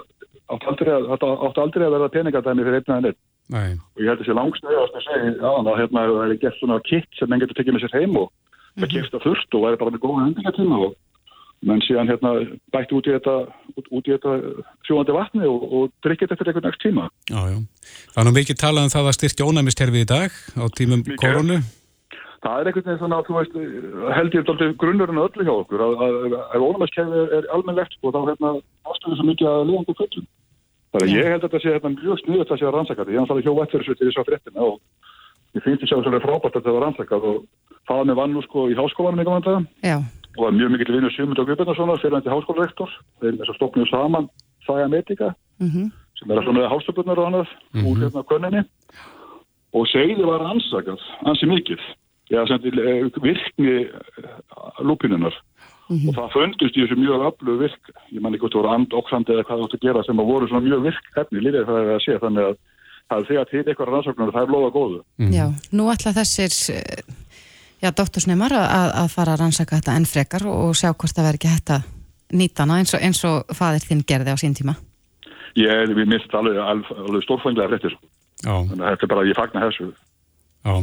átt 0.53 0.67
aldrei, 0.71 0.93
að, 0.93 1.27
átt 1.47 1.61
aldrei 1.65 1.85
að 1.87 1.95
verða 1.97 2.13
peningadæmi 2.13 2.67
fyrir 2.67 2.93
einn. 2.93 3.15
Nei, 3.53 3.75
Og 3.97 3.99
ég 3.99 4.07
held 4.07 4.21
þessi 4.21 4.35
langsnöðast 4.37 4.95
að 4.95 5.03
segja 5.09 5.49
að 5.51 5.73
hérna 5.81 6.03
það 6.07 6.21
er 6.29 6.37
gert 6.39 6.59
svona 6.61 6.77
kitt 6.87 7.17
sem 7.19 7.27
menn 7.27 7.41
getur 7.43 7.57
tekið 7.59 7.75
með 7.75 7.83
sér 7.83 7.97
heim 7.99 8.13
og 8.21 8.29
það 8.29 8.85
mm 8.85 8.93
kemst 8.93 9.13
að 9.17 9.25
þurft 9.27 9.57
og 9.57 9.65
væri 9.65 9.79
bara 9.81 9.91
með 9.93 10.01
góða 10.05 10.21
hendingatíma 10.27 10.77
og 10.85 10.93
menn 11.67 11.83
síðan 11.85 12.09
hérna 12.11 12.33
bætti 12.73 12.97
út 12.97 13.07
í 13.07 13.13
þetta, 13.15 13.35
út, 13.77 13.87
út 13.87 14.09
í 14.09 14.13
þetta 14.15 14.33
sjóandi 14.87 15.15
vatni 15.15 15.47
og, 15.47 15.63
og 15.63 15.93
drikkið 16.05 16.35
eftir 16.35 16.51
einhvern 16.51 16.67
nægt 16.67 16.83
tíma. 16.83 17.07
já, 17.31 17.39
já. 17.53 17.57
Það 18.13 18.19
er 18.21 18.27
nú 18.27 18.35
mikið 18.37 18.59
talað 18.59 18.87
um 18.87 18.93
það 18.93 19.09
að 19.09 19.17
styrkja 19.19 19.47
ónæmisterfi 19.47 20.03
í 20.03 20.09
dag 20.13 20.37
á 20.59 20.63
tímum 20.77 21.01
Mikið. 21.03 21.19
koronu. 21.23 21.57
Það 22.43 22.59
er 22.59 22.69
einhvern 22.69 22.87
veginn 22.87 23.01
svona 23.01 23.19
að 23.21 23.27
þú 23.27 23.35
veist, 23.39 23.57
held 24.17 24.37
ég 24.37 24.47
grunnurinn 24.83 25.19
að 25.21 25.27
öllu 25.29 25.47
hjá 25.47 25.53
okkur 25.55 25.83
að, 25.85 25.93
að, 26.05 26.17
að 26.23 26.55
ef 26.57 26.65
ónæmiskefi 26.67 27.19
er, 27.21 27.35
er 27.39 27.51
almennlegt 27.55 27.95
sko, 27.97 28.11
þá 28.11 28.21
hérna 28.29 28.55
ástöðu 28.91 29.19
svo 29.19 29.27
mikið 29.29 29.51
að 29.53 29.63
liðandi 29.69 29.95
kvöldum. 29.99 30.25
Það 30.93 31.05
er 31.05 31.13
ég 31.13 31.31
held 31.31 31.39
að 31.39 31.47
þetta 31.47 31.63
sé 31.63 31.71
hérna, 31.73 31.93
mjög 31.95 32.19
sniðut 32.21 32.51
að 32.51 32.59
sé 32.59 32.67
að 32.67 32.75
rannsaka 32.75 33.01
þetta. 33.01 33.13
Ég 33.15 33.23
hann 33.23 33.45
hjá 33.47 33.53
vettur 33.61 33.85
til 33.87 33.95
þess 34.03 34.19
að 34.19 34.27
fréttina 34.27 34.67
og 34.67 34.75
ég 35.53 35.63
finnst 35.63 35.93
að 35.93 36.17
er 36.17 36.25
frábært 36.25 36.57
að 36.57 36.59
þetta 36.59 36.75
var 36.75 36.83
rannsakað 36.87 37.29
og 37.29 37.39
það 37.87 38.03
með 38.09 38.19
vann 38.19 38.35
nú 38.35 38.43
sko 38.45 38.65
í 38.71 38.77
háskólanum 38.77 39.21
í 39.21 39.27
daga 39.27 39.59
Já, 39.83 39.97
og 40.33 40.39
það 40.41 40.49
er 40.49 40.57
mjög 40.59 40.73
mikil 40.73 40.95
vinnur 40.95 41.15
Sigmund 41.15 41.41
og 41.41 41.49
Guðbjörnarssonar 41.49 42.01
fyrir 42.01 42.17
hann 42.17 42.25
til 42.25 42.33
háskólarektor. 42.33 42.93
Þeir 43.21 43.39
þess 43.39 43.53
að 43.53 43.59
stopnum 43.59 43.89
saman 43.89 44.29
Saga 44.67 44.87
Medica 44.91 45.33
mhm, 45.61 45.89
sem 46.19 46.31
er 46.31 46.39
að 46.41 46.47
svona 46.47 46.69
hástöflunar 46.71 47.21
og 47.21 47.29
annað 47.29 47.53
úr 47.83 48.05
hérna 48.05 48.25
könninni. 48.29 48.63
Og 49.73 49.89
segði 49.89 50.25
var 50.27 50.45
ansakað, 50.51 51.01
ansi 51.25 51.49
mikið. 51.49 51.81
Eða 52.33 52.45
sem 52.49 52.61
til 52.63 52.79
eh, 52.79 53.21
virkni 53.21 53.73
eh, 53.83 54.35
lúpinunar 54.81 55.35
og 55.91 56.15
það 56.15 56.29
fundust 56.33 56.77
í 56.77 56.83
þessu 56.83 56.97
mjög 56.97 57.25
öflug 57.29 57.59
virk 57.61 57.89
ég 58.13 58.21
man 58.23 58.33
ekki 58.33 58.45
hvort 58.45 58.55
það 58.55 58.61
voru 58.61 58.73
andoxandi 58.73 59.33
eða 59.33 59.43
hvað 59.47 59.57
það 59.57 59.65
átt 59.65 59.75
að 59.77 59.83
gera 59.87 60.03
sem 60.07 60.21
að 60.21 60.29
voru 60.31 60.47
svona 60.49 60.67
mjög 60.67 60.85
virk 60.87 61.19
efni 61.21 61.43
lífið 61.43 61.67
það 61.67 61.79
er 61.81 61.91
að 61.93 62.03
sé 62.05 62.15
þannig 62.23 62.47
að 62.47 62.55
það 63.03 63.17
er 63.17 63.27
þegar 63.29 63.49
til 63.49 63.63
eitthvað 63.63 63.91
rannsóknar 63.91 64.33
það 64.33 64.45
er 64.45 64.53
lofa 64.53 64.71
góðu. 64.77 64.99
Já. 65.33 65.45
Nú 65.75 65.89
ætla 65.91 66.15
þessir 66.15 66.55
eh, 66.73 67.03
já, 67.83 67.91
dóttursneimar 67.91 68.55
að, 68.55 68.93
að 69.03 69.11
fara 69.13 69.35
að 69.35 69.43
rannsaka 69.43 69.79
þetta 69.79 69.97
enn 69.99 70.07
frekar 70.09 70.47
og, 70.49 70.71
sjá 70.77 70.91
hvort 70.93 71.13
það 71.13 71.29
verður 71.29 71.41
ekki 71.41 71.53
hægt 71.53 71.75
að 71.75 71.91
nýta 72.33 72.65
hana 72.65 72.79
eins 72.81 72.95
og, 72.95 73.03
eins 73.03 73.21
og 73.29 73.53
fadir 73.53 73.85
þinn 73.85 74.05
gerði 74.07 74.33
á 74.33 74.37
sín 74.39 74.55
tíma. 74.57 74.77
ég 75.59 75.69
er, 75.69 75.93
við 75.93 76.09
mist 76.15 76.33
alveg, 76.33 76.57
alveg, 76.57 76.97
alveg 77.03 77.27
stórfænglega 77.27 77.71
fréttir 77.73 77.97
Já, 78.43 78.55
þannig 78.55 78.81
að 78.83 78.95
þetta 78.95 79.05
er 79.05 79.13
bara, 79.13 79.27
ég 79.29 79.39
fagna 79.39 79.67
þessu 79.67 79.89
já. 79.91 80.73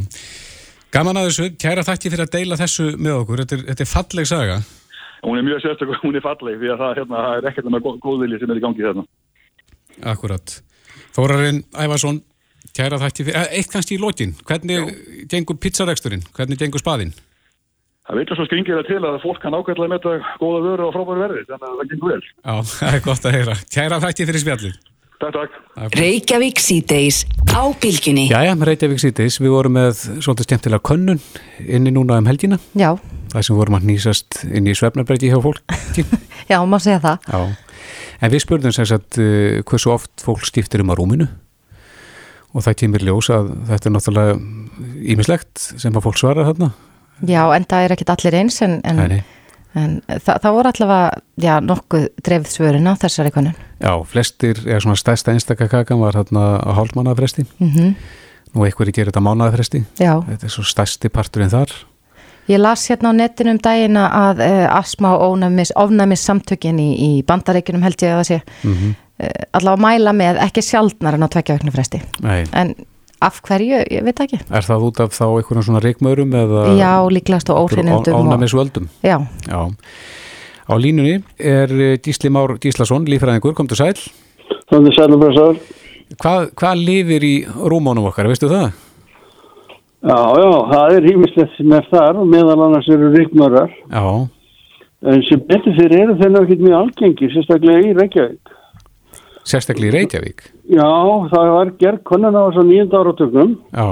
Gaman 0.91 1.21
að 1.21 1.29
þessu, 1.29 1.47
kæra 1.55 1.83
þakki 1.87 2.11
fyrir 2.11 2.25
að 2.25 2.31
deila 2.33 2.55
þessu 2.59 2.85
með 2.99 3.13
okkur. 3.21 3.41
Þetta 3.41 3.55
er, 3.55 3.61
þetta 3.69 3.83
er 3.85 3.89
falleg 3.91 4.27
saga. 4.27 4.57
hún 5.21 5.37
er 5.39 5.45
mjög 5.47 5.61
sérstaklega, 5.63 5.99
hún 6.01 6.17
er 6.17 6.25
falleg 6.25 6.57
því 6.59 6.71
að 6.73 6.81
það, 6.81 6.95
hérna, 6.97 7.21
það 7.25 7.37
er 7.37 7.47
ekkert 7.51 7.69
með 7.71 7.85
góðvilji 8.03 8.39
sem 8.41 8.51
er 8.51 8.59
í 8.59 8.63
gangi 8.65 8.85
hérna 8.87 9.05
Akkurat. 10.11 10.55
Þórarinn 11.15 11.61
Ævarsson, 11.77 12.19
kæra 12.77 12.99
þakki 13.01 13.27
fyrir, 13.27 13.41
eh, 13.41 13.57
eitt 13.59 13.73
kannski 13.73 13.97
í 13.97 14.01
lokin, 14.01 14.35
hvernig 14.47 14.93
gengur 15.31 15.59
pizzareksturinn, 15.61 16.23
hvernig 16.35 16.59
gengur 16.61 16.83
spaðinn? 16.83 17.13
Það 18.01 18.17
veitur 18.17 18.39
svo 18.39 18.45
skringir 18.47 18.79
það 18.79 18.87
til 18.89 19.01
að 19.07 19.17
fólk 19.23 19.41
kann 19.43 19.55
ákveðlega 19.55 19.91
með 19.91 19.99
þetta 20.01 20.37
góða 20.41 20.61
vöru 20.65 20.85
og 20.87 20.95
frábæru 20.95 21.21
verði, 21.21 21.43
þannig 21.47 21.67
að 21.67 21.75
það 21.81 21.91
gengur 21.91 22.11
vel. 22.11 22.23
Já, 22.25 22.55
það 22.77 22.95
er 22.97 23.03
gott 23.05 23.27
að 23.27 23.35
heyra. 23.37 23.57
Kæra 23.75 23.99
þakki 24.03 24.27
fyrir 24.29 24.43
spjallið. 24.43 24.79
Takk, 25.21 25.35
takk. 25.37 25.95
Reykjavík 25.99 26.59
síðdeis 26.59 27.19
á 27.53 27.61
bylgjunni. 27.77 28.25
Jæja, 28.31 28.55
Reykjavík 28.57 29.03
síðdeis, 29.03 29.37
við 29.37 29.53
vorum 29.53 29.77
með 29.77 30.01
svolítið 30.17 30.47
skemmtilega 30.47 30.85
könnun 30.89 31.21
inni 31.61 31.93
núna 31.93 32.17
um 32.17 32.29
helgina, 32.29 32.57
Já, 32.73 32.95
það 33.35 33.45
sem 33.45 33.59
vorum 33.59 33.77
að 33.77 33.85
nýsast 33.91 34.41
inn 34.49 34.65
í 34.65 34.73
svefnarbreyti 34.75 35.29
hjá 35.29 35.37
fólki. 35.45 36.07
já, 36.51 36.57
má 36.65 36.79
segja 36.81 37.03
það. 37.05 37.29
Já, 37.29 37.85
en 38.17 38.33
við 38.33 38.43
spurðum 38.47 38.73
sem 38.75 38.89
sagt 38.89 39.21
uh, 39.21 39.61
hversu 39.61 39.93
oft 39.93 40.25
fólk 40.25 40.41
skiptir 40.49 40.81
um 40.81 40.89
að 40.89 41.03
rúminu 41.03 41.29
og 42.53 42.65
það 42.65 42.79
kemur 42.83 43.05
ljós 43.07 43.29
að 43.33 43.51
þetta 43.69 43.89
er 43.89 43.93
náttúrulega 43.95 44.39
ímislegt 45.13 45.67
sem 45.81 45.95
að 45.95 46.07
fólk 46.07 46.17
svarar 46.21 46.49
þarna. 46.51 46.71
Já, 47.27 47.43
en 47.55 47.67
það 47.69 47.85
er 47.85 47.93
ekkit 47.95 48.09
allir 48.15 48.39
eins 48.39 48.61
en, 48.65 48.79
en, 48.83 49.21
en 49.77 49.99
það, 50.07 50.39
það 50.41 50.55
voru 50.57 50.71
allavega, 50.71 51.21
já, 51.45 51.53
nokkuð 51.61 52.07
dreifð 52.25 52.49
svörin 52.55 52.89
á 52.89 52.93
þessari 52.97 53.31
konun. 53.35 53.59
Já, 53.81 53.93
flestir, 54.09 54.57
eða 54.65 54.81
svona 54.81 54.97
stærsta 54.99 55.35
einstakakakan 55.35 56.01
var 56.01 56.17
þarna 56.17 56.47
á 56.65 56.71
hálfmannafresti, 56.79 57.45
Mm 57.61 57.95
nú 58.51 58.65
einhverjir 58.65 58.95
gerir 58.95 59.11
þetta 59.11 59.23
mánafresti, 59.23 59.79
Já, 59.99 60.17
þetta 60.27 60.47
er 60.47 60.51
svo 60.51 60.65
stærsti 60.67 61.11
parturinn 61.13 61.51
þar. 61.53 61.71
ég 62.49 62.59
las 62.59 62.83
hérna 62.89 63.13
á 63.13 63.15
netinu 63.15 63.53
um 63.53 63.59
dagina 63.63 64.09
að 64.11 64.41
uh, 64.43 64.65
asma 64.75 65.13
og 65.15 65.37
ónæmis, 65.37 65.71
ofnæmis 65.79 66.25
samtökin 66.27 66.79
í, 66.81 66.89
í 66.99 67.11
bandareikinum 67.23 67.83
held 67.85 68.01
ég 68.01 68.11
að 68.11 68.19
það 68.19 68.27
sé 68.27 68.41
Mm 68.63 68.73
-hmm. 68.73 68.95
Uh, 69.21 69.27
allavega 69.53 69.81
mæla 69.85 70.13
með 70.17 70.39
ekki 70.47 70.61
sjaldnar 70.65 71.13
en 71.17 71.23
á 71.25 71.29
tvekja 71.29 71.57
vegna 71.59 71.71
fresti. 71.75 72.01
Nei, 72.25 72.43
En 72.53 72.73
af 73.21 73.41
hverju, 73.45 73.83
ég 73.93 74.03
veit 74.03 74.19
ekki. 74.23 74.39
er 74.49 74.65
það 74.65 74.85
út 74.87 74.99
af 75.03 75.11
þá 75.13 75.25
einhverjum 75.29 75.63
svona 75.67 75.81
reikmörum 75.83 76.31
eða 76.33 76.63
Já, 76.79 76.93
líklegast 77.13 77.49
og 77.53 77.65
óhreinindum. 77.69 78.13
og- 78.15 78.25
ánæmisvöldum? 78.33 78.87
Já, 79.03 79.19
Já. 79.47 79.69
Á 80.71 80.73
línunni 80.77 81.23
er 81.39 81.69
eh, 81.71 81.97
Gísli 81.97 82.29
Már 82.29 82.57
Gíslason, 82.57 83.05
lífræðingur, 83.05 83.53
kom 83.53 83.67
til 83.67 83.77
sæl. 83.77 83.93
Þannig 84.71 84.93
sælumbröðsar. 84.95 85.57
Hvað, 86.21 86.51
hvað 86.55 86.75
lifir 86.85 87.23
í 87.23 87.45
rúmónum 87.45 88.07
okkar, 88.07 88.27
veistu 88.29 88.47
það? 88.47 88.71
Já, 90.01 90.17
já, 90.41 90.49
það 90.71 90.95
er 90.97 91.05
hýmislegt 91.05 91.57
sem 91.57 91.73
er 91.77 91.85
þar 91.91 92.17
og 92.23 92.29
meðal 92.31 92.61
annars 92.65 92.87
eru 92.89 93.11
ríkmörar. 93.13 93.69
Já, 93.91 94.27
En 95.01 95.23
sem 95.25 95.39
betur 95.49 95.73
fyrir 95.73 95.97
eru 96.03 96.13
þeir 96.13 96.29
náttúrulega 96.29 96.45
ekki 96.53 96.61
mjög 96.61 96.75
algengir, 96.77 97.31
sérstaklega 97.33 97.79
í 97.89 97.93
Reykjavík. 97.97 98.51
Sérstaklega 99.47 99.91
í 99.91 99.95
Reykjavík. 99.97 100.43
Já, 100.71 100.89
það 101.33 101.51
var 101.55 101.73
gerð 101.81 102.03
konan 102.07 102.37
á 102.37 102.41
þessu 102.47 102.65
nýjönda 102.67 103.01
áratögnum 103.01 103.53
Já, 103.71 103.87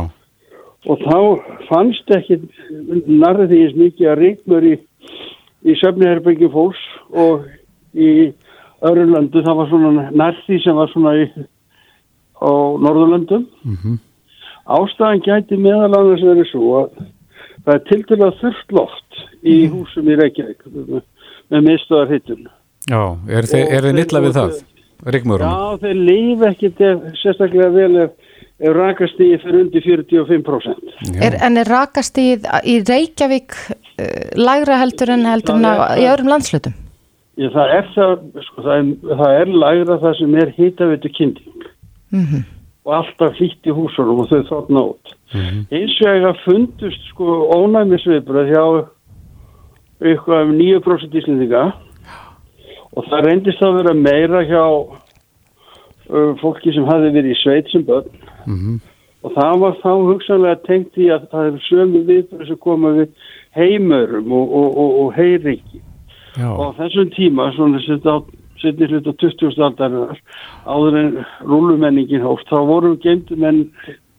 og 0.88 1.06
þá 1.06 1.18
fannst 1.68 2.14
ekki 2.16 2.40
narrið 3.06 3.52
því 3.52 3.62
eins 3.64 3.80
mikið 3.80 4.12
að 4.12 4.20
ríkmör 4.24 4.68
í, 4.70 4.76
í 5.68 5.78
söfniherbyggi 5.82 6.52
fólks 6.54 6.84
og 7.12 7.48
í 7.94 8.12
öðru 8.86 9.08
löndu, 9.10 9.44
það 9.44 9.58
var 9.60 9.72
svona 9.72 10.06
nærþí 10.16 10.60
sem 10.64 10.78
var 10.78 10.92
svona 10.94 11.16
í, 11.20 11.26
á 12.40 12.52
Norðurlöndum. 12.80 13.48
Ástæðan 14.70 15.24
gæti 15.26 15.58
meðal 15.60 15.90
annars 15.90 16.24
verið 16.24 16.48
svo 16.52 16.84
að 16.84 17.02
það 17.66 17.74
er 17.76 17.84
til 17.90 18.02
dæla 18.08 18.32
þurft 18.40 18.76
loft 18.78 19.24
í 19.44 19.58
húsum 19.72 20.10
í 20.10 20.18
Reykjavík 20.20 20.64
með, 20.70 21.02
miðstöðar 21.66 22.14
hittun. 22.14 22.48
Já, 22.90 23.02
er 23.28 23.48
þið, 23.50 23.90
nilla 23.98 24.22
við 24.24 24.38
það? 24.38 24.60
Rigmurunum? 25.06 25.54
Já, 25.54 25.80
þeir 25.84 26.02
líf 26.10 26.44
ef, 26.50 27.08
sérstaklega 27.22 27.70
vel 27.76 28.02
ef, 28.04 28.36
ef 28.60 28.76
rakast 28.76 29.22
í 29.24 29.32
fyrir 29.44 29.64
undir 29.64 29.86
45%. 29.86 30.94
Er, 31.24 31.40
en 31.48 31.62
er 31.62 31.72
rakastíð 31.72 32.46
í 32.68 32.78
Reykjavík 32.84 33.56
uh, 33.56 34.30
lægra 34.40 34.82
heldur 34.84 35.16
en 35.16 35.28
heldur 35.30 35.60
en 35.60 35.70
í 36.00 36.08
öðrum 36.10 36.32
landslutum? 36.36 36.78
Ég, 37.40 37.54
það, 37.56 37.76
er 37.78 37.92
það, 37.96 38.16
sko, 38.50 38.64
það, 38.66 38.78
er, 38.78 39.18
það 39.24 39.42
er 39.42 39.52
lægra 39.66 40.00
það 40.02 40.18
sem 40.20 40.40
er 40.44 40.56
hitavitu 40.58 41.14
kynding 41.16 41.68
Mm 42.10 42.48
og 42.90 42.96
alltaf 42.98 43.38
hlýtt 43.38 43.68
í 43.70 43.76
húsunum 43.76 44.24
og 44.24 44.32
þau 44.32 44.46
þóttna 44.48 44.84
út. 44.94 45.12
Eins 45.36 45.98
og 46.02 46.08
ég 46.10 46.26
að 46.26 46.40
fundust 46.46 47.12
sko 47.12 47.36
ónæmisviðbröð 47.54 48.50
hjá 48.50 48.64
eitthvað 50.00 50.48
um 50.48 50.56
9% 50.58 51.18
íslendinga 51.20 51.64
og 52.98 53.06
það 53.10 53.26
reyndist 53.28 53.62
að 53.66 53.76
vera 53.80 53.94
meira 53.98 54.44
hjá 54.50 54.64
uh, 56.10 56.32
fólki 56.42 56.74
sem 56.74 56.88
hafi 56.90 57.12
verið 57.14 57.34
í 57.36 57.42
sveit 57.44 57.70
sem 57.74 57.86
börn 57.88 58.10
Mhm. 58.48 58.80
og 59.24 59.34
það 59.36 59.60
var 59.60 59.74
þá 59.84 59.92
hugsanlega 60.08 60.64
tengt 60.66 60.98
í 60.98 61.10
að 61.12 61.28
það 61.30 61.48
er 61.50 61.62
sömu 61.68 62.04
viðbröð 62.08 62.48
sem 62.48 62.58
koma 62.64 62.94
við 62.96 63.10
heimörum 63.58 64.32
og, 64.32 64.54
og, 64.54 64.78
og, 64.78 64.92
og 65.04 65.14
heyriki 65.18 65.82
Já, 66.40 66.50
og 66.50 66.76
þessum 66.78 67.10
tíma 67.18 67.50
svona 67.56 67.82
setja 67.84 68.16
á 68.16 68.18
setni 68.62 68.88
hlut 68.88 69.08
á 69.08 69.14
20. 69.20 69.60
aldarinnar 69.60 70.20
áður 70.66 70.98
en 71.00 71.12
rúlumenningin 71.48 72.24
hóft 72.24 72.48
þá 72.50 72.60
voru 72.70 72.96
geimdu 73.04 73.36
menn 73.36 73.66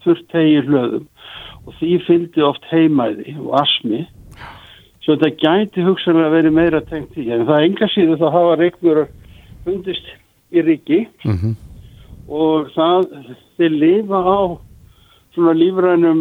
þurft 0.05 0.33
hegi 0.37 0.63
hlöðum 0.69 1.07
og 1.67 1.75
því 1.81 1.99
fylgdi 2.07 2.45
oft 2.45 2.65
heimæði 2.71 3.37
og 3.41 3.57
asmi 3.61 4.05
svo 5.05 5.17
þetta 5.17 5.31
gæti 5.41 5.85
hugsanlega 5.87 6.35
verið 6.35 6.57
meira 6.57 6.81
tengt 6.89 7.17
í 7.19 7.29
en 7.33 7.47
það 7.49 7.67
enga 7.67 7.89
síður 7.95 8.21
þá 8.21 8.29
hafa 8.37 8.57
reikmur 8.61 9.03
fundist 9.65 10.07
í 10.53 10.65
ríki. 10.67 11.07
Mhm. 11.25 11.57
og 12.31 12.69
það 12.77 13.09
þeir 13.59 13.73
lifa 13.75 14.19
á 14.23 14.41
svona 15.35 15.55
lífrænum 15.59 16.21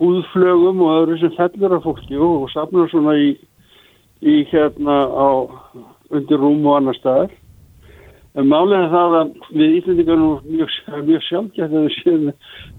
húðflögum 0.00 0.82
og 0.82 0.94
öðru 0.96 1.18
sem 1.20 1.34
fellur 1.36 1.76
af 1.76 1.84
fólki 1.86 2.18
og, 2.18 2.42
og 2.42 2.50
safnar 2.50 2.90
svona 2.90 3.14
í, 3.16 3.28
í 4.22 4.44
hérna 4.50 4.96
á 5.06 5.28
undir 6.10 6.42
rúm 6.42 6.66
og 6.66 6.80
annar 6.80 6.98
staðar 6.98 7.30
málega 8.44 8.82
er 8.84 8.90
það 8.92 9.16
að 9.16 9.28
við 9.56 9.74
Íslandingarnum 9.78 10.40
mjög, 10.44 10.72
mjög 11.08 11.22
sjálfgætt 11.24 11.72
að 11.72 11.86
við 11.86 11.94
séum 11.96 12.24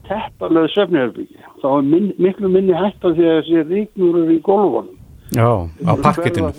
tepparlega 0.08 0.74
svefniherbyggi 0.76 1.46
þá 1.64 1.68
er 1.72 1.86
minn, 1.92 2.10
miklu 2.22 2.52
minni 2.54 2.78
hætt 2.78 3.06
af 3.08 3.16
því 3.18 3.26
að 3.28 3.40
þessi 3.40 3.64
ríknur 3.72 4.20
eru 4.22 4.36
í 4.36 4.42
gólfunum 4.46 4.98
já, 5.34 5.50
á 5.90 5.94
parkettinu. 6.04 6.52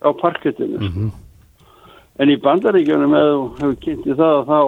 á 0.00 0.10
parkettinu 0.22 1.10
en 2.18 2.32
í 2.32 2.38
bandaríkjunum 2.42 3.16
eða 3.20 3.34
hefur 3.60 3.76
kynntið 3.84 4.22
það 4.22 4.40
þá 4.48 4.60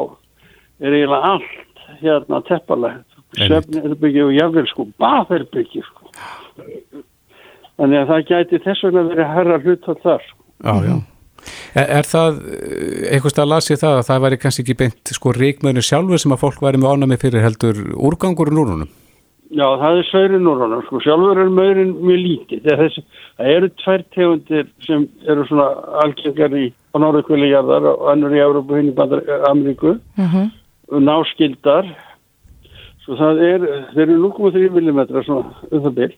er 0.81 0.99
eiginlega 0.99 1.33
allt 1.33 1.87
hérna 2.01 2.43
tepparlegt 2.49 3.07
Einmitt. 3.39 3.71
svefnherbyggi 3.71 4.23
og 4.27 4.35
jafnvel 4.35 4.67
sko 4.67 4.87
baðherbyggi 5.01 5.83
sko. 5.87 6.11
þannig 7.79 8.01
að 8.01 8.09
það 8.11 8.27
gæti 8.31 8.63
þess 8.65 8.85
vegna 8.87 9.05
verið 9.09 9.33
herra 9.35 9.59
hlut 9.63 9.89
þar 10.03 10.25
sko. 10.27 10.39
Já, 10.61 10.75
já. 10.85 10.97
Er, 11.75 11.87
er 12.01 12.09
það, 12.09 12.41
eh, 12.51 13.15
einhvers 13.15 13.35
stað 13.37 13.51
las 13.53 13.71
ég 13.71 13.81
það 13.81 13.99
að 14.01 14.09
það 14.09 14.25
væri 14.25 14.41
kannski 14.43 14.65
ekki 14.65 14.79
beint 14.83 15.13
sko 15.17 15.35
ríkmöðinu 15.37 15.85
sjálfur 15.87 16.23
sem 16.23 16.35
að 16.35 16.43
fólk 16.45 16.65
væri 16.65 16.81
með 16.83 16.93
ánami 16.97 17.21
fyrir 17.21 17.45
heldur 17.45 17.79
úrgangur 17.97 18.51
úr 18.51 18.59
núrunum? 18.59 18.91
Já, 19.51 19.67
það 19.81 19.97
er 19.99 20.07
sveirin 20.07 20.47
úr 20.47 20.61
honum, 20.63 20.83
sko, 20.87 21.01
sjálfur 21.03 21.41
er 21.43 21.49
maurin 21.51 21.97
mjög 21.99 22.21
lítið, 22.23 22.61
það, 22.69 22.83
þessi, 22.85 23.03
það 23.41 23.49
eru 23.57 23.71
tvær 23.83 24.05
tegundir 24.15 24.69
sem 24.87 25.09
eru 25.27 25.47
svona 25.49 25.65
algengar 26.05 26.55
í, 26.55 26.69
á 26.71 26.97
norðukvöli 27.03 27.49
jarðar 27.51 27.89
og 27.91 28.05
annur 28.13 28.37
í 28.37 28.45
Európa 28.45 28.79
hinn 28.79 28.93
í 28.93 29.41
Ameríku, 29.51 29.97
Mhm. 30.21 30.53
náskildar, 31.03 31.91
svo 33.03 33.17
það 33.19 33.43
er, 33.43 33.67
þeir 33.95 34.07
eru 34.07 34.21
0,3 34.23 34.71
mm 34.71 35.01
svona 35.25 35.51
um 35.73 35.83
það 35.83 35.95
bil 35.99 36.13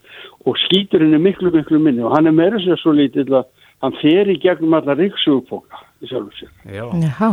og 0.45 0.57
skíturinn 0.67 1.15
er 1.15 1.23
miklu, 1.23 1.53
miklu 1.55 1.81
minni 1.81 2.03
og 2.05 2.13
hann 2.13 2.27
er 2.27 2.37
meira 2.37 2.61
sér 2.61 2.77
svo 2.81 2.93
lítill 2.93 3.33
að 3.33 3.47
hann 3.83 3.97
fer 4.03 4.31
í 4.31 4.39
gegnum 4.43 4.77
alla 4.79 4.95
ríksugupóka 4.99 5.83
í 6.03 6.11
sjálfur 6.11 6.39
sér. 6.39 6.53
Já. 6.67 6.85
Já, 7.03 7.33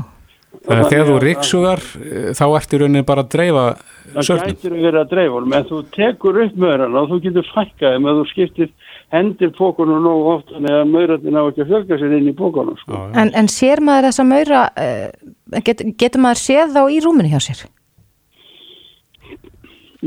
Þannig 0.65 0.79
að 0.81 0.91
þegar 0.91 1.07
þú 1.09 1.17
ríksugar 1.21 1.81
eh, 2.01 2.29
þá 2.33 2.45
ertu 2.57 2.75
í 2.75 2.79
rauninni 2.81 3.05
bara 3.05 3.21
að 3.21 3.33
dreifa 3.35 3.63
Það 4.09 4.25
sörnum. 4.25 4.47
gætir 4.49 4.73
að 4.73 4.85
vera 4.87 5.01
að 5.03 5.11
dreifa 5.11 5.41
en 5.59 5.67
þú 5.69 5.81
tekur 5.93 6.39
upp 6.43 6.55
maurana 6.63 7.01
og 7.03 7.11
þú 7.11 7.19
getur 7.25 7.49
fækkað 7.53 7.93
þeim 7.93 8.07
að 8.09 8.17
þú 8.19 8.23
skiptir 8.31 8.71
hendir 9.13 9.51
pókunum 9.57 10.01
nógu 10.05 10.31
oft 10.33 10.53
þannig 10.53 10.73
að 10.79 10.89
maurarnir 10.89 11.35
ná 11.35 11.39
ekki 11.43 11.63
að 11.63 11.69
fjölga 11.73 11.99
sér 12.01 12.15
inn 12.17 12.31
í 12.31 12.35
pókunum 12.37 12.79
sko. 12.81 13.03
en, 13.13 13.31
en 13.37 13.49
sér 13.53 13.81
maður 13.85 14.09
þessa 14.09 14.25
maura, 14.29 14.63
uh, 14.73 15.61
get, 15.69 15.85
getur 16.01 16.23
maður 16.25 16.41
séð 16.41 16.73
þá 16.77 16.81
í 16.89 16.99
rúminu 17.05 17.29
hjá 17.29 17.39
sér? 17.45 17.61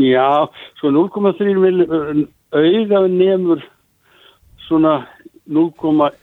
Já, 0.03 0.29
svo 0.81 0.91
0,3 0.95 1.55
milli 1.63 1.87
auðað 2.51 3.09
nemur 3.13 3.63
svona 4.67 5.03
0,1 5.47 6.22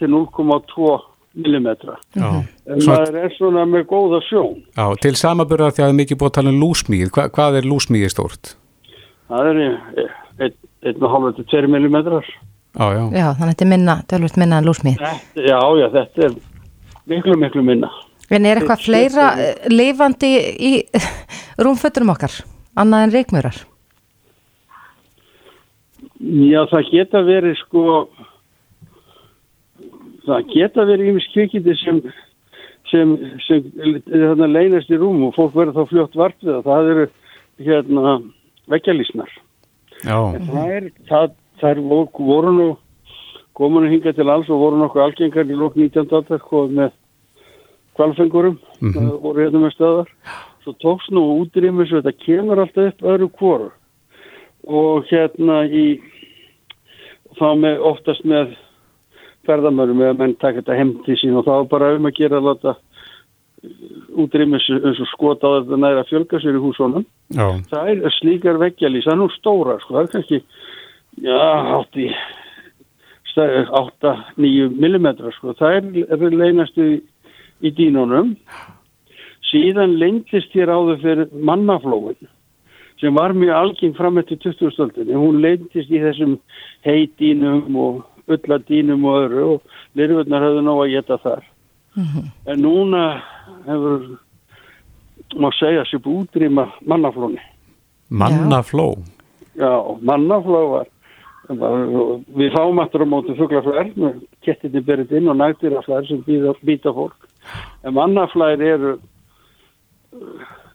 til 0.00 0.10
0,2 0.10 0.98
millimetra. 1.38 1.96
Já. 2.18 2.42
En 2.66 2.84
maður 2.86 3.18
er 3.22 3.34
svona 3.36 3.64
með 3.68 3.86
góða 3.90 4.20
sjón. 4.26 4.62
Já, 4.74 4.86
til 5.02 5.14
samaburðar 5.18 5.74
því 5.74 5.82
að 5.82 5.86
það 5.86 5.92
er 5.92 5.98
mikið 6.00 6.20
búið 6.20 6.30
að 6.30 6.36
tala 6.38 6.52
um 6.52 6.60
lúsmíð. 6.64 7.10
Hva, 7.14 7.26
hvað 7.36 7.58
er 7.60 7.68
lúsmíði 7.70 8.10
stórt? 8.12 8.54
Það 9.30 9.50
er 9.52 9.60
1,5 10.90 11.32
til 11.38 11.48
2 11.54 11.70
millimetrar. 11.70 12.26
Já, 12.70 12.86
já. 12.94 13.02
Já, 13.14 13.26
þannig 13.34 13.46
að 13.46 13.50
þetta 13.50 13.66
er 13.66 13.72
minna, 13.72 13.96
tölvöld 14.10 14.38
minna 14.38 14.60
en 14.60 14.68
lúsmíð. 14.68 15.00
Þetta, 15.02 15.46
já, 15.46 15.58
já, 15.80 15.86
þetta 15.96 16.26
er 16.26 16.36
miklu, 17.10 17.36
miklu 17.38 17.64
minna. 17.66 17.90
En 18.30 18.46
er 18.46 18.60
eitthvað 18.60 18.84
fleira 18.84 19.32
eh, 19.42 19.66
lifandi 19.72 20.30
í 20.38 20.72
rúmfötunum 21.64 22.12
okkar, 22.14 22.36
annað 22.78 23.06
en 23.06 23.14
reikmjörar? 23.16 23.58
Já, 26.20 26.60
það 26.70 26.90
geta 26.92 27.22
verið 27.26 27.56
sko 27.64 27.82
það 30.26 30.50
geta 30.54 30.86
verið 30.88 31.12
ímis 31.12 31.28
kvikindi 31.34 31.76
sem 31.80 32.02
sem, 32.90 33.14
sem 33.46 33.66
þarna 34.08 34.48
leynast 34.50 34.90
í 34.90 34.98
rúm 34.98 35.22
og 35.28 35.36
fólk 35.36 35.54
verður 35.54 35.76
þá 35.78 35.92
fljótt 35.92 36.18
vart 36.18 36.38
við 36.42 36.52
það. 36.56 36.68
Það 36.68 36.90
eru 36.94 37.06
hérna 37.66 38.14
vekkjalísnar. 38.72 39.34
Það 40.00 40.72
er, 40.74 40.88
það, 41.10 41.34
það 41.60 41.70
er, 41.70 41.82
voru, 42.18 42.54
nú 42.56 42.68
kominu 43.58 43.90
hinga 43.92 44.14
til 44.16 44.28
alls 44.32 44.48
og 44.48 44.62
voru 44.62 44.80
nokkuð 44.80 45.04
algengar 45.04 45.50
í 45.50 45.58
lók 45.58 45.76
19. 45.76 46.08
aldar 46.08 46.40
sko, 46.40 46.64
með 46.72 46.94
kvalfengurum 47.98 48.56
mm 48.80 48.88
Mhm. 48.88 49.10
voru 49.20 49.44
hérna 49.44 49.60
með 49.60 49.74
stöðar 49.76 50.08
svo 50.64 50.72
tókst 50.80 51.10
nú 51.12 51.20
útrýmis 51.42 51.92
þetta 51.92 52.12
kemur 52.24 52.58
alltaf 52.58 52.92
upp 52.92 53.02
öðru 53.02 53.28
kvoru 53.36 53.70
og 54.64 55.04
hérna 55.10 55.64
í 55.68 56.00
þá 57.36 57.48
með 57.60 57.80
oftast 57.80 58.24
með 58.24 58.56
ferðamörum 59.48 60.02
eða 60.04 60.18
menn 60.18 60.38
taka 60.40 60.60
þetta 60.60 60.78
heim 60.78 60.94
til 61.06 61.16
sín. 61.20 61.36
Og 61.38 61.46
þá 61.48 61.68
bara 61.70 61.94
um 61.96 62.08
að 62.08 62.16
gera 62.18 62.40
að 62.40 62.48
láta 62.50 62.76
útrýmis 64.20 64.64
eins 64.72 65.00
og 65.02 65.08
skota 65.10 65.48
á 65.48 65.60
þetta 65.60 65.78
næra 65.80 66.04
fjölga 66.08 66.40
sér 66.40 66.56
í 66.56 66.62
húsónum 66.62 67.04
það 67.68 67.90
er 67.92 68.14
slíkar 68.16 68.60
er 68.62 69.18
nú 69.18 69.28
stóra 69.36 69.76
sko, 69.82 69.94
það 69.94 70.02
er 70.02 70.10
kannski 70.14 70.38
já, 71.20 71.40
80 71.76 72.14
8-9 73.36 74.80
millimetra 74.80 75.32
sko, 75.36 75.54
það 75.58 75.76
er, 75.76 76.34
leinastu 76.34 76.86
í, 76.86 76.98
í 77.60 77.72
dínunum 77.76 78.34
síðan 79.50 79.98
leyndist 80.00 80.56
hér 80.56 80.72
áður 80.72 81.02
fyrir 81.04 81.28
mannaflóin 81.32 82.18
sem 83.00 83.14
var 83.16 83.32
mjög 83.36 83.56
algeng 83.56 83.96
fram 83.96 84.18
eftir 84.20 84.40
20. 84.40 84.72
stöldinni, 84.74 85.16
hún 85.16 85.40
leyndist 85.44 85.92
í 85.92 86.00
þessum 86.00 86.38
heidínum 86.84 87.76
og 87.76 88.02
ölladínum 88.28 89.04
og 89.04 89.18
öðru 89.24 89.44
og 89.54 89.60
lirfurnar 89.98 90.44
höfðu 90.44 90.64
ná 90.66 90.72
að 90.74 90.92
geta 90.94 91.18
þar 91.24 91.46
en 92.46 92.60
núna 92.62 93.02
hefur 93.66 94.04
má 95.40 95.48
segja 95.58 95.84
sér 95.86 96.02
búið 96.04 96.24
útrýma 96.26 96.68
mannaflóni 96.86 97.40
mannafló. 98.10 98.96
Já, 99.54 99.70
mannafló 100.02 100.60
var, 100.70 100.86
við 101.50 102.52
fáum 102.54 102.80
aftur 102.82 103.04
á 103.04 103.06
móti 103.06 103.36
fuglaflær 103.38 103.90
kettinni 104.46 104.82
berið 104.86 105.12
inn 105.18 105.30
og 105.30 105.38
nægtiraflær 105.38 106.06
sem 106.08 106.22
býta, 106.26 106.54
býta 106.66 106.94
fólk 106.94 107.28
en 107.84 107.94
mannaflær 107.94 108.62
eru 108.62 108.96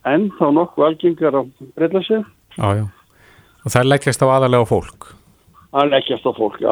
enn 0.06 0.30
þá 0.40 0.46
nokkuð 0.56 0.88
algengar 0.90 1.40
á 1.40 1.42
breyðlasið 1.76 2.24
Já, 2.56 2.68
já. 2.80 2.86
Og 3.66 3.74
það 3.74 3.90
leggjast 3.90 4.22
á 4.24 4.28
aðalega 4.32 4.68
fólk. 4.70 5.10
að 5.76 5.90
leggjast 5.92 6.24
á 6.24 6.32
fólk, 6.38 6.60
Já. 6.62 6.72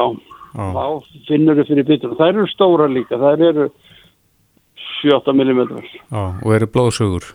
Þá 0.53 0.85
finnur 1.27 1.59
þau 1.59 1.67
fyrir 1.69 1.87
bitur. 1.87 2.17
Það 2.19 2.33
eru 2.33 2.47
stóra 2.51 2.89
líka, 2.91 3.19
það 3.21 3.45
eru 3.49 3.69
7-8 5.03 5.33
mm. 5.35 5.71
Og 6.45 6.55
eru 6.55 6.69
blóðsugur. 6.73 7.29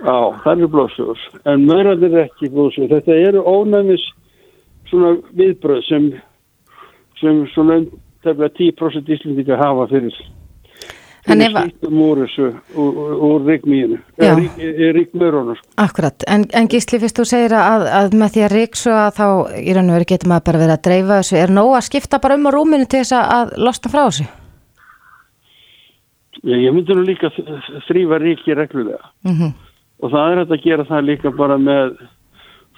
Já, 0.00 0.16
það 0.44 0.52
eru 0.54 0.70
blóðsugur. 0.72 1.26
En 1.50 1.66
maurarnir 1.68 2.10
eru 2.10 2.22
ekki 2.24 2.50
blóðsugur. 2.52 2.92
Þetta 2.96 3.18
eru 3.28 3.44
ónæmis 3.46 4.06
svona 4.90 5.16
viðbröð 5.36 5.84
sem, 5.88 6.08
sem 7.20 7.44
svona 7.54 7.82
um 7.82 7.92
tefnilega 8.24 8.56
10% 8.56 9.12
íslendinga 9.12 9.60
hafa 9.60 9.86
fyrir 9.90 10.16
En 11.32 11.40
ef 11.40 11.54
að- 11.56 11.88
úr 11.88 12.18
þessu, 12.20 12.46
úr, 12.76 13.12
úr 13.28 13.44
ríkmíinu, 13.48 13.96
ríkmörunum. 14.98 15.56
Sko. 15.56 15.68
Akkurat, 15.80 16.24
en, 16.28 16.44
en 16.52 16.68
Gísli 16.68 16.98
fyrst 17.00 17.16
þú 17.16 17.24
segir 17.30 17.54
að, 17.56 17.86
að 17.88 18.16
með 18.20 18.34
því 18.34 18.42
að 18.44 18.54
ríksu 18.58 18.92
að 18.92 19.10
þá 19.16 19.26
í 19.56 19.74
raun 19.76 19.88
og 19.88 19.96
veru 19.98 20.08
getur 20.12 20.28
maður 20.34 20.46
bara 20.50 20.62
verið 20.64 20.74
að 20.76 20.82
dreifa 20.88 21.20
þessu 21.22 21.38
er 21.40 21.54
nóg 21.56 21.70
að 21.78 21.86
skipta 21.88 22.20
bara 22.20 22.36
um 22.36 22.48
á 22.48 22.50
rúminu 22.52 22.86
til 22.88 23.00
þess 23.00 23.16
að, 23.16 23.54
losna 23.64 23.92
frá 23.94 24.02
þessu? 24.04 24.26
Já, 26.44 26.56
ég 26.60 26.74
myndi 26.76 26.92
nú 26.98 27.04
líka 27.08 27.30
þrýfa 27.88 28.18
ríki 28.20 28.56
reglulega 28.58 29.12
Mm 29.24 29.54
og 30.04 30.10
það 30.10 30.30
er 30.32 30.38
hægt 30.42 30.50
að 30.52 30.64
gera 30.64 30.84
það 30.84 31.04
líka 31.06 31.30
bara 31.32 31.54
með 31.56 31.92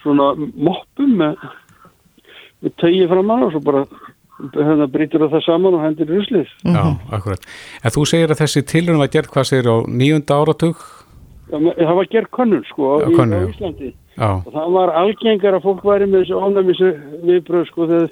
svona 0.03 0.27
moppum 0.37 1.15
með, 1.19 1.41
með 2.63 2.75
tögi 2.79 3.07
fram 3.09 3.31
á 3.33 3.35
og 3.41 3.51
svo 3.51 3.61
bara 3.65 3.81
hérna 4.53 4.87
brýtur 4.93 5.25
það 5.31 5.43
saman 5.45 5.73
og 5.77 5.81
hendir 5.85 6.09
ruslið. 6.11 6.49
Já, 6.65 6.83
akkurat. 7.11 7.45
En 7.83 7.91
þú 7.95 8.05
segir 8.09 8.33
að 8.33 8.41
þessi 8.43 8.65
tilrun 8.69 8.99
var 9.01 9.09
gerð 9.13 9.31
hvað 9.33 9.49
segir 9.49 9.69
á 9.73 9.75
nýjunda 9.89 10.37
áratug? 10.41 10.83
Já, 11.47 11.57
það 11.63 11.95
var 11.95 12.07
gerð 12.11 12.29
könnun 12.35 12.63
sko 12.67 12.87
Já, 12.99 13.07
í, 13.07 13.15
já. 13.31 13.47
Íslandi 13.47 13.89
Já, 14.17 14.29
og 14.43 14.47
það 14.51 14.71
var 14.73 14.89
algengar 14.99 15.55
að 15.55 15.63
fólk 15.63 15.83
væri 15.87 16.07
með 16.09 16.23
þessu 16.25 16.39
ánæmis 16.43 16.79
viðbröð 17.23 17.67
sko 17.69 17.85
þegar 17.87 18.09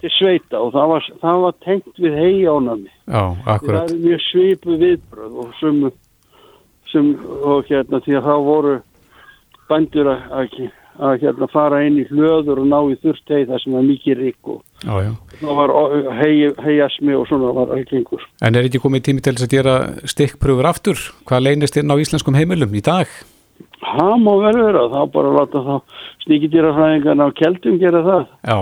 til 0.00 0.10
sveita 0.14 0.60
og 0.60 0.70
það 0.76 0.86
var, 0.92 1.06
það 1.24 1.40
var 1.46 1.56
tengt 1.64 1.98
við 2.04 2.14
hei 2.20 2.44
ánæmi. 2.46 2.90
já, 3.08 3.22
Það 3.42 3.52
akkurat. 3.56 3.90
er 3.90 4.02
mjög 4.04 4.22
svipu 4.28 4.76
viðbröð 4.84 5.40
og 5.42 5.50
sem, 5.60 5.80
sem 6.92 7.10
og 7.42 7.66
hérna 7.72 8.00
því 8.04 8.16
að 8.20 8.28
þá 8.28 8.34
voru 8.46 8.74
bændur 9.68 10.12
að, 10.12 10.22
að, 10.30 10.56
að 11.10 11.18
hérna 11.24 11.50
fara 11.56 11.82
inn 11.88 11.98
í 11.98 12.06
hlöður 12.12 12.62
og 12.62 12.70
ná 12.70 12.78
í 12.92 12.98
þurft 13.02 13.34
hei 13.34 13.42
þar 13.50 13.64
sem 13.64 13.74
var 13.74 13.88
mikið 13.90 14.20
rík 14.22 14.52
og 14.54 14.62
Já, 14.84 14.92
já. 15.00 15.12
það 15.40 15.54
var 15.56 15.72
hei, 16.18 16.34
heiasmi 16.64 17.14
og 17.16 17.24
svona 17.30 17.52
var 17.56 17.72
algengur. 17.76 18.24
En 18.44 18.58
er 18.58 18.68
ekki 18.68 18.82
komið 18.82 19.06
tími 19.08 19.24
til 19.24 19.34
þess 19.36 19.46
að 19.46 19.54
gera 19.54 19.76
stikkpröfur 20.12 20.68
aftur? 20.68 21.00
Hvað 21.28 21.46
leynist 21.46 21.78
inn 21.80 21.92
á 21.92 21.96
íslenskum 21.96 22.36
heimilum 22.36 22.76
í 22.76 22.82
dag? 22.84 23.08
Það 23.80 24.12
má 24.20 24.32
vel 24.42 24.58
vera, 24.58 24.84
þá 24.92 25.00
bara 25.14 25.32
láta 25.36 25.62
þá 25.64 25.74
sníkidýrafræðingarna 26.26 27.28
á 27.28 27.36
keldum 27.40 27.80
gera 27.80 28.02
það. 28.04 28.28
Já, 28.44 28.58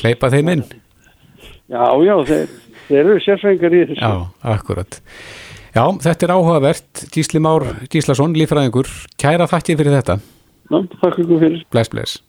hleypa 0.00 0.32
þeim 0.32 0.52
inn? 0.54 0.64
Já, 1.68 1.84
já, 2.06 2.14
þeir, 2.30 2.56
þeir 2.88 3.02
eru 3.04 3.20
sérfræðingar 3.26 3.76
í 3.76 3.84
þessu. 3.92 4.00
Já, 4.00 4.52
akkurat. 4.56 5.00
Já, 5.76 5.84
þetta 6.08 6.26
er 6.26 6.34
áhugavert. 6.34 7.06
Gísli 7.12 7.42
Már 7.44 7.66
Gíslason, 7.92 8.36
lífræðingur. 8.40 8.88
Kæra 9.20 9.50
þakkið 9.50 9.82
fyrir 9.82 9.98
þetta. 10.00 10.20
Ná, 10.72 10.82
þakka 11.00 11.24
ykkur 11.24 11.42
fyrir. 11.44 11.64
Bless, 11.72 11.92
bless. 11.92 12.22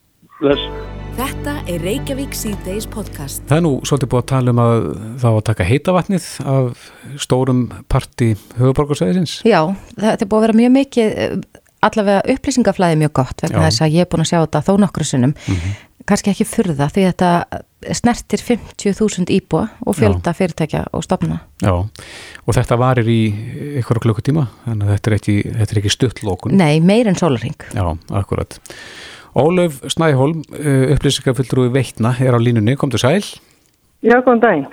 Bless. 0.43 0.98
Þetta 1.29 1.51
er 1.69 1.83
Reykjavík 1.85 2.31
C-Days 2.33 2.87
podcast. 2.89 3.43
Það 3.45 3.59
er 3.59 3.61
nú 3.61 3.71
svolítið 3.85 4.09
búið 4.09 4.21
að 4.23 4.29
tala 4.31 4.53
um 4.55 4.61
að 4.63 4.85
þá 5.21 5.25
að 5.29 5.41
taka 5.45 5.65
heitavatnið 5.67 6.29
af 6.49 6.87
stórum 7.21 7.59
parti 7.85 8.29
höfuborgarsæðisins. 8.57 9.35
Já, 9.45 9.59
þetta 9.93 10.25
er 10.25 10.29
búið 10.31 10.39
að 10.39 10.45
vera 10.47 10.55
mjög 10.57 10.73
mikið 10.79 11.11
allavega 11.85 12.23
upplýsingaflæði 12.33 12.97
mjög 13.03 13.13
gott 13.21 13.43
vegna 13.45 13.61
Já. 13.61 13.65
þess 13.67 13.85
að 13.85 13.93
ég 13.99 14.07
er 14.07 14.09
búin 14.09 14.23
að 14.25 14.29
sjá 14.31 14.39
þetta 14.39 14.63
þó 14.65 14.71
nokkru 14.81 15.05
sinnum 15.05 15.35
kannski 16.09 16.31
ekki 16.33 16.47
furða 16.49 16.87
því 16.89 17.05
þetta 17.11 17.29
snertir 17.99 18.43
50.000 18.43 19.29
íbúa 19.37 19.67
og 19.85 19.99
fjölda 19.99 20.33
fyrirtækja 20.35 20.87
og 20.97 21.05
stofna 21.05 21.37
Já, 21.61 21.75
og 21.77 22.57
þetta 22.57 22.79
varir 22.81 23.13
í 23.13 23.19
ykkur 23.83 24.01
klukkutíma, 24.01 24.47
þannig 24.65 24.89
að 24.89 24.97
þetta 24.97 25.11
er 25.13 25.17
ekki, 25.19 25.37
þetta 25.59 25.75
er 25.75 25.81
ekki 25.83 25.93
stuttlókun. 25.93 26.57
Nei, 26.57 26.81
meir 26.81 27.11
en 27.11 27.19
sólarring 27.19 27.69
Já, 27.77 27.85
akkurat. 28.17 28.57
Ólöf 29.37 29.83
Snæholm, 29.93 30.41
upplýsingarfylltrúi 30.95 31.69
Veitna, 31.73 32.15
er 32.17 32.33
á 32.33 32.39
línunni, 32.41 32.73
komdu 32.79 32.97
sæl. 32.97 33.21
Já, 34.01 34.17
góðan 34.23 34.41
daginn. 34.41 34.67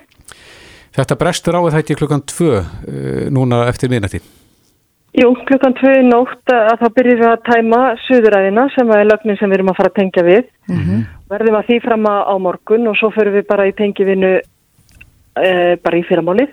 Þetta 0.97 1.19
brestur 1.21 1.59
á 1.59 1.61
að 1.61 1.75
þetta 1.77 1.99
klukkan 2.01 2.25
tvö 2.25 2.63
uh, 2.63 3.27
núna 3.35 3.67
eftir 3.69 3.93
minnati. 3.93 4.23
Jú, 5.17 5.31
klukkan 5.49 5.77
tvö 5.77 5.93
í 6.01 6.05
nótt 6.05 6.53
að 6.53 6.75
þá 6.83 6.89
byrjum 6.97 7.21
við 7.23 7.31
að 7.31 7.45
tæma 7.49 7.81
suðuræðina 8.05 8.67
sem 8.75 8.91
er 8.93 9.07
lögnin 9.09 9.39
sem 9.41 9.49
við 9.49 9.59
erum 9.59 9.71
að 9.73 9.79
fara 9.79 9.93
að 9.93 9.97
tengja 9.97 10.25
við. 10.27 10.51
Verðum 11.33 11.57
að 11.57 11.71
því 11.71 11.79
fram 11.85 12.09
á 12.09 12.17
á 12.29 12.35
morgun 12.37 12.91
og 12.91 12.99
svo 13.01 13.09
förum 13.15 13.37
við 13.39 13.47
bara 13.49 13.65
í 13.69 13.73
tengjivinu 13.79 14.33
e, 14.37 15.53
bara 15.81 15.97
í 15.97 16.05
fyrramálið 16.05 16.53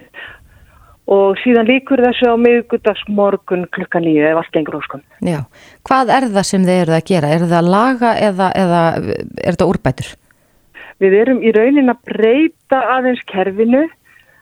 og 1.11 1.39
síðan 1.43 1.67
líkur 1.67 2.03
þessu 2.03 2.31
á 2.31 2.35
miðgudags 2.39 3.03
morgun 3.11 3.65
klukkan 3.75 4.05
nýju 4.05 4.27
ef 4.29 4.39
allt 4.39 4.53
gengur 4.55 4.79
óskum. 4.79 5.01
Já, 5.19 5.41
hvað 5.87 6.13
er 6.15 6.29
það 6.31 6.47
sem 6.49 6.67
þið 6.67 6.83
eruð 6.83 6.99
að 6.99 7.07
gera? 7.09 7.33
Er 7.33 7.47
það 7.47 7.57
að 7.59 7.71
laga 7.73 8.13
eða, 8.29 8.51
eða 8.63 8.83
er 9.01 9.49
þetta 9.49 9.69
úrbætur? 9.71 10.13
Við 11.03 11.17
erum 11.19 11.43
í 11.43 11.51
raunin 11.51 11.91
að 11.91 12.01
breyta 12.07 12.79
aðeins 12.95 13.23
kerfinu 13.27 13.83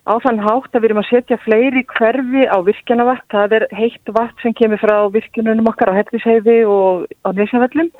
á 0.05 0.14
þann 0.22 0.41
hátt 0.41 0.74
að 0.74 0.82
við 0.82 0.89
erum 0.89 1.01
að 1.01 1.09
setja 1.09 1.41
fleiri 1.41 1.84
hverfi 1.95 2.45
á 2.45 2.57
virkjanavatn. 2.66 3.28
Það 3.34 3.57
er 3.57 3.68
heitt 3.78 4.14
vatn 4.14 4.41
sem 4.43 4.55
kemur 4.57 4.82
frá 4.82 4.95
virkjununum 5.14 5.70
okkar 5.72 5.93
á 5.93 5.97
Helliseiði 5.97 6.62
og 6.70 7.05
á 7.26 7.30
Nesjavellum 7.38 7.91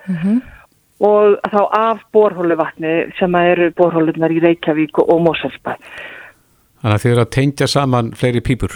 og 1.02 1.38
þá 1.50 1.62
af 1.78 2.02
borhólu 2.14 2.58
vatni 2.60 2.96
sem 3.18 3.36
eru 3.36 3.72
borhólunar 3.78 4.34
í 4.34 4.42
Reykjavík 4.44 5.02
og, 5.02 5.16
Moselsbæ. 5.26 5.78
Þannig 6.82 6.96
að 6.98 7.04
þið 7.04 7.12
eru 7.14 7.24
að 7.26 7.32
tengja 7.36 7.68
saman 7.70 8.12
fleiri 8.18 8.42
pípur. 8.42 8.74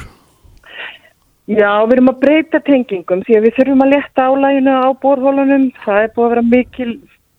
Já, 1.45 1.69
við 1.85 1.93
erum 1.97 2.09
að 2.09 2.21
breyta 2.23 2.59
tengingum 2.65 3.21
því 3.25 3.35
að 3.37 3.43
við 3.45 3.55
þurfum 3.59 3.83
að 3.85 3.91
leta 3.93 4.25
álæginu 4.31 4.73
á 4.81 4.87
borhólunum. 5.01 5.67
Það 5.83 5.99
er 6.01 6.13
búið 6.15 6.25
að 6.25 6.33
vera 6.33 6.45
mikil 6.49 6.89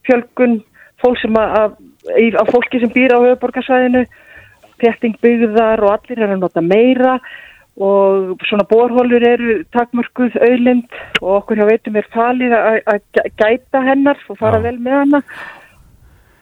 fjölgun 0.07 0.55
fólk 1.03 1.19
sem 1.23 1.39
að, 1.41 1.57
að, 2.15 2.53
fólki 2.53 2.81
sem 2.83 2.93
býr 2.95 3.15
á 3.15 3.19
höfuborgarsvæðinu, 3.25 4.05
þétting 4.83 5.19
byggðar 5.23 5.83
og 5.87 5.93
allir 5.97 6.23
er 6.23 6.35
að 6.37 6.43
nota 6.45 6.63
meira 6.63 7.17
og 7.77 8.41
svona 8.49 8.65
borhólur 8.71 9.25
eru 9.27 9.59
takmörkuð 9.75 10.39
auðlind 10.41 10.87
og 11.21 11.33
okkur 11.43 11.59
hjá 11.61 11.67
veitum 11.69 11.99
er 12.01 12.07
falið 12.15 12.55
að, 12.57 12.79
að 12.89 13.03
gæ- 13.13 13.33
gæta 13.43 13.83
hennar 13.85 14.23
og 14.33 14.39
fara 14.41 14.63
Já. 14.63 14.65
vel 14.71 14.79
með 14.81 14.97
hana. 15.03 15.21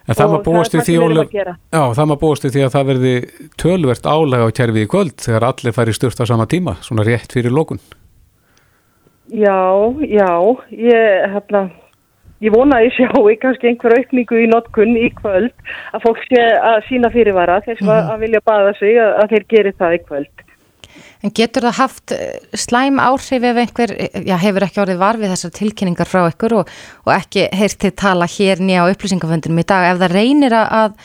En 0.05 0.17
það 0.19 0.31
maður 0.31 0.43
búast 0.45 0.75
það 0.75 0.83
því, 0.85 0.97
við 2.45 2.53
því 2.53 2.65
að 2.67 2.75
það 2.75 2.89
verði 2.91 3.13
tölvert 3.61 4.09
álega 4.09 4.49
á 4.49 4.57
kerfið 4.59 4.83
í 4.85 4.91
kvöld 4.93 5.15
þegar 5.25 5.47
allir 5.49 5.77
færi 5.77 5.95
sturt 5.97 6.21
á 6.21 6.25
sama 6.29 6.47
tíma, 6.51 6.75
svona 6.85 7.07
rétt 7.09 7.33
fyrir 7.33 7.55
lókun. 7.55 7.81
Já, 9.33 9.57
já, 10.05 10.29
ég, 10.77 11.25
hérna, 11.33 11.63
ég 12.45 12.53
vona 12.53 12.83
að 12.83 12.91
ég 12.91 12.97
sjáu 12.99 13.25
kannski 13.47 13.71
einhver 13.71 13.97
aukningu 13.97 14.43
í 14.45 14.51
notkun 14.53 14.93
í 15.01 15.09
kvöld 15.17 15.55
að 15.97 16.05
fólk 16.05 16.21
sé 16.29 16.43
að 16.61 16.83
sína 16.91 17.09
fyrirvara 17.15 17.63
þeir 17.65 17.81
sem 17.81 17.93
að, 17.97 18.11
að 18.13 18.27
vilja 18.27 18.45
baða 18.45 18.75
sig 18.83 19.01
að, 19.01 19.15
að 19.23 19.33
þeir 19.33 19.47
geri 19.55 19.75
það 19.81 19.97
í 19.97 20.03
kvöld. 20.05 20.45
En 21.25 21.33
getur 21.33 21.65
það 21.65 21.79
haft 21.81 22.13
eh, 22.13 22.39
slæm 22.53 22.99
áhrif 23.01 23.45
ef 23.49 23.61
einhver, 23.63 23.95
eh, 23.97 24.23
já, 24.29 24.37
hefur 24.43 24.67
ekki 24.67 24.83
orðið 24.85 24.99
var 25.01 25.17
við 25.17 25.33
þessar 25.33 25.55
tilkynningar 25.57 26.11
frá 26.11 26.27
ykkur 26.29 26.59
og, 26.61 26.73
og 27.07 27.13
ekki 27.17 27.47
heyrt 27.57 27.79
til 27.81 27.95
tala 27.97 28.29
hér 28.29 28.61
nýja 28.61 28.85
á 28.85 28.93
upplýsingaföndunum 28.93 29.63
í 29.63 29.67
dag 29.73 29.89
ef 29.95 30.03
það 30.03 30.17
reynir 30.19 30.57
að- 30.61 30.99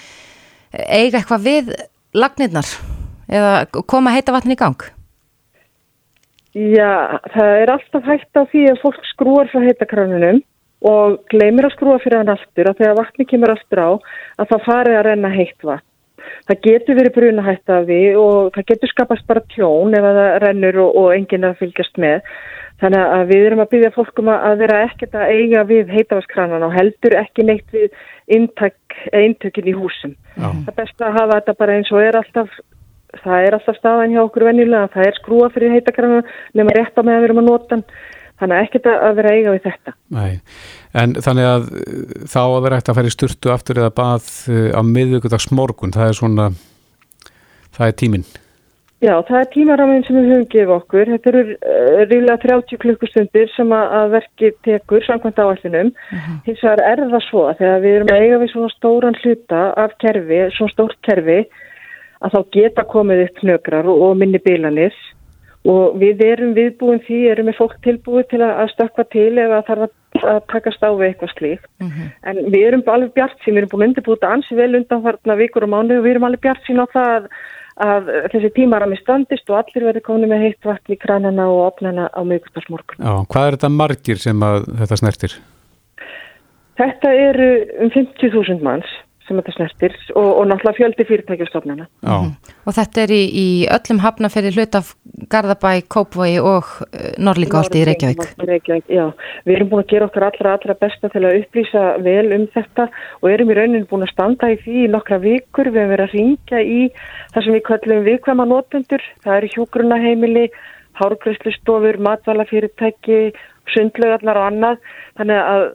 eiga 0.74 1.20
eitthvað 1.22 1.46
við 1.48 1.72
lagnirnar 2.14 2.68
eða 3.30 3.54
koma 3.90 4.14
heita 4.14 4.36
vatn 4.36 4.54
í 4.54 4.60
gang? 4.60 4.84
Já, 6.58 7.20
það 7.34 7.52
er 7.62 7.72
alltaf 7.76 8.08
hægt 8.10 8.38
á 8.38 8.44
því 8.50 8.64
að 8.72 8.82
fólk 8.84 9.04
skrúar 9.14 9.50
frá 9.52 9.62
heitakranunum 9.66 10.42
og 10.90 11.20
gleymir 11.30 11.68
að 11.68 11.76
skrúa 11.76 12.00
fyrir 12.02 12.22
hann 12.22 12.34
aftur 12.34 12.70
að 12.72 12.80
þegar 12.82 12.98
vatni 13.00 13.28
kemur 13.30 13.54
aftur 13.54 13.82
á 13.86 13.90
að 14.42 14.50
það 14.52 14.66
farið 14.66 14.98
að 15.00 15.06
renna 15.10 15.32
heitt 15.34 15.66
vatn. 15.68 15.86
Það 16.50 16.62
getur 16.68 17.00
verið 17.00 17.16
brunahætt 17.18 17.74
af 17.76 17.90
því 17.90 18.00
og 18.20 18.54
það 18.56 18.70
getur 18.72 18.94
skapast 18.94 19.28
bara 19.30 19.46
tjón 19.56 19.98
ef 19.98 20.08
að 20.10 20.22
það 20.22 20.40
rennur 20.46 20.82
og, 20.86 20.96
og 21.02 21.12
enginn 21.16 21.50
að 21.50 21.60
fylgjast 21.64 22.02
með. 22.02 22.24
Þannig 22.80 23.14
að 23.14 23.24
við 23.34 23.46
erum 23.46 23.62
að 23.64 23.72
byggja 23.74 23.92
fólkum 23.92 24.30
að 24.32 24.44
að 24.50 24.62
vera 24.64 24.82
ekkert 24.86 25.16
að 25.20 25.32
eiga 25.36 25.64
við 25.68 25.90
heitavaskrannan 25.92 26.64
og 26.64 26.76
heldur 26.78 27.16
ekki 27.20 27.44
neitt 27.44 27.74
við 27.76 27.90
intak, 28.32 28.78
intökin 29.12 29.68
í 29.68 29.76
húsum. 29.76 30.14
Já. 30.38 30.48
Það 30.48 30.70
er 30.72 30.78
best 30.78 31.04
að 31.04 31.18
hafa 31.18 31.40
þetta 31.40 31.58
bara 31.60 31.76
eins 31.76 31.92
og 31.92 32.06
er 32.06 32.20
alltaf, 32.22 32.54
það 33.26 33.48
er 33.48 33.58
alltaf 33.58 33.80
staðan 33.82 34.16
hjá 34.16 34.22
okkur 34.24 34.48
venjulega, 34.48 34.94
það 34.96 35.10
er 35.10 35.20
skrúa 35.20 35.52
fyrir 35.52 35.76
heitakrannan 35.76 36.32
nema 36.56 36.78
rétt 36.78 36.96
á 36.96 37.02
með 37.04 37.18
að 37.18 37.20
við 37.20 37.30
erum 37.30 37.44
að 37.44 37.50
nota 37.50 37.76
hann. 37.76 37.86
Þannig 38.40 38.56
að 38.56 38.66
ekkert 38.66 38.90
að 38.92 39.16
vera 39.20 39.32
eiga 39.36 39.54
við 39.54 39.66
þetta. 39.68 39.94
Nei, 40.16 40.34
en 41.02 41.16
þannig 41.20 41.48
að 41.50 41.66
uh, 41.70 42.12
þá 42.32 42.42
að 42.44 42.60
vera 42.66 42.80
hægt 42.80 42.92
að 42.92 43.00
færi 43.00 43.16
sturtu 43.16 43.52
aftur 43.54 43.82
eða 43.82 43.96
bað 44.00 44.30
uh, 44.52 44.70
á 44.80 44.82
miðvíkudags 44.88 45.50
morgun, 45.52 45.96
það 45.96 46.12
er 46.12 46.20
svona, 46.20 46.46
það 47.76 47.90
er 47.90 47.98
tíminn. 48.04 48.30
Já, 49.00 49.14
það 49.24 49.38
er 49.40 49.46
tímaraminn 49.54 50.02
sem 50.04 50.16
við 50.18 50.26
höfum 50.28 50.48
gefið 50.52 50.74
okkur. 50.76 51.12
Þetta 51.14 51.30
eru 51.32 51.44
uh, 51.56 52.00
ríðlega 52.10 52.40
30 52.44 52.82
klukkustundir 52.82 53.52
sem 53.54 53.70
að, 53.76 53.94
að 54.00 54.16
verki 54.18 54.50
tekur 54.68 55.06
samkvæmt 55.08 55.40
áallinum. 55.40 55.94
Hins 56.48 56.64
vegar 56.66 56.84
er 56.84 57.06
það 57.06 57.24
svo 57.28 57.46
að 57.48 57.62
þegar 57.62 57.86
við 57.86 57.96
erum 58.00 58.12
að 58.16 58.26
eiga 58.26 58.42
við 58.42 58.52
svona 58.56 58.74
stóran 58.74 59.20
hluta 59.22 59.62
af 59.84 59.96
kerfi, 60.04 60.42
svona 60.58 60.76
stórt 60.76 61.00
kerfi, 61.08 61.40
að 62.20 62.36
þá 62.36 62.40
geta 62.56 62.88
komið 62.92 63.24
upp 63.30 63.42
hnökrar 63.44 63.88
og, 63.88 64.04
og 64.10 64.20
minni 64.20 64.44
bilanir 64.44 64.96
og 65.70 66.00
við 66.02 66.24
erum 66.26 66.56
viðbúin 66.58 67.02
því, 67.06 67.20
erum 67.34 67.50
við 67.50 67.58
fólk 67.60 67.78
tilbúið 67.86 68.28
til 68.32 68.42
að, 68.42 68.54
að 68.64 68.72
stökka 68.74 69.06
til 69.14 69.30
það 69.38 69.68
þarf 69.68 69.86
að, 69.86 69.94
að 70.34 70.42
takast 70.54 70.86
á 70.86 70.90
við 70.90 71.06
eitthvað 71.10 71.36
slíkt. 71.36 71.70
En 72.32 72.42
við 72.50 72.66
erum 72.70 72.84
alveg 72.96 73.14
bjart 73.18 73.38
sín, 73.44 73.54
við 73.54 73.62
erum 73.64 73.72
búin 73.74 73.88
undirbúið 73.90 74.20
þetta 74.20 74.34
ansi 74.38 74.60
vel 74.60 74.74
undanfarnar 74.80 75.42
vikur 75.44 75.68
og 75.68 75.74
mánu 75.76 76.00
og 76.00 76.06
við 76.06 76.16
erum 76.16 76.28
alveg 76.30 76.44
bjart 76.48 76.66
sín 76.68 76.82
á 76.82 76.86
það 76.94 77.12
að, 77.14 77.30
að 77.90 78.10
þessi 78.34 78.54
tímarami 78.58 79.00
standist 79.02 79.52
og 79.52 79.60
allir 79.62 79.88
verði 79.90 80.06
komið 80.08 80.34
með 80.34 80.46
heitt 80.48 80.72
vatn 80.72 80.96
í 80.96 81.00
kranana 81.00 81.50
og 81.52 81.62
opnana 81.68 82.10
á 82.10 82.22
miðgutarsmorgun. 82.24 83.04
Já, 83.04 83.14
hvað 83.30 83.46
er 83.46 83.60
þetta 83.60 83.74
margir 83.76 84.24
sem 84.24 84.48
að 84.50 84.66
þetta 84.82 85.00
snertir? 85.04 85.38
Þetta 86.80 87.14
eru 87.28 87.52
um 87.84 87.92
50.000 87.92 88.64
manns 88.64 88.98
sem 89.30 89.40
þetta 89.40 89.56
snertir 89.56 89.96
og, 90.16 90.28
og 90.28 90.48
náttúrulega 90.50 90.78
fjöldi 90.80 91.06
fyrirtækjastofnana. 91.10 91.86
Já, 92.04 92.18
Og 92.66 92.76
þetta 92.78 93.04
er 93.06 93.14
í, 93.14 93.22
í 93.30 93.48
öllum 93.72 94.02
hafnafyrir 94.04 94.58
hlut 94.58 94.78
af 94.78 94.92
Garðabæ, 95.30 95.72
Kópvogi 95.92 96.38
og 96.42 96.68
uh, 96.86 97.12
Norlingaholti 97.22 97.82
í 97.82 97.86
Reykjavík. 97.90 98.26
Reykjavík. 98.50 98.90
Já, 98.94 99.06
við 99.48 99.58
erum 99.58 99.72
búin 99.72 99.84
að 99.86 99.94
gera 99.94 100.10
okkar 100.10 100.28
allra, 100.30 100.56
allra 100.58 100.78
besta 100.82 101.12
til 101.14 101.24
að 101.24 101.40
upplýsa 101.44 101.86
vel 102.06 102.28
um 102.36 102.48
þetta 102.56 102.90
og 103.22 103.30
erum 103.32 103.54
í 103.54 103.60
rauninu 103.60 103.90
búin 103.90 104.08
að 104.08 104.14
standa 104.14 104.52
í 104.54 104.60
því 104.64 104.84
í 104.86 104.90
nokkra 104.94 105.22
vikur. 105.24 105.72
Við 105.72 105.82
hefum 105.82 105.94
verið 105.96 106.08
að 106.08 106.18
ringja 106.18 106.64
í 106.64 106.82
það 107.36 107.46
sem 107.46 107.58
við 107.58 107.66
kallum 107.70 108.06
viðkvæma 108.10 108.50
notendur. 108.50 109.08
Það 109.26 109.40
eru 109.40 109.54
hjúgrunaheimili, 109.56 110.46
hárgræslistofur, 111.00 112.00
matvælafyrirtæki, 112.10 113.22
sundlaugarnar 113.74 114.40
og 114.40 114.48
annað. 114.52 114.80
Þannig 115.20 115.42
að, 115.42 115.66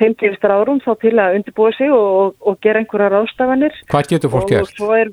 þeim 0.00 0.16
gefist 0.20 0.46
ráðrum 0.46 0.82
þá 0.84 0.90
til 1.04 1.14
að 1.16 1.38
undirbúa 1.38 1.72
sig 1.76 1.94
og, 1.94 2.36
og 2.40 2.60
gera 2.64 2.82
einhverja 2.82 3.12
ráðstafanir. 3.14 3.80
hvað 3.90 4.12
getur 4.14 4.32
fólk 4.34 4.48
og 4.48 4.54
gert? 4.54 4.82
er 5.00 5.12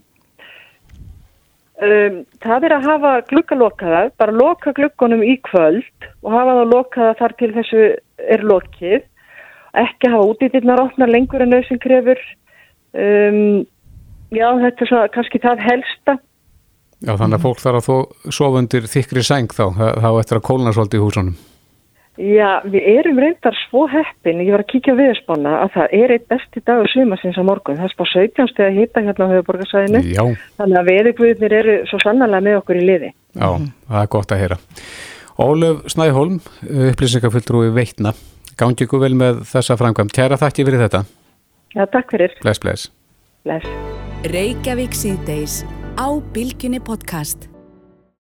um, 1.88 2.20
það 2.44 2.68
er 2.68 2.78
að 2.78 2.90
hafa 2.92 3.14
gluggalokaða 3.32 4.02
bara 4.20 4.36
loka 4.36 4.74
gluggunum 4.78 5.24
í 5.26 5.38
kvöld 5.46 6.10
og 6.24 6.34
hafa 6.34 6.60
það 6.60 6.74
lokaða 6.74 7.18
þar 7.22 7.38
til 7.42 7.52
þessu 7.56 7.88
er 8.36 8.46
lokið 8.52 9.02
ekki 9.78 10.12
hafa 10.14 10.30
útíðirnar 10.32 10.84
opna 10.88 11.10
lengur 11.10 11.44
en 11.46 11.54
nöðsinn 11.54 11.82
krefur 11.84 12.22
um, 12.98 13.66
já 14.34 14.48
þetta 14.64 14.84
er 14.86 14.92
svo, 14.92 15.04
kannski 15.14 15.44
það 15.44 15.68
helsta 15.68 16.18
Já, 16.98 17.14
þannig 17.14 17.38
að 17.38 17.44
fólk 17.44 17.60
þarf 17.62 17.78
að 17.78 17.86
þó 17.86 18.32
sofa 18.34 18.62
undir 18.64 18.88
þykri 18.90 19.22
sæng 19.26 19.54
þá, 19.54 19.66
þá 20.02 20.08
eftir 20.18 20.40
að 20.40 20.48
kólna 20.48 20.72
svolítið 20.74 20.98
í 20.98 21.04
húsunum. 21.04 21.36
Já, 22.18 22.62
við 22.66 22.82
erum 22.98 23.20
reyndar 23.22 23.54
svo 23.70 23.88
heppin, 23.92 24.40
ég 24.42 24.52
var 24.52 24.64
að 24.64 24.72
kíkja 24.72 24.94
á 24.98 25.00
viðspána 25.00 25.52
að 25.64 25.70
það 25.76 25.88
er 25.94 26.14
eitt 26.16 26.28
besti 26.28 26.64
dagur 26.66 26.90
sumasins 26.90 27.38
á 27.38 27.44
morgun, 27.46 27.78
það 27.78 27.84
er 27.86 27.94
spá 27.94 28.06
17 28.14 28.48
steg 28.50 28.66
að 28.66 28.80
hýta 28.80 29.04
hérna 29.06 29.28
á 29.30 29.34
höfuborgarsæðinu, 29.36 30.02
Já, 30.16 30.24
þannig 30.58 30.80
að 30.80 30.90
veðugvöðnir 30.90 31.54
eru 31.54 31.86
svo 31.86 32.00
sannarlega 32.02 32.42
með 32.42 32.58
okkur 32.62 32.76
í 32.82 32.86
liði. 32.88 33.14
já, 33.38 33.50
það 33.88 34.02
er 34.02 34.08
gott 34.08 34.32
að 34.32 34.38
heyra. 34.42 34.58
Ólöf 35.38 35.84
Snæholm, 35.94 36.40
upplýsingafulltrúi 36.66 37.70
veitna, 37.76 38.14
gangi 38.58 38.88
ykkur 38.88 39.00
vel 39.00 39.14
með 39.14 39.44
þessa 39.46 39.78
framkvæm. 39.78 40.10
Kæra 40.10 40.38
þakki 40.42 40.66
fyrir 40.66 40.82
þetta. 40.88 41.06
Já, 41.78 41.86
takk 41.86 42.10
fyrir. 42.12 42.34
Bless, 42.42 42.58
bless. 42.58 42.90
Bless. 43.46 43.66